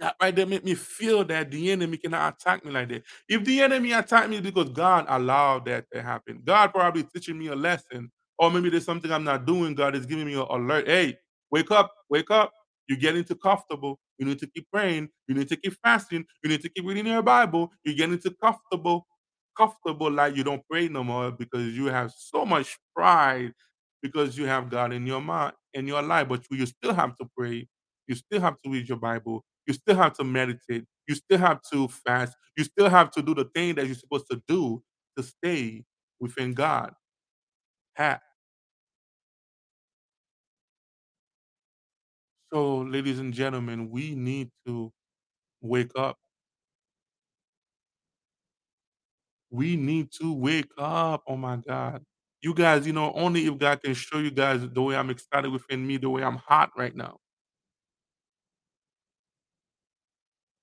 That 0.00 0.16
right 0.20 0.34
there 0.36 0.46
make 0.46 0.64
me 0.64 0.74
feel 0.74 1.24
that 1.24 1.50
the 1.50 1.70
enemy 1.72 1.96
cannot 1.96 2.34
attack 2.34 2.64
me 2.64 2.70
like 2.70 2.88
that. 2.90 3.04
If 3.28 3.44
the 3.44 3.62
enemy 3.62 3.92
attack 3.92 4.28
me 4.28 4.40
because 4.40 4.68
God 4.70 5.06
allowed 5.08 5.64
that 5.66 5.86
to 5.92 6.02
happen, 6.02 6.42
God 6.44 6.72
probably 6.74 7.04
teaching 7.04 7.38
me 7.38 7.46
a 7.48 7.56
lesson, 7.56 8.10
or 8.38 8.50
maybe 8.50 8.68
there's 8.68 8.84
something 8.84 9.10
I'm 9.10 9.24
not 9.24 9.46
doing. 9.46 9.74
God 9.74 9.96
is 9.96 10.04
giving 10.04 10.26
me 10.26 10.34
an 10.34 10.46
alert. 10.50 10.86
Hey, 10.88 11.16
wake 11.50 11.70
up, 11.70 11.92
wake 12.10 12.30
up. 12.30 12.52
You're 12.86 12.98
getting 12.98 13.24
too 13.24 13.36
comfortable. 13.36 13.98
You 14.18 14.26
need 14.26 14.38
to 14.40 14.46
keep 14.46 14.66
praying. 14.70 15.08
You 15.26 15.34
need 15.34 15.48
to 15.48 15.56
keep 15.56 15.74
fasting. 15.82 16.24
You 16.42 16.50
need 16.50 16.62
to 16.62 16.68
keep 16.68 16.84
reading 16.84 17.06
your 17.06 17.22
Bible. 17.22 17.70
You're 17.84 17.94
getting 17.96 18.18
too 18.18 18.34
comfortable, 18.42 19.06
comfortable 19.56 20.10
like 20.10 20.36
you 20.36 20.44
don't 20.44 20.62
pray 20.70 20.88
no 20.88 21.02
more 21.02 21.30
because 21.30 21.76
you 21.76 21.86
have 21.86 22.12
so 22.16 22.44
much 22.44 22.78
pride 22.94 23.52
because 24.02 24.38
you 24.38 24.46
have 24.46 24.70
God 24.70 24.92
in 24.92 25.06
your 25.06 25.20
mind 25.20 25.54
in 25.74 25.86
your 25.86 26.02
life, 26.02 26.28
but 26.28 26.44
you 26.50 26.66
still 26.66 26.94
have 26.94 27.16
to 27.18 27.28
pray. 27.36 27.66
You 28.08 28.14
still 28.14 28.40
have 28.40 28.56
to 28.64 28.70
read 28.70 28.88
your 28.88 28.98
Bible. 28.98 29.44
You 29.66 29.74
still 29.74 29.96
have 29.96 30.14
to 30.14 30.24
meditate. 30.24 30.84
You 31.08 31.14
still 31.14 31.38
have 31.38 31.60
to 31.72 31.88
fast. 31.88 32.36
You 32.56 32.64
still 32.64 32.88
have 32.90 33.10
to 33.12 33.22
do 33.22 33.34
the 33.34 33.44
thing 33.54 33.74
that 33.76 33.86
you're 33.86 33.94
supposed 33.96 34.26
to 34.30 34.42
do 34.48 34.82
to 35.16 35.22
stay 35.22 35.84
within 36.20 36.54
God. 36.54 36.94
Ha- 37.98 38.20
So, 42.52 42.78
ladies 42.80 43.18
and 43.20 43.32
gentlemen, 43.34 43.90
we 43.90 44.14
need 44.14 44.50
to 44.66 44.92
wake 45.62 45.92
up. 45.96 46.18
We 49.50 49.76
need 49.76 50.10
to 50.20 50.32
wake 50.32 50.70
up. 50.78 51.22
Oh 51.26 51.36
my 51.36 51.56
God. 51.56 52.04
You 52.42 52.54
guys, 52.54 52.86
you 52.86 52.92
know, 52.92 53.12
only 53.14 53.46
if 53.46 53.58
God 53.58 53.82
can 53.82 53.94
show 53.94 54.18
you 54.18 54.30
guys 54.30 54.60
the 54.68 54.82
way 54.82 54.96
I'm 54.96 55.10
excited 55.10 55.50
within 55.50 55.86
me, 55.86 55.96
the 55.96 56.10
way 56.10 56.22
I'm 56.22 56.36
hot 56.36 56.70
right 56.76 56.94
now. 56.94 57.18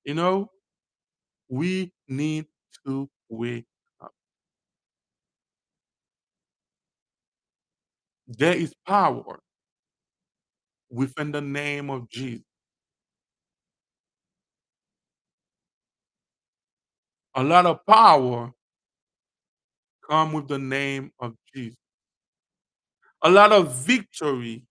You 0.05 0.15
know, 0.15 0.51
we 1.49 1.93
need 2.07 2.47
to 2.85 3.09
wake 3.29 3.65
up. 4.01 4.11
There 8.27 8.55
is 8.55 8.73
power 8.87 9.39
within 10.89 11.31
the 11.31 11.41
name 11.41 11.89
of 11.89 12.09
Jesus. 12.09 12.45
A 17.35 17.43
lot 17.43 17.65
of 17.65 17.85
power 17.85 18.53
come 20.09 20.33
with 20.33 20.47
the 20.47 20.59
name 20.59 21.11
of 21.19 21.35
Jesus. 21.53 21.77
A 23.23 23.29
lot 23.29 23.51
of 23.51 23.75
victory 23.75 24.63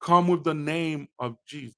come 0.00 0.28
with 0.28 0.44
the 0.44 0.54
name 0.54 1.08
of 1.18 1.36
Jesus. 1.46 1.76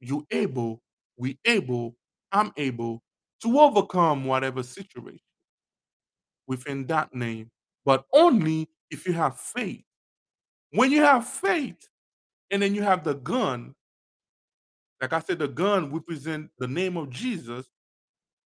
You 0.00 0.26
able, 0.30 0.82
we 1.16 1.38
able, 1.44 1.96
I'm 2.32 2.52
able 2.56 3.02
to 3.42 3.60
overcome 3.60 4.24
whatever 4.24 4.62
situation 4.62 5.20
within 6.46 6.86
that 6.88 7.14
name, 7.14 7.50
but 7.84 8.04
only 8.12 8.68
if 8.90 9.06
you 9.06 9.12
have 9.14 9.38
faith. 9.38 9.84
When 10.72 10.90
you 10.92 11.02
have 11.02 11.26
faith, 11.26 11.88
And 12.50 12.62
then 12.62 12.74
you 12.74 12.82
have 12.82 13.04
the 13.04 13.14
gun. 13.14 13.74
Like 15.00 15.12
I 15.12 15.20
said, 15.20 15.38
the 15.38 15.48
gun 15.48 15.92
represent 15.92 16.50
the 16.58 16.68
name 16.68 16.96
of 16.96 17.10
Jesus. 17.10 17.66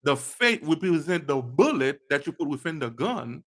The 0.02 0.16
faith 0.16 0.60
represent 0.62 1.26
the 1.26 1.36
bullet 1.36 2.00
that 2.08 2.26
you 2.26 2.32
put 2.32 2.48
within 2.48 2.78
the 2.78 2.88
gun. 2.90 3.42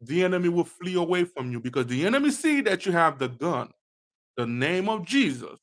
The 0.00 0.24
enemy 0.24 0.48
will 0.48 0.64
flee 0.64 0.96
away 0.96 1.24
from 1.24 1.50
you 1.50 1.60
because 1.60 1.86
the 1.86 2.04
enemy 2.06 2.30
see 2.30 2.60
that 2.62 2.84
you 2.86 2.92
have 2.92 3.18
the 3.18 3.28
gun, 3.28 3.70
the 4.36 4.46
name 4.46 4.88
of 4.88 5.04
Jesus. 5.04 5.58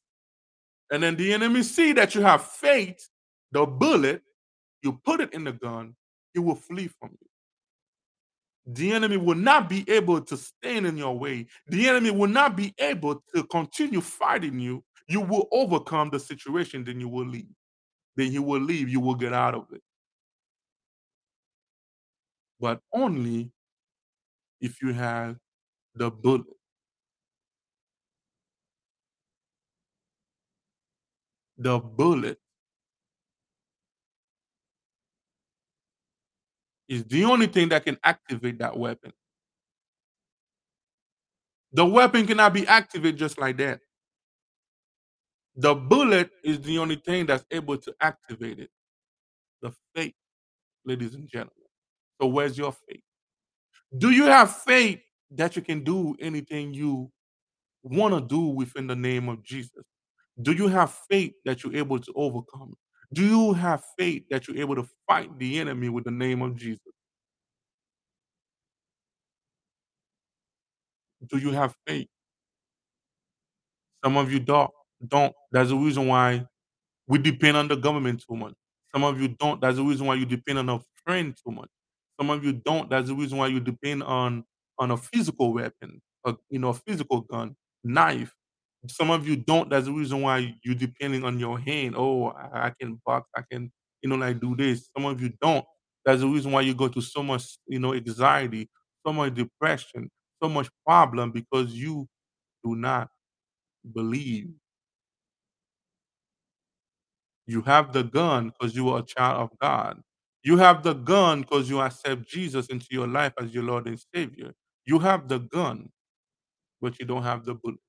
And 0.92 1.04
then 1.04 1.16
the 1.16 1.34
enemy 1.34 1.64
see 1.64 1.94
that 1.94 2.16
you 2.16 2.22
have 2.22 2.44
faith, 2.46 3.10
the 3.52 3.66
bullet, 3.66 4.22
you 4.82 5.00
put 5.04 5.22
it 5.22 5.34
in 5.34 5.44
the 5.44 5.54
gun, 5.54 5.96
he 6.34 6.40
will 6.40 6.56
flee 6.56 6.90
from 7.00 7.12
you. 7.12 7.28
The 8.66 8.94
enemy 8.94 9.18
will 9.18 9.36
not 9.36 9.70
be 9.70 9.84
able 9.90 10.22
to 10.22 10.38
stand 10.38 10.86
in 10.86 10.98
your 10.98 11.18
way. 11.18 11.48
The 11.68 11.90
enemy 11.90 12.12
will 12.12 12.30
not 12.30 12.56
be 12.56 12.74
able 12.80 13.24
to 13.36 13.44
continue 13.44 14.02
fighting 14.02 14.60
you. 14.60 14.84
You 15.08 15.22
will 15.22 15.48
overcome 15.52 16.10
the 16.10 16.20
situation, 16.20 16.86
then 16.86 17.00
you 17.00 17.10
will 17.10 17.26
leave. 17.28 17.50
Then 18.16 18.32
you 18.32 18.44
will 18.44 18.62
leave, 18.62 18.90
you 18.90 19.00
will 19.00 19.16
get 19.16 19.34
out 19.34 19.56
of 19.56 19.66
it. 19.72 19.82
But 22.60 22.82
only 22.94 23.52
if 24.62 24.82
you 24.82 24.94
have 24.94 25.38
the 25.96 26.10
bullet. 26.10 26.46
The 31.58 31.80
bullet 31.80 32.40
is 36.88 37.04
the 37.06 37.26
only 37.26 37.48
thing 37.48 37.70
that 37.70 37.86
can 37.86 37.98
activate 38.04 38.60
that 38.60 38.78
weapon. 38.78 39.14
The 41.74 41.86
weapon 41.86 42.28
cannot 42.28 42.54
be 42.54 42.68
activated 42.68 43.18
just 43.18 43.40
like 43.40 43.58
that. 43.58 43.80
The 45.56 45.76
bullet 45.76 46.32
is 46.44 46.62
the 46.62 46.80
only 46.80 46.96
thing 46.96 47.26
that's 47.28 47.46
able 47.52 47.78
to 47.78 47.94
activate 48.02 48.60
it. 48.60 48.70
The 49.62 49.74
faith, 49.96 50.16
ladies 50.86 51.14
and 51.16 51.28
gentlemen. 51.28 51.54
So 52.22 52.28
where's 52.28 52.58
your 52.58 52.72
faith? 52.72 53.02
Do 53.98 54.10
you 54.12 54.26
have 54.26 54.56
faith 54.58 55.02
that 55.32 55.56
you 55.56 55.62
can 55.62 55.84
do 55.84 56.16
anything 56.20 56.74
you 56.74 57.12
want 57.84 58.14
to 58.14 58.22
do 58.22 58.40
within 58.48 58.88
the 58.88 58.96
name 58.96 59.30
of 59.30 59.44
Jesus? 59.44 59.84
Do 60.42 60.54
you 60.54 60.68
have 60.68 60.96
faith 61.10 61.34
that 61.46 61.64
you're 61.64 61.76
able 61.76 62.00
to 62.00 62.14
overcome? 62.16 62.74
Do 63.14 63.24
you 63.24 63.54
have 63.54 63.84
faith 63.98 64.24
that 64.32 64.48
you're 64.48 64.58
able 64.58 64.76
to 64.76 64.88
fight 65.08 65.38
the 65.38 65.60
enemy 65.60 65.90
with 65.90 66.06
the 66.06 66.12
name 66.12 66.42
of 66.42 66.56
Jesus? 66.56 66.82
Do 71.30 71.38
you 71.38 71.52
have 71.52 71.76
faith? 71.86 72.08
Some 74.04 74.18
of 74.18 74.32
you 74.32 74.40
don't. 74.40 74.72
Don't. 75.08 75.34
That's 75.52 75.70
the 75.70 75.76
reason 75.76 76.08
why 76.08 76.46
we 77.08 77.20
depend 77.20 77.58
on 77.58 77.68
the 77.68 77.76
government 77.76 78.24
too 78.28 78.36
much. 78.38 78.54
Some 78.94 79.04
of 79.04 79.22
you 79.22 79.30
don't. 79.30 79.62
That's 79.62 79.78
the 79.78 79.84
reason 79.84 80.08
why 80.08 80.16
you 80.16 80.26
depend 80.26 80.60
on 80.60 80.70
a 80.70 80.80
friend 81.06 81.36
too 81.46 81.52
much. 81.54 81.70
Some 82.20 82.30
of 82.30 82.44
you 82.44 82.54
don't. 82.54 82.90
That's 82.90 83.10
the 83.10 83.16
reason 83.16 83.38
why 83.38 83.48
you 83.48 83.60
depend 83.60 84.04
on 84.04 84.46
on 84.80 84.92
a 84.92 84.98
physical 84.98 85.54
weapon, 85.54 86.02
a 86.26 86.36
you 86.50 86.60
know, 86.60 86.70
a 86.70 86.74
physical 86.74 87.22
gun, 87.22 87.56
knife. 87.84 88.34
Some 88.90 89.12
of 89.12 89.28
you 89.28 89.38
don't. 89.38 89.70
That's 89.70 89.86
the 89.86 89.94
reason 89.94 90.22
why 90.22 90.56
you're 90.64 90.76
depending 90.76 91.24
on 91.24 91.40
your 91.40 91.60
hand. 91.60 91.96
Oh, 91.98 92.28
I, 92.30 92.68
I 92.68 92.74
can 92.80 93.00
box. 93.06 93.30
I 93.36 93.44
can, 93.52 93.72
you 94.02 94.10
know, 94.10 94.16
like 94.16 94.40
do 94.42 94.56
this. 94.56 94.90
Some 94.96 95.06
of 95.06 95.22
you 95.22 95.32
don't. 95.42 95.66
That's 96.06 96.22
the 96.22 96.28
reason 96.28 96.52
why 96.52 96.62
you 96.62 96.76
go 96.76 96.90
to 96.90 97.02
so 97.02 97.24
much, 97.24 97.58
you 97.68 97.80
know, 97.80 97.94
anxiety, 97.94 98.70
so 99.08 99.14
much 99.14 99.36
depression, 99.36 100.10
so 100.42 100.50
much 100.50 100.70
problem 100.86 101.32
because 101.32 101.74
you 101.74 102.08
do 102.64 102.76
not 102.76 103.10
believe. 103.94 104.50
You 107.48 107.62
have 107.64 107.94
the 107.94 108.04
gun 108.04 108.52
because 108.52 108.76
you 108.76 108.90
are 108.90 109.00
a 109.00 109.04
child 109.04 109.42
of 109.52 109.60
God. 109.60 110.02
You 110.44 110.58
have 110.58 110.84
the 110.84 110.94
gun 110.94 111.42
because 111.42 111.70
you 111.70 111.82
accept 111.82 112.28
Jesus 112.28 112.68
into 112.68 112.88
your 112.92 113.08
life 113.08 113.34
as 113.40 113.54
your 113.54 113.64
Lord 113.64 113.88
and 113.88 114.02
Savior. 114.14 114.54
You 114.86 115.00
have 115.00 115.28
the 115.28 115.40
gun, 115.40 115.90
but 116.82 117.00
you 117.00 117.06
don't 117.06 117.24
have 117.24 117.46
the 117.46 117.56
bullet. 117.56 117.80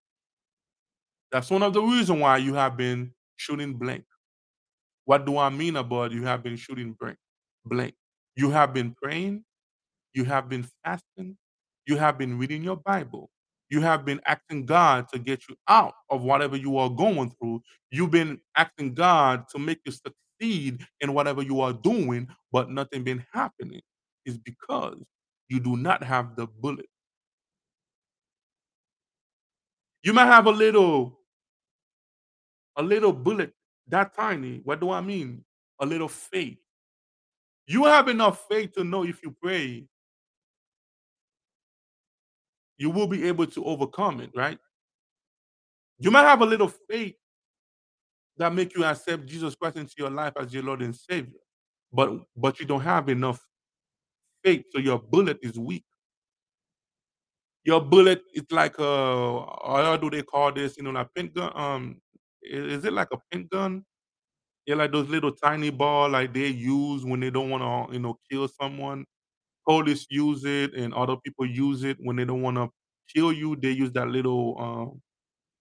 That's 1.33 1.51
one 1.51 1.63
of 1.63 1.73
the 1.75 1.83
reasons 1.83 2.21
why 2.21 2.39
you 2.39 2.55
have 2.55 2.77
been 2.77 3.13
shooting 3.37 3.75
blank. 3.75 4.05
What 5.05 5.27
do 5.27 5.39
I 5.39 5.51
mean 5.51 5.77
about 5.77 6.13
you 6.13 6.25
have 6.25 6.43
been 6.43 6.57
shooting 6.57 6.97
blank? 7.01 7.19
Blank. 7.65 7.95
You 8.37 8.51
have 8.51 8.75
been 8.75 8.95
praying, 9.03 9.45
you 10.15 10.25
have 10.25 10.49
been 10.49 10.67
fasting, 10.85 11.37
you 11.87 11.97
have 11.99 12.19
been 12.19 12.39
reading 12.39 12.65
your 12.65 12.77
Bible, 12.77 13.31
you 13.75 13.81
have 13.81 14.05
been 14.05 14.21
asking 14.25 14.67
God 14.67 15.09
to 15.13 15.19
get 15.19 15.49
you 15.49 15.57
out 15.69 15.95
of 16.09 16.23
whatever 16.23 16.57
you 16.57 16.79
are 16.79 16.89
going 16.89 17.33
through. 17.33 17.61
You've 17.91 18.13
been 18.13 18.41
asking 18.57 18.95
God 18.95 19.47
to 19.51 19.59
make 19.59 19.81
you 19.85 19.93
succeed 19.93 20.87
in 21.01 21.13
whatever 21.13 21.43
you 21.43 21.61
are 21.61 21.73
doing, 21.73 22.29
but 22.53 22.71
nothing 22.71 23.03
been 23.03 23.27
happening. 23.33 23.81
Is 24.25 24.39
because 24.39 25.03
you 25.49 25.61
do 25.61 25.77
not 25.77 26.03
have 26.03 26.37
the 26.37 26.47
bullet. 26.47 26.89
You 30.03 30.13
might 30.13 30.27
have 30.27 30.47
a 30.47 30.51
little 30.51 31.19
a 32.77 32.83
little 32.83 33.13
bullet 33.13 33.53
that 33.89 34.15
tiny. 34.15 34.61
What 34.65 34.81
do 34.81 34.91
I 34.91 35.01
mean? 35.01 35.45
A 35.81 35.87
little 35.87 36.09
faith. 36.09 36.59
You 37.67 37.85
have 37.85 38.09
enough 38.09 38.47
faith 38.49 38.73
to 38.75 38.85
know 38.85 39.05
if 39.05 39.23
you 39.23 39.35
pray, 39.43 39.85
you 42.79 42.91
will 42.91 43.07
be 43.07 43.27
able 43.29 43.47
to 43.47 43.65
overcome 43.65 44.21
it, 44.21 44.31
right? 44.35 44.59
You 45.99 46.11
might 46.11 46.23
have 46.23 46.41
a 46.43 46.47
little 46.47 46.73
faith 46.91 47.15
that 48.37 48.53
make 48.53 48.75
you 48.75 48.85
accept 48.85 49.27
Jesus 49.27 49.55
Christ 49.55 49.77
into 49.77 49.95
your 49.99 50.11
life 50.11 50.33
as 50.37 50.53
your 50.53 50.65
Lord 50.65 50.83
and 50.83 50.95
Savior, 50.95 51.39
but 51.93 52.11
but 52.37 52.59
you 52.59 52.67
don't 52.67 52.81
have 52.81 53.09
enough 53.09 53.47
faith, 54.45 54.65
so 54.71 54.79
your 54.79 54.99
bullet 54.99 55.39
is 55.43 55.59
weak. 55.59 55.85
Your 57.65 57.81
bullet 57.81 58.23
is 58.35 58.45
like 58.51 58.79
a 58.79 58.83
how 58.85 59.97
do 59.97 60.11
they 60.11 60.23
call 60.23 60.53
this? 60.53 60.77
You 60.77 60.83
know, 60.83 60.91
like 60.91 61.09
gun. 61.35 61.53
Um, 61.55 62.01
is 62.43 62.85
it 62.85 62.93
like 62.93 63.09
a 63.13 63.19
pin 63.31 63.49
gun? 63.51 63.85
Yeah, 64.67 64.77
like 64.77 64.93
those 64.93 65.09
little 65.09 65.33
tiny 65.33 65.71
ball 65.71 66.11
like 66.11 66.33
they 66.33 66.49
use 66.49 67.05
when 67.05 67.21
they 67.21 67.31
don't 67.31 67.51
want 67.51 67.63
to, 67.63 67.95
you 67.95 68.01
know, 68.01 68.19
kill 68.31 68.49
someone. 68.49 69.05
Police 69.69 70.07
use 70.11 70.45
it, 70.45 70.75
and 70.75 70.93
other 70.95 71.17
people 71.17 71.47
use 71.47 71.85
it 71.85 71.97
when 72.01 72.17
they 72.17 72.25
don't 72.25 72.43
want 72.43 72.57
to 72.57 72.71
kill 73.15 73.33
you. 73.33 73.57
They 73.57 73.71
use 73.71 73.93
that 73.93 74.09
little 74.09 74.57
um, 74.61 75.01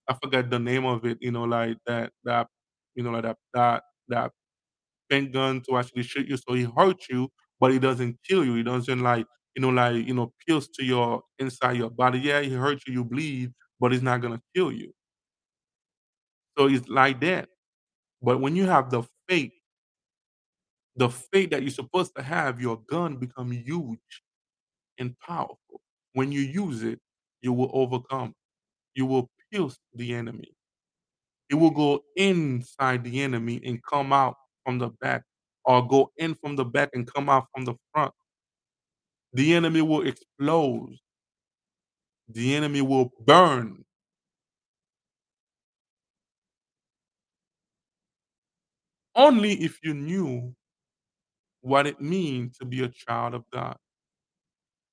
I 0.10 0.16
forgot 0.24 0.50
the 0.50 0.60
name 0.60 0.86
of 0.86 1.06
it. 1.06 1.18
You 1.22 1.32
know, 1.32 1.44
like 1.44 1.78
that 1.88 2.12
that 2.26 2.48
you 2.96 3.04
know, 3.04 3.12
like 3.12 3.24
that 3.24 3.38
that 3.54 3.84
that 5.10 5.32
gun 5.32 5.62
to 5.70 5.78
actually 5.78 6.04
shoot 6.04 6.28
you, 6.28 6.38
so 6.38 6.54
he 6.54 6.64
hurts 6.78 7.08
you, 7.10 7.30
but 7.60 7.72
he 7.72 7.80
doesn't 7.80 8.18
kill 8.28 8.46
you. 8.46 8.56
He 8.56 8.64
doesn't 8.64 9.00
like 9.02 9.26
you 9.56 9.62
know, 9.62 9.70
like 9.70 10.08
you 10.08 10.14
know, 10.14 10.34
pierce 10.48 10.68
to 10.80 10.86
your 10.86 11.22
inside 11.40 11.78
your 11.78 11.90
body. 11.92 12.20
Yeah, 12.20 12.42
he 12.42 12.54
hurts 12.54 12.84
you, 12.88 12.94
you 12.96 13.06
bleed, 13.06 13.54
but 13.80 13.92
he's 13.92 14.02
not 14.04 14.22
gonna 14.22 14.42
kill 14.56 14.72
you. 14.72 14.94
So 16.58 16.68
it's 16.68 16.88
like 16.88 17.20
that. 17.22 17.50
But 18.22 18.42
when 18.42 18.56
you 18.58 18.68
have 18.68 18.92
the 18.92 19.04
faith, 19.30 19.54
the 20.96 21.10
faith 21.10 21.52
that 21.52 21.62
you're 21.62 21.72
supposed 21.72 22.16
to 22.16 22.24
have, 22.24 22.62
your 22.62 22.80
gun 22.88 23.18
become 23.18 23.52
huge 23.52 24.00
and 25.00 25.18
powerful. 25.20 25.82
When 26.14 26.32
you 26.32 26.42
use 26.42 26.84
it, 26.84 27.00
you 27.42 27.54
will 27.54 27.72
overcome. 27.74 28.34
You 28.96 29.06
will 29.06 29.30
pierce 29.52 29.78
the 29.96 30.14
enemy. 30.14 30.56
It 31.50 31.56
will 31.56 31.72
go 31.72 32.04
inside 32.16 33.04
the 33.04 33.22
enemy 33.22 33.62
and 33.66 33.82
come 33.84 34.14
out 34.14 34.36
from 34.66 34.80
the 34.80 34.90
back, 35.02 35.24
or 35.66 35.88
go 35.88 36.12
in 36.18 36.36
from 36.36 36.56
the 36.56 36.66
back 36.66 36.90
and 36.94 37.12
come 37.12 37.30
out 37.30 37.48
from 37.54 37.66
the 37.66 37.76
front. 37.94 38.14
The 39.34 39.56
enemy 39.56 39.82
will 39.82 40.08
explode. 40.08 40.96
The 42.30 42.56
enemy 42.56 42.82
will 42.82 43.12
burn. 43.26 43.84
Only 49.16 49.54
if 49.54 49.80
you 49.84 49.94
knew 49.94 50.56
what 51.64 51.88
it 51.88 52.02
means 52.02 52.58
to 52.60 52.66
be 52.66 52.84
a 52.84 52.90
child 52.90 53.34
of 53.34 53.46
God. 53.52 53.78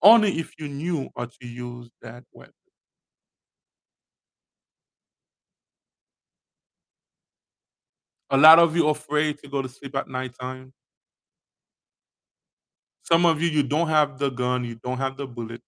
Only 0.02 0.38
if 0.38 0.54
you 0.58 0.68
knew 0.68 1.10
how 1.16 1.26
to 1.26 1.46
use 1.46 1.90
that 2.02 2.24
weapon. 2.32 2.54
A 8.30 8.36
lot 8.38 8.60
of 8.60 8.76
you 8.76 8.86
are 8.86 8.92
afraid 8.92 9.38
to 9.40 9.48
go 9.48 9.62
to 9.62 9.68
sleep 9.68 9.96
at 9.96 10.08
nighttime. 10.08 10.72
Some 13.02 13.26
of 13.26 13.42
you, 13.42 13.48
you 13.48 13.64
don't 13.64 13.88
have 13.88 14.18
the 14.18 14.30
gun, 14.30 14.64
you 14.64 14.76
don't 14.76 14.98
have 14.98 15.16
the 15.16 15.26
bullet. 15.26 15.62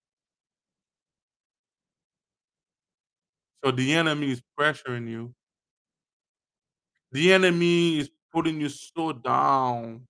So 3.64 3.72
the 3.72 3.94
enemy 3.94 4.32
is 4.32 4.42
pressuring 4.58 5.08
you. 5.08 5.34
The 7.12 7.32
enemy 7.32 7.98
is 7.98 8.10
putting 8.32 8.60
you 8.60 8.68
so 8.68 9.12
down. 9.12 10.06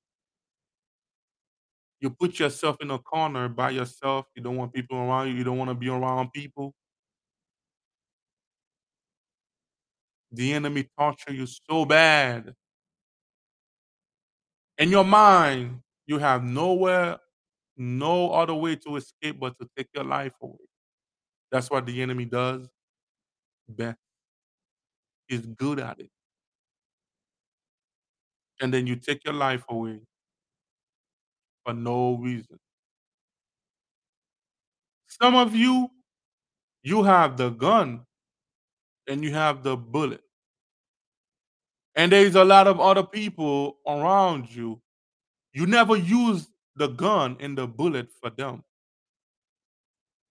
You 2.03 2.11
put 2.11 2.41
yourself 2.41 2.79
in 2.81 2.91
a 2.91 2.99
corner 2.99 3.49
by 3.49 3.71
yourself. 3.71 4.27
You 4.35 4.43
don't 4.43 4.57
want 4.57 4.75
people 4.75 4.99
around 4.99 5.29
you. 5.29 5.35
You 5.35 5.45
don't 5.45 5.57
want 5.57 5.71
to 5.71 5.75
be 5.77 5.89
around 5.89 6.33
people. 6.33 6.75
The 10.33 10.53
enemy 10.53 10.89
torture 10.99 11.33
you 11.33 11.47
so 11.47 11.85
bad. 11.85 12.55
In 14.79 14.91
your 14.91 15.05
mind, 15.05 15.79
you 16.07 16.19
have 16.19 16.43
nowhere, 16.43 17.19
no 17.77 18.33
other 18.33 18.55
way 18.55 18.75
to 18.75 18.97
escape 18.97 19.39
but 19.39 19.57
to 19.61 19.69
take 19.77 19.87
your 19.95 20.05
life 20.05 20.33
away. 20.43 20.67
That's 21.53 21.71
what 21.71 21.87
the 21.87 22.03
enemy 22.03 22.25
does 22.25 22.69
best. 23.69 23.99
He's 25.29 25.47
good 25.47 25.79
at 25.79 26.01
it. 26.01 26.11
And 28.61 28.75
then 28.75 28.89
you 28.89 28.97
take 28.97 29.25
your 29.25 29.35
life 29.35 29.65
away 29.69 30.01
for 31.65 31.73
no 31.73 32.17
reason. 32.17 32.59
Some 35.07 35.37
of 35.37 35.55
you, 35.55 35.91
you 36.83 37.03
have 37.03 37.37
the 37.37 37.51
gun 37.51 38.05
and 39.07 39.23
you 39.23 39.33
have 39.33 39.63
the 39.63 39.77
bullet. 39.77 40.23
And 41.95 42.11
there's 42.11 42.35
a 42.35 42.45
lot 42.45 42.67
of 42.67 42.81
other 42.81 43.03
people 43.03 43.77
around 43.87 44.55
you. 44.55 44.81
You 45.53 45.67
never 45.67 45.97
use 45.97 46.49
the 46.77 46.89
gun 46.89 47.37
and 47.41 47.57
the 47.57 47.67
bullet 47.67 48.09
for 48.21 48.31
them. 48.31 48.65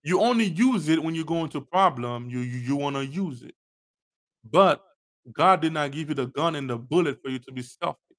You 0.04 0.20
only 0.22 0.46
use 0.46 0.90
it 0.90 1.04
when 1.04 1.14
you 1.14 1.24
go 1.24 1.44
into 1.44 1.62
problem, 1.62 2.30
you 2.30 2.40
you, 2.40 2.58
you 2.60 2.76
want 2.76 2.96
to 2.96 3.06
use 3.06 3.44
it. 3.44 3.54
But 4.44 4.84
God 5.32 5.62
did 5.62 5.74
not 5.74 5.92
give 5.92 6.10
you 6.10 6.16
the 6.16 6.26
gun 6.26 6.56
and 6.56 6.68
the 6.68 6.78
bullet 6.78 7.22
for 7.22 7.30
you 7.30 7.38
to 7.40 7.52
be 7.52 7.62
selfish. 7.62 8.11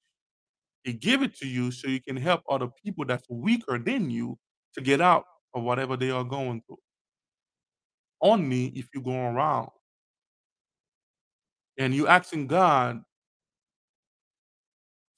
He 0.85 0.93
gave 0.93 1.23
it 1.23 1.37
to 1.39 1.47
you 1.47 1.71
so 1.71 1.89
you 1.89 2.01
can 2.01 2.17
help 2.17 2.43
other 2.49 2.69
people 2.85 3.05
that's 3.05 3.29
weaker 3.29 3.79
than 3.79 4.11
you 4.11 4.39
to 4.75 4.81
get 4.81 5.01
out 5.01 5.25
of 5.55 5.63
whatever 5.63 5.97
they 5.97 6.11
are 6.11 6.25
going 6.25 6.63
through. 6.67 6.79
Only 8.21 8.67
if 8.69 8.89
you 8.95 9.01
go 9.01 9.15
around 9.17 9.71
and 11.79 11.95
you 11.95 12.07
asking 12.09 12.49
God 12.49 13.03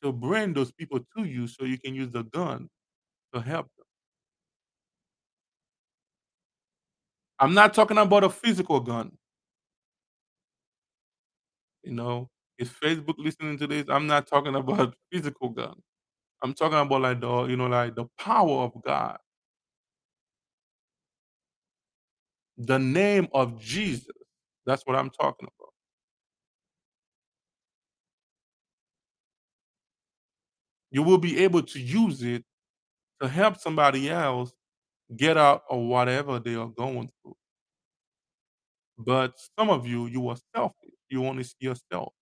to 0.02 0.12
bring 0.12 0.52
those 0.52 0.72
people 0.72 1.00
to 1.16 1.24
you 1.24 1.46
so 1.46 1.64
you 1.64 1.78
can 1.78 1.94
use 1.94 2.10
the 2.10 2.24
gun 2.24 2.68
to 3.34 3.40
help 3.40 3.66
them. 3.76 3.86
I'm 7.38 7.54
not 7.54 7.74
talking 7.74 7.98
about 7.98 8.24
a 8.24 8.30
physical 8.30 8.80
gun. 8.80 9.16
You 11.82 11.92
know, 11.92 12.30
is 12.59 12.70
Facebook 12.70 13.16
listening 13.18 13.59
to 13.59 13.66
this? 13.66 13.86
I'm 13.88 14.07
not 14.07 14.26
talking 14.26 14.55
about 14.55 14.94
physical 15.12 15.50
guns. 15.50 15.82
I'm 16.42 16.55
talking 16.55 16.78
about 16.78 17.02
like 17.02 17.20
the, 17.20 17.44
you 17.44 17.57
know, 17.57 17.66
like 17.66 17.94
the 17.96 18.07
power 18.18 18.64
of 18.64 18.72
God. 18.84 19.18
The 22.59 22.78
name 22.78 23.28
of 23.34 23.61
Jesus. 23.61 24.07
That's 24.66 24.82
what 24.86 24.96
I'm 24.96 25.11
talking 25.11 25.48
about. 25.48 25.70
You 30.90 31.02
will 31.02 31.18
be 31.18 31.40
able 31.44 31.62
to 31.62 31.80
use 31.80 32.22
it 32.22 32.44
to 33.20 33.28
help 33.28 33.59
somebody 33.59 34.11
else 34.11 34.52
get 35.16 35.36
out 35.36 35.62
of 35.70 35.80
whatever 35.82 36.38
they 36.40 36.55
are 36.55 36.68
going 36.68 37.11
through. 37.22 37.36
But 38.98 39.34
some 39.59 39.70
of 39.70 39.86
you, 39.86 40.07
you 40.07 40.28
are 40.28 40.36
selfish. 40.55 40.90
You 41.11 41.26
only 41.26 41.44
see 41.44 41.57
yourself. 41.61 42.12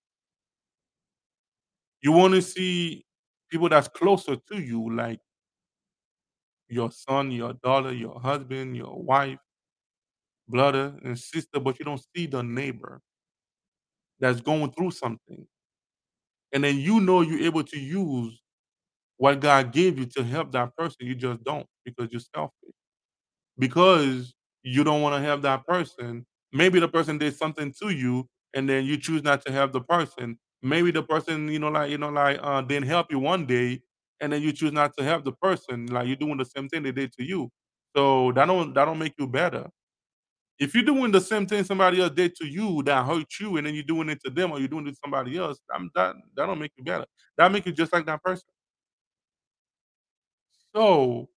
You 2.03 2.13
want 2.13 2.35
to 2.35 2.43
see 2.43 3.05
people 3.51 3.69
that's 3.69 3.89
closer 3.89 4.37
to 4.37 4.59
you, 4.61 4.95
like 4.95 5.21
your 6.69 6.91
son, 6.91 7.31
your 7.31 7.53
daughter, 7.55 7.93
your 7.93 8.21
husband, 8.21 8.77
your 8.77 9.03
wife, 9.03 9.39
brother 10.49 10.95
and 11.05 11.19
sister, 11.19 11.61
but 11.61 11.79
you 11.79 11.85
don't 11.85 12.03
see 12.17 12.27
the 12.27 12.43
neighbor 12.43 13.01
that's 14.21 14.41
going 14.41 14.71
through 14.73 14.91
something. 14.91 15.47
And 16.53 16.65
then 16.65 16.79
you 16.79 17.01
know 17.01 17.21
you're 17.23 17.41
able 17.43 17.65
to 17.65 17.79
use 17.79 18.41
what 19.19 19.41
God 19.41 19.73
gave 19.73 19.99
you 19.99 20.07
to 20.17 20.25
help 20.25 20.53
that 20.53 20.77
person. 20.77 20.99
You 21.07 21.15
just 21.15 21.45
don't 21.45 21.67
because 21.85 22.09
you're 22.11 22.21
selfish. 22.35 22.75
Because 23.59 24.35
you 24.63 24.85
don't 24.85 25.03
want 25.03 25.17
to 25.17 25.23
help 25.27 25.43
that 25.43 25.67
person. 25.67 26.27
Maybe 26.53 26.81
the 26.81 26.89
person 26.89 27.19
did 27.19 27.37
something 27.37 27.73
to 27.83 27.91
you 27.91 28.29
and 28.55 28.69
then 28.69 28.85
you 28.85 28.97
choose 28.99 29.23
not 29.23 29.45
to 29.47 29.53
help 29.53 29.73
the 29.73 29.81
person. 29.81 30.39
Maybe 30.63 30.91
the 30.93 31.03
person, 31.03 31.49
you 31.49 31.59
know, 31.59 31.69
like, 31.71 31.91
you 31.91 31.99
know, 31.99 32.11
like 32.11 32.39
uh 32.43 32.63
didn't 32.63 32.87
help 32.89 33.11
you 33.11 33.19
one 33.19 33.47
day 33.47 33.83
and 34.21 34.33
then 34.33 34.43
you 34.43 34.53
choose 34.53 34.73
not 34.73 34.97
to 34.99 35.05
help 35.05 35.25
the 35.25 35.33
person. 35.33 35.87
Like 35.87 36.07
you're 36.07 36.17
doing 36.17 36.39
the 36.39 36.45
same 36.45 36.69
thing 36.69 36.83
they 36.85 36.93
did 36.93 37.13
to 37.15 37.25
you. 37.25 37.51
So 37.97 38.33
that 38.33 38.47
don't 38.47 38.75
that 38.75 38.85
don't 38.87 38.99
make 38.99 39.15
you 39.19 39.27
better. 39.27 39.69
If 40.59 40.75
you're 40.75 40.85
doing 40.85 41.13
the 41.13 41.21
same 41.21 41.47
thing 41.47 41.65
somebody 41.65 42.01
else 42.01 42.13
did 42.13 42.35
to 42.37 42.47
you 42.47 42.83
that 42.85 43.07
hurt 43.07 43.27
you, 43.41 43.57
and 43.59 43.67
then 43.67 43.75
you're 43.75 43.85
doing 43.85 44.09
it 44.11 44.21
to 44.25 44.31
them, 44.31 44.53
or 44.53 44.59
you're 44.61 44.69
doing 44.69 44.87
it 44.89 44.93
to 44.93 44.99
somebody 45.05 45.39
else, 45.39 45.59
I'm 45.75 45.91
that 45.97 46.17
that 46.37 46.47
don't 46.47 46.61
make 46.61 46.73
you 46.79 46.85
better. 46.85 47.07
That 47.39 47.53
make 47.53 47.67
you 47.67 47.73
just 47.73 47.93
like 47.93 48.07
that 48.07 48.23
person. 48.23 48.49
So 50.75 51.29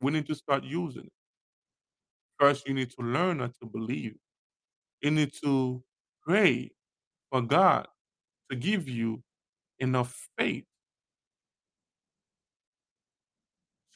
we 0.00 0.12
need 0.12 0.26
to 0.26 0.34
start 0.34 0.64
using 0.64 1.04
it. 1.04 1.12
First, 2.38 2.66
you 2.68 2.74
need 2.74 2.90
to 2.90 3.02
learn 3.02 3.40
how 3.40 3.46
to 3.48 3.66
believe. 3.66 4.16
You 5.02 5.10
need 5.12 5.32
to 5.44 5.82
pray 6.26 6.72
for 7.30 7.42
God 7.42 7.88
to 8.52 8.56
give 8.56 8.86
you 8.86 9.22
enough 9.78 10.28
faith 10.36 10.64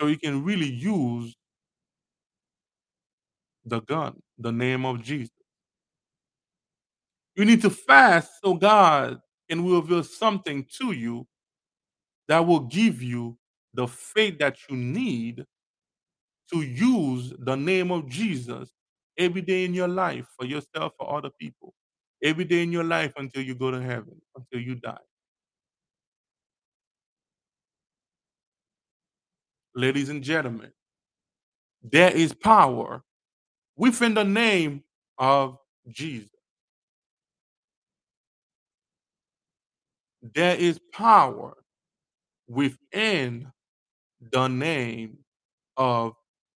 so 0.00 0.06
you 0.06 0.16
can 0.16 0.42
really 0.42 0.70
use 0.70 1.36
the 3.66 3.80
gun, 3.82 4.18
the 4.38 4.50
name 4.50 4.86
of 4.86 5.02
Jesus. 5.02 5.30
You 7.34 7.44
need 7.44 7.60
to 7.62 7.70
fast 7.70 8.30
so 8.42 8.54
God 8.54 9.18
can 9.50 9.62
reveal 9.70 10.02
something 10.02 10.66
to 10.78 10.92
you 10.92 11.26
that 12.28 12.46
will 12.46 12.60
give 12.60 13.02
you 13.02 13.36
the 13.74 13.86
faith 13.86 14.38
that 14.38 14.56
you 14.70 14.76
need 14.76 15.44
to 16.50 16.62
use 16.62 17.34
the 17.40 17.56
name 17.56 17.90
of 17.92 18.08
Jesus 18.08 18.70
every 19.18 19.42
day 19.42 19.66
in 19.66 19.74
your 19.74 19.88
life 19.88 20.24
for 20.38 20.46
yourself, 20.46 20.94
for 20.98 21.14
other 21.14 21.30
people, 21.38 21.74
every 22.22 22.44
day 22.44 22.62
in 22.62 22.72
your 22.72 22.84
life 22.84 23.12
until 23.16 23.42
you 23.42 23.54
go 23.54 23.70
to 23.70 23.80
heaven, 23.80 24.20
until 24.36 24.60
you 24.60 24.76
die. 24.76 24.96
Ladies 29.74 30.08
and 30.08 30.22
gentlemen, 30.22 30.72
there 31.82 32.10
is 32.10 32.32
power 32.34 33.02
within 33.76 34.14
the 34.14 34.24
name 34.24 34.82
of 35.18 35.58
Jesus. 35.88 36.30
There 40.22 40.56
is 40.56 40.80
power 40.92 41.54
within 42.48 43.52
the 44.32 44.48
name 44.48 45.18
of 45.76 46.14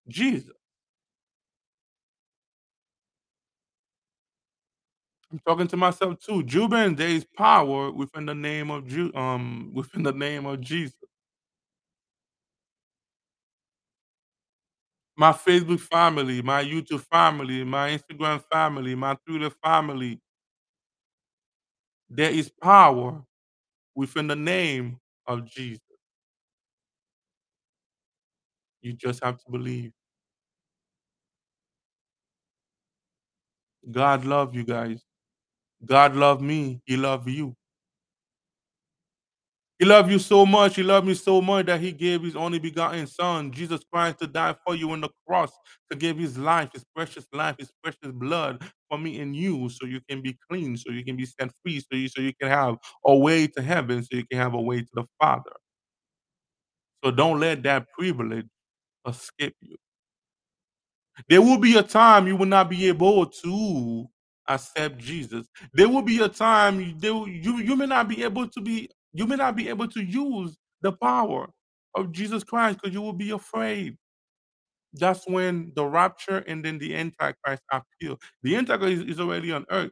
Jesus. 0.09 0.51
I'm 5.33 5.41
talking 5.47 5.69
to 5.69 5.77
myself 5.77 6.19
too. 6.21 6.43
Juban, 6.45 6.97
there 6.97 7.09
is 7.09 7.25
power 7.37 7.91
within 7.93 8.27
the 8.27 8.35
name 8.35 8.71
of 8.71 8.87
Ju- 8.89 9.13
um 9.15 9.71
within 9.75 10.03
the 10.05 10.13
name 10.13 10.47
of 10.47 10.61
Jesus. 10.61 10.95
My 15.17 15.33
Facebook 15.33 15.81
family, 15.81 16.43
my 16.43 16.65
YouTube 16.65 17.03
family, 17.11 17.65
my 17.65 17.91
Instagram 17.97 18.43
family, 18.53 18.95
my 18.97 19.17
Twitter 19.27 19.51
family. 19.65 20.21
There 22.11 22.31
is 22.31 22.51
power 22.63 23.23
within 23.95 24.29
the 24.29 24.37
name 24.37 24.99
of 25.27 25.47
Jesus. 25.47 25.81
You 28.83 28.93
just 28.95 29.25
have 29.25 29.39
to 29.39 29.51
believe. 29.51 29.93
God 33.91 34.25
love 34.25 34.55
you 34.55 34.65
guys. 34.65 35.03
God 35.85 36.15
love 36.17 36.41
me. 36.41 36.81
He 36.85 36.97
love 36.97 37.29
you. 37.29 37.55
He 39.79 39.87
loved 39.87 40.11
you 40.11 40.19
so 40.19 40.45
much. 40.45 40.77
He 40.77 40.83
loved 40.83 41.07
me 41.07 41.15
so 41.15 41.41
much 41.41 41.67
that 41.67 41.81
he 41.81 41.91
gave 41.91 42.23
his 42.23 42.37
only 42.37 42.59
begotten 42.59 43.07
son, 43.07 43.51
Jesus 43.51 43.81
Christ, 43.91 44.19
to 44.19 44.27
die 44.27 44.55
for 44.67 44.75
you 44.75 44.91
on 44.91 45.01
the 45.01 45.09
cross, 45.27 45.51
to 45.91 45.97
give 45.97 46.19
his 46.19 46.37
life, 46.37 46.69
his 46.75 46.85
precious 46.95 47.27
life, 47.33 47.57
his 47.59 47.73
precious 47.83 48.13
blood 48.13 48.63
for 48.91 48.99
me 48.99 49.21
and 49.21 49.35
you, 49.35 49.71
so 49.71 49.87
you 49.87 50.01
can 50.07 50.21
be 50.21 50.37
clean, 50.51 50.77
so 50.77 50.93
you 50.93 51.03
can 51.03 51.17
be 51.17 51.25
set 51.25 51.51
free, 51.63 51.81
so 51.81 51.97
you 51.97 52.09
so 52.09 52.21
you 52.21 52.35
can 52.39 52.51
have 52.51 52.77
a 53.07 53.17
way 53.17 53.47
to 53.47 53.63
heaven, 53.63 54.03
so 54.03 54.19
you 54.19 54.27
can 54.27 54.39
have 54.39 54.53
a 54.53 54.61
way 54.61 54.81
to 54.81 54.91
the 54.93 55.05
Father. 55.19 55.53
So 57.03 57.11
don't 57.11 57.41
let 57.41 57.63
that 57.63 57.87
privilege 57.99 58.47
escape 59.09 59.57
you. 59.63 59.77
There 61.29 61.41
will 61.41 61.59
be 61.59 61.79
a 61.79 61.83
time 61.83 62.27
you 62.27 62.37
will 62.37 62.47
not 62.47 62.69
be 62.69 62.89
able 62.89 63.27
to 63.27 64.07
accept 64.51 64.99
Jesus. 64.99 65.49
There 65.75 65.89
will 65.91 66.03
be 66.03 66.21
a 66.23 66.29
time 66.31 66.81
you 67.03 67.27
you 67.29 67.59
you 67.59 67.77
may 67.77 67.87
not 67.87 68.09
be 68.09 68.25
able 68.25 68.49
to 68.49 68.63
be 68.63 68.91
you 69.15 69.27
may 69.27 69.37
not 69.37 69.57
be 69.57 69.71
able 69.71 69.89
to 69.89 70.05
use 70.05 70.59
the 70.83 70.93
power 70.93 71.51
of 71.97 72.13
Jesus 72.13 72.45
Christ 72.45 72.81
because 72.83 72.95
you 72.95 73.03
will 73.03 73.15
be 73.15 73.33
afraid. 73.33 73.99
That's 74.95 75.27
when 75.29 75.73
the 75.77 75.87
rapture 75.87 76.39
and 76.47 76.65
then 76.65 76.79
the 76.79 76.97
antichrist 76.97 77.63
appear. 77.73 78.17
The 78.43 78.57
antichrist 78.57 79.05
is, 79.05 79.15
is 79.17 79.21
already 79.21 79.53
on 79.53 79.67
earth. 79.71 79.89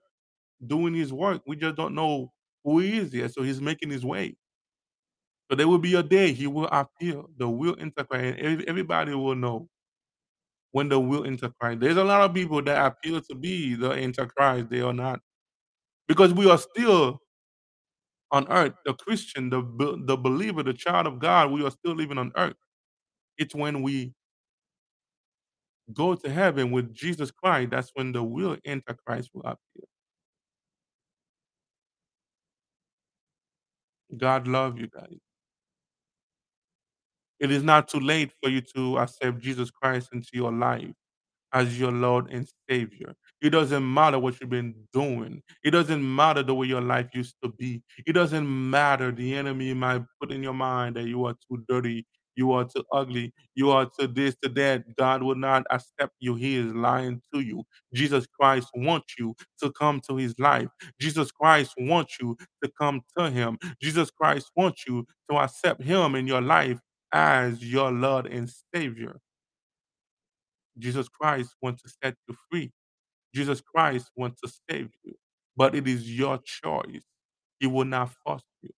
doing 0.66 0.94
his 0.94 1.12
work. 1.12 1.42
We 1.46 1.56
just 1.56 1.76
don't 1.76 1.94
know 1.96 2.32
who 2.64 2.80
he 2.80 2.98
is 2.98 3.14
yet. 3.14 3.32
So 3.34 3.42
he's 3.42 3.60
making 3.60 3.90
his 3.90 4.04
way. 4.04 4.36
So 5.50 5.56
there 5.56 5.68
will 5.68 5.78
be 5.78 5.94
a 5.96 6.02
day 6.02 6.32
he 6.32 6.46
will 6.48 6.68
appear, 6.72 7.22
the 7.38 7.48
real 7.48 7.76
Antichrist, 7.80 8.38
and 8.40 8.62
everybody 8.68 9.14
will 9.14 9.36
know 9.36 9.68
when 10.72 10.88
the 10.88 11.00
real 11.00 11.24
Antichrist. 11.26 11.80
There's 11.80 11.96
a 11.96 12.04
lot 12.04 12.22
of 12.22 12.34
people 12.34 12.62
that 12.62 12.86
appear 12.86 13.20
to 13.20 13.34
be 13.34 13.74
the 13.74 13.92
Antichrist. 13.92 14.70
They 14.70 14.80
are 14.80 14.92
not. 14.92 15.20
Because 16.08 16.34
we 16.34 16.50
are 16.50 16.58
still 16.58 17.20
on 18.32 18.46
earth, 18.50 18.74
the 18.86 18.94
Christian, 18.94 19.50
the 19.50 19.62
the 20.06 20.16
believer, 20.16 20.62
the 20.62 20.74
child 20.74 21.06
of 21.06 21.18
God, 21.18 21.50
we 21.52 21.64
are 21.64 21.70
still 21.70 21.94
living 21.94 22.18
on 22.18 22.32
earth. 22.36 22.56
It's 23.38 23.54
when 23.54 23.82
we 23.82 24.14
go 25.94 26.14
to 26.14 26.30
heaven 26.30 26.70
with 26.70 26.94
Jesus 26.94 27.30
Christ, 27.30 27.70
that's 27.70 27.90
when 27.94 28.12
the 28.12 28.22
real 28.22 28.56
Antichrist 28.66 29.30
will 29.34 29.42
appear. 29.42 29.86
God 34.16 34.48
love 34.48 34.78
you 34.78 34.88
guys. 34.88 35.18
It 37.40 37.50
is 37.52 37.62
not 37.62 37.88
too 37.88 38.00
late 38.00 38.32
for 38.42 38.50
you 38.50 38.62
to 38.76 38.98
accept 38.98 39.40
Jesus 39.40 39.70
Christ 39.70 40.10
into 40.12 40.30
your 40.34 40.52
life 40.52 40.88
as 41.54 41.80
your 41.80 41.92
Lord 41.92 42.30
and 42.32 42.48
Savior. 42.70 43.14
It 43.42 43.50
doesn't 43.50 43.94
matter 43.94 44.20
what 44.20 44.40
you've 44.40 44.50
been 44.50 44.76
doing. 44.94 45.42
It 45.64 45.72
doesn't 45.72 46.16
matter 46.16 46.44
the 46.44 46.54
way 46.54 46.68
your 46.68 46.82
life 46.82 47.08
used 47.14 47.36
to 47.44 47.50
be. 47.50 47.82
It 48.06 48.14
doesn't 48.14 48.48
matter 48.70 49.12
the 49.12 49.36
enemy 49.36 49.74
might 49.74 50.04
put 50.20 50.32
in 50.32 50.44
your 50.44 50.54
mind 50.54 50.96
that 50.96 51.06
you 51.08 51.26
are 51.26 51.34
too 51.48 51.64
dirty, 51.68 52.06
you 52.36 52.52
are 52.52 52.66
too 52.66 52.84
ugly, 52.92 53.34
you 53.56 53.72
are 53.72 53.90
too 53.98 54.08
this, 54.08 54.36
to 54.44 54.50
that. 54.50 54.84
God 54.96 55.24
will 55.24 55.36
not 55.36 55.64
accept 55.72 56.14
you. 56.20 56.36
He 56.36 56.56
is 56.56 56.74
lying 56.74 57.22
to 57.34 57.40
you. 57.40 57.64
Jesus 57.94 58.26
Christ 58.40 58.68
wants 58.76 59.14
you 59.18 59.34
to 59.62 59.72
come 59.72 60.00
to 60.08 60.16
his 60.16 60.38
life. 60.38 60.68
Jesus 61.00 61.32
Christ 61.32 61.74
wants 61.78 62.18
you 62.20 62.36
to 62.64 62.70
come 62.80 63.02
to 63.18 63.30
him. 63.30 63.58
Jesus 63.82 64.10
Christ 64.12 64.52
wants 64.56 64.84
you 64.88 65.06
to 65.30 65.38
accept 65.38 65.82
him 65.82 66.16
in 66.16 66.28
your 66.28 66.42
life 66.42 66.78
as 67.12 67.64
your 67.64 67.90
Lord 67.92 68.26
and 68.26 68.50
Savior. 68.74 69.20
Jesus 70.78 71.08
Christ 71.08 71.56
wants 71.62 71.82
to 71.82 71.90
set 72.02 72.14
you 72.28 72.36
free. 72.50 72.72
Jesus 73.34 73.60
Christ 73.60 74.10
wants 74.16 74.40
to 74.42 74.52
save 74.70 74.90
you. 75.04 75.14
But 75.56 75.74
it 75.74 75.88
is 75.88 76.10
your 76.10 76.38
choice. 76.44 77.02
He 77.60 77.66
will 77.66 77.84
not 77.84 78.12
force 78.24 78.42
you. 78.62 78.70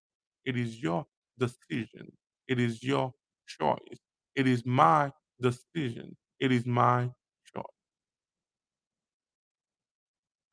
It 0.45 0.57
is 0.57 0.83
your 0.83 1.07
decision. 1.39 2.12
It 2.49 2.61
is 2.61 2.83
your 2.83 3.12
choice. 3.47 3.99
It 4.37 4.47
is 4.47 4.64
my 4.66 5.12
decision. 5.41 6.16
It 6.41 6.53
is 6.53 6.66
my 6.66 7.11
choice. 7.55 7.64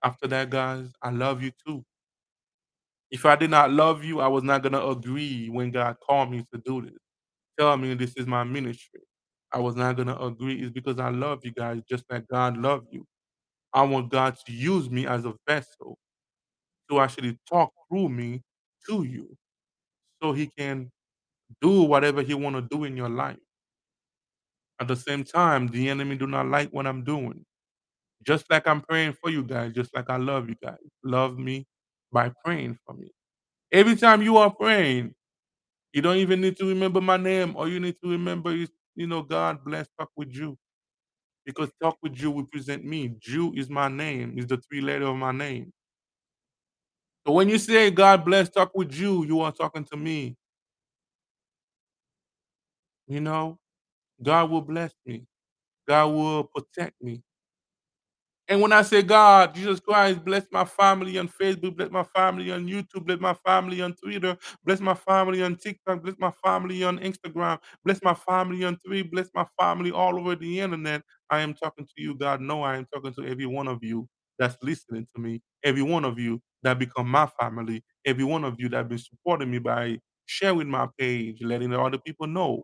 After 0.03 0.27
that, 0.27 0.49
guys, 0.49 0.89
I 1.01 1.11
love 1.11 1.43
you 1.43 1.51
too. 1.65 1.85
If 3.11 3.25
I 3.25 3.35
did 3.35 3.51
not 3.51 3.71
love 3.71 4.03
you, 4.03 4.19
I 4.21 4.27
was 4.27 4.43
not 4.43 4.63
going 4.63 4.73
to 4.73 4.87
agree 4.87 5.49
when 5.49 5.71
God 5.71 5.97
called 6.05 6.31
me 6.31 6.45
to 6.53 6.61
do 6.65 6.81
this. 6.81 7.04
Tell 7.59 7.77
me 7.77 7.93
this 7.95 8.15
is 8.17 8.27
my 8.27 8.43
ministry. 8.43 9.01
I 9.53 9.59
was 9.59 9.75
not 9.75 9.95
going 9.95 10.07
to 10.09 10.21
agree. 10.21 10.61
It's 10.61 10.71
because 10.73 10.99
I 10.99 11.09
love 11.09 11.41
you 11.43 11.51
guys 11.51 11.81
just 11.89 12.05
like 12.09 12.27
God 12.27 12.57
loved 12.57 12.87
you. 12.91 13.05
I 13.73 13.83
want 13.83 14.11
God 14.11 14.37
to 14.45 14.53
use 14.53 14.89
me 14.89 15.07
as 15.07 15.25
a 15.25 15.33
vessel 15.47 15.97
to 16.89 16.99
actually 16.99 17.37
talk 17.49 17.71
through 17.89 18.09
me 18.09 18.41
to 18.89 19.03
you 19.03 19.35
so 20.21 20.33
he 20.33 20.51
can 20.57 20.91
do 21.61 21.83
whatever 21.83 22.21
he 22.21 22.33
want 22.33 22.55
to 22.55 22.75
do 22.75 22.83
in 22.85 22.97
your 22.97 23.09
life. 23.09 23.37
At 24.79 24.87
the 24.87 24.95
same 24.95 25.23
time, 25.23 25.67
the 25.67 25.89
enemy 25.89 26.17
do 26.17 26.27
not 26.27 26.47
like 26.47 26.69
what 26.71 26.87
I'm 26.87 27.03
doing. 27.03 27.45
Just 28.25 28.49
like 28.51 28.67
I'm 28.67 28.81
praying 28.81 29.15
for 29.21 29.29
you 29.29 29.43
guys, 29.43 29.73
just 29.73 29.95
like 29.95 30.09
I 30.09 30.17
love 30.17 30.49
you 30.49 30.55
guys. 30.63 30.77
Love 31.03 31.37
me 31.37 31.67
by 32.11 32.31
praying 32.43 32.77
for 32.85 32.93
me. 32.95 33.11
Every 33.71 33.95
time 33.95 34.21
you 34.21 34.37
are 34.37 34.51
praying, 34.53 35.13
you 35.95 36.03
don't 36.03 36.17
even 36.19 36.41
need 36.41 36.57
to 36.59 36.67
remember 36.67 37.01
my 37.01 37.17
name. 37.17 37.55
All 37.57 37.69
you 37.69 37.81
need 37.81 37.97
to 38.03 38.11
remember 38.11 38.51
is, 38.51 38.69
you 38.95 39.07
know, 39.07 39.23
God 39.23 39.65
bless 39.65 39.87
talk 39.99 40.11
with 40.17 40.35
you. 40.35 40.57
Because 41.45 41.71
talk 41.81 41.97
with 42.03 42.21
You 42.21 42.33
represent 42.39 42.85
me. 42.85 43.15
Jew 43.19 43.53
is 43.55 43.69
my 43.69 43.89
name, 43.89 44.39
is 44.39 44.47
the 44.47 44.57
three 44.57 44.81
letter 44.81 45.07
of 45.07 45.17
my 45.17 45.33
name. 45.33 45.73
So 47.27 47.33
when 47.33 47.49
you 47.49 47.59
say 47.59 47.91
God 47.91 48.25
bless 48.25 48.49
talk 48.49 48.71
with 48.75 48.93
you, 48.93 49.25
you 49.25 49.41
are 49.41 49.51
talking 49.53 49.85
to 49.85 49.97
me. 49.97 50.37
You 53.07 53.21
know, 53.21 53.59
God 54.23 54.51
will 54.51 54.61
bless 54.61 54.93
me. 55.05 55.25
God 55.87 56.07
will 56.07 56.45
protect 56.45 56.95
me. 57.01 57.23
And 58.47 58.61
when 58.61 58.71
I 58.73 58.83
say 58.83 59.01
God, 59.01 59.55
Jesus 59.55 59.79
Christ, 59.79 60.23
bless 60.23 60.45
my 60.51 60.65
family 60.65 61.17
on 61.17 61.27
Facebook, 61.29 61.75
bless 61.77 61.89
my 61.89 62.03
family 62.03 62.51
on 62.51 62.67
YouTube, 62.67 63.05
bless 63.05 63.19
my 63.19 63.33
family 63.45 63.81
on 63.81 63.93
Twitter, 63.95 64.37
bless 64.63 64.79
my 64.79 64.93
family 64.93 65.41
on 65.41 65.55
TikTok, 65.55 66.03
bless 66.03 66.15
my 66.19 66.31
family 66.45 66.83
on 66.83 66.99
Instagram, 66.99 67.57
bless 67.83 68.03
my 68.03 68.13
family 68.13 68.63
on 68.63 68.77
three, 68.85 69.01
bless 69.01 69.29
my 69.33 69.45
family 69.59 69.89
all 69.91 70.19
over 70.19 70.35
the 70.35 70.59
internet. 70.59 71.01
I 71.31 71.39
am 71.39 71.55
talking 71.55 71.85
to 71.85 71.93
you, 71.97 72.13
God. 72.15 72.39
No, 72.39 72.61
I 72.61 72.77
am 72.77 72.85
talking 72.93 73.13
to 73.15 73.25
every 73.27 73.47
one 73.47 73.67
of 73.67 73.83
you 73.83 74.07
that's 74.37 74.57
listening 74.61 75.07
to 75.15 75.21
me, 75.21 75.41
every 75.63 75.81
one 75.81 76.05
of 76.05 76.19
you 76.19 76.39
that 76.61 76.77
become 76.77 77.09
my 77.09 77.27
family, 77.39 77.83
every 78.05 78.25
one 78.25 78.43
of 78.43 78.57
you 78.59 78.69
that 78.69 78.87
been 78.89 78.99
supporting 78.99 79.49
me 79.49 79.57
by 79.57 79.97
sharing 80.27 80.69
my 80.69 80.87
page, 80.99 81.41
letting 81.41 81.73
other 81.73 81.97
people 81.97 82.27
know 82.27 82.63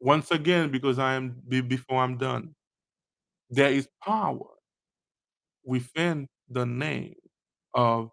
Once 0.00 0.30
again, 0.30 0.70
because 0.70 0.98
I 0.98 1.14
am 1.14 1.36
before 1.68 2.02
I'm 2.02 2.18
done, 2.18 2.54
there 3.50 3.70
is 3.70 3.88
power 4.04 4.46
within 5.64 6.28
the 6.50 6.66
name 6.66 7.16
of 7.74 8.10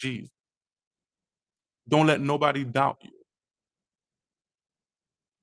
Jesus. 0.00 0.30
Don't 1.88 2.06
let 2.06 2.20
nobody 2.20 2.64
doubt 2.64 2.98
you. 3.02 3.10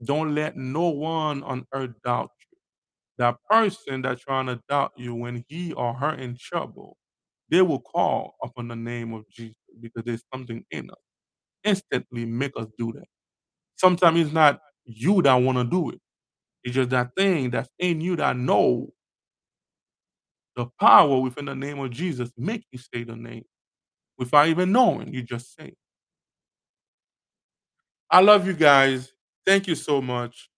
Don't 0.05 0.35
let 0.35 0.57
no 0.57 0.89
one 0.89 1.43
on 1.43 1.65
earth 1.73 1.91
doubt 2.05 2.31
you. 2.39 2.57
That 3.19 3.37
person 3.49 4.01
that's 4.03 4.23
trying 4.23 4.47
to 4.47 4.61
doubt 4.69 4.93
you 4.97 5.15
when 5.15 5.45
he 5.49 5.73
or 5.73 5.93
her 5.95 6.15
in 6.15 6.37
trouble, 6.39 6.97
they 7.49 7.61
will 7.61 7.81
call 7.81 8.35
upon 8.43 8.69
the 8.69 8.75
name 8.75 9.13
of 9.13 9.25
Jesus 9.29 9.55
because 9.81 10.03
there's 10.05 10.23
something 10.33 10.63
in 10.71 10.89
us. 10.91 10.97
Instantly 11.63 12.25
make 12.25 12.53
us 12.57 12.67
do 12.77 12.93
that. 12.93 13.07
Sometimes 13.77 14.19
it's 14.21 14.33
not 14.33 14.61
you 14.85 15.21
that 15.21 15.35
want 15.35 15.57
to 15.57 15.63
do 15.63 15.89
it. 15.89 15.99
It's 16.63 16.75
just 16.75 16.89
that 16.91 17.11
thing 17.17 17.49
that's 17.49 17.69
in 17.79 18.01
you 18.01 18.15
that 18.17 18.37
know 18.37 18.89
the 20.55 20.67
power 20.79 21.19
within 21.19 21.45
the 21.45 21.55
name 21.55 21.79
of 21.79 21.91
Jesus 21.91 22.31
make 22.37 22.63
you 22.71 22.79
say 22.79 23.03
the 23.03 23.15
name 23.15 23.45
without 24.17 24.47
even 24.47 24.71
knowing. 24.71 25.13
You 25.13 25.23
just 25.23 25.55
say. 25.57 25.73
I 28.09 28.21
love 28.21 28.45
you 28.45 28.53
guys. 28.53 29.11
Thank 29.45 29.67
you 29.67 29.75
so 29.75 30.01
much. 30.01 30.49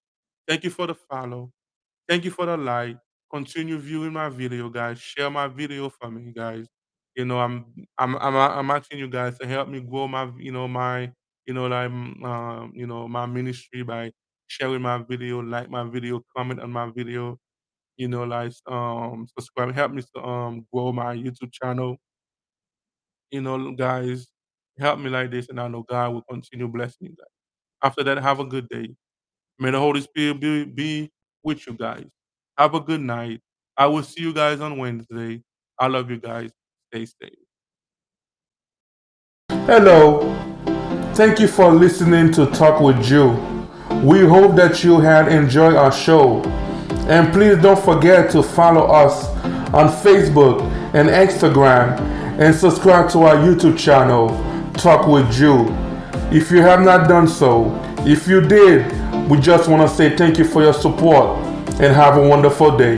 Thank 0.47 0.63
you 0.63 0.69
for 0.69 0.87
the 0.87 0.95
follow. 0.95 1.51
Thank 2.09 2.25
you 2.25 2.31
for 2.31 2.45
the 2.45 2.57
like. 2.57 2.97
Continue 3.31 3.77
viewing 3.79 4.13
my 4.13 4.29
video, 4.29 4.69
guys. 4.69 4.99
Share 4.99 5.29
my 5.29 5.47
video 5.47 5.89
for 5.89 6.11
me, 6.11 6.31
guys. 6.33 6.67
You 7.15 7.25
know, 7.25 7.39
I'm 7.39 7.65
I'm 7.97 8.15
I'm 8.17 8.35
I'm 8.35 8.71
asking 8.71 8.99
you 8.99 9.07
guys 9.07 9.37
to 9.39 9.47
help 9.47 9.69
me 9.69 9.79
grow 9.79 10.07
my 10.07 10.29
you 10.37 10.51
know 10.51 10.67
my 10.67 11.11
you 11.45 11.53
know 11.53 11.67
like 11.67 11.89
um 11.89 12.71
you 12.73 12.87
know 12.87 13.07
my 13.07 13.25
ministry 13.25 13.83
by 13.83 14.11
sharing 14.47 14.81
my 14.81 14.99
video, 14.99 15.39
like 15.41 15.69
my 15.69 15.83
video, 15.83 16.21
comment 16.35 16.59
on 16.59 16.71
my 16.71 16.89
video, 16.91 17.37
you 17.97 18.07
know, 18.07 18.23
like 18.23 18.53
um 18.67 19.27
subscribe, 19.37 19.73
help 19.73 19.91
me 19.91 20.03
to 20.15 20.23
um 20.23 20.65
grow 20.71 20.91
my 20.91 21.15
YouTube 21.15 21.51
channel. 21.51 21.97
You 23.31 23.41
know, 23.41 23.71
guys, 23.71 24.27
help 24.77 24.99
me 24.99 25.09
like 25.09 25.31
this, 25.31 25.49
and 25.49 25.59
I 25.59 25.67
know 25.67 25.83
God 25.83 26.13
will 26.13 26.23
continue 26.29 26.67
blessing 26.67 27.07
you 27.07 27.15
guys. 27.15 27.27
After 27.83 28.03
that, 28.03 28.17
have 28.19 28.39
a 28.39 28.45
good 28.45 28.69
day. 28.69 28.95
May 29.59 29.71
the 29.71 29.79
Holy 29.79 30.01
Spirit 30.01 30.39
be, 30.39 30.65
be 30.65 31.11
with 31.43 31.65
you 31.67 31.73
guys. 31.73 32.05
Have 32.57 32.75
a 32.75 32.79
good 32.79 33.01
night. 33.01 33.41
I 33.75 33.87
will 33.87 34.03
see 34.03 34.21
you 34.21 34.33
guys 34.33 34.61
on 34.61 34.77
Wednesday. 34.77 35.41
I 35.79 35.87
love 35.87 36.09
you 36.09 36.17
guys. 36.17 36.51
Stay 36.91 37.05
safe. 37.05 37.33
Hello. 39.65 40.52
Thank 41.15 41.39
you 41.39 41.47
for 41.47 41.71
listening 41.71 42.31
to 42.31 42.47
Talk 42.47 42.81
with 42.81 43.07
You. 43.07 43.29
We 44.03 44.21
hope 44.21 44.55
that 44.55 44.83
you 44.83 44.99
had 44.99 45.27
enjoyed 45.27 45.75
our 45.75 45.91
show. 45.91 46.41
And 47.07 47.31
please 47.31 47.61
don't 47.61 47.79
forget 47.79 48.31
to 48.31 48.41
follow 48.41 48.87
us 48.87 49.27
on 49.75 49.89
Facebook 49.89 50.61
and 50.95 51.09
Instagram 51.09 51.99
and 52.39 52.55
subscribe 52.55 53.11
to 53.11 53.19
our 53.19 53.35
YouTube 53.35 53.77
channel, 53.77 54.29
Talk 54.73 55.05
with 55.05 55.39
You. 55.39 55.67
If 56.35 56.49
you 56.49 56.63
have 56.63 56.81
not 56.81 57.07
done 57.07 57.27
so, 57.27 57.79
if 57.99 58.27
you 58.27 58.41
did, 58.41 58.91
we 59.29 59.39
just 59.39 59.69
want 59.69 59.87
to 59.87 59.95
say 59.95 60.17
thank 60.17 60.39
you 60.39 60.45
for 60.45 60.63
your 60.63 60.73
support 60.73 61.37
and 61.79 61.95
have 61.95 62.17
a 62.17 62.27
wonderful 62.27 62.75
day. 62.75 62.97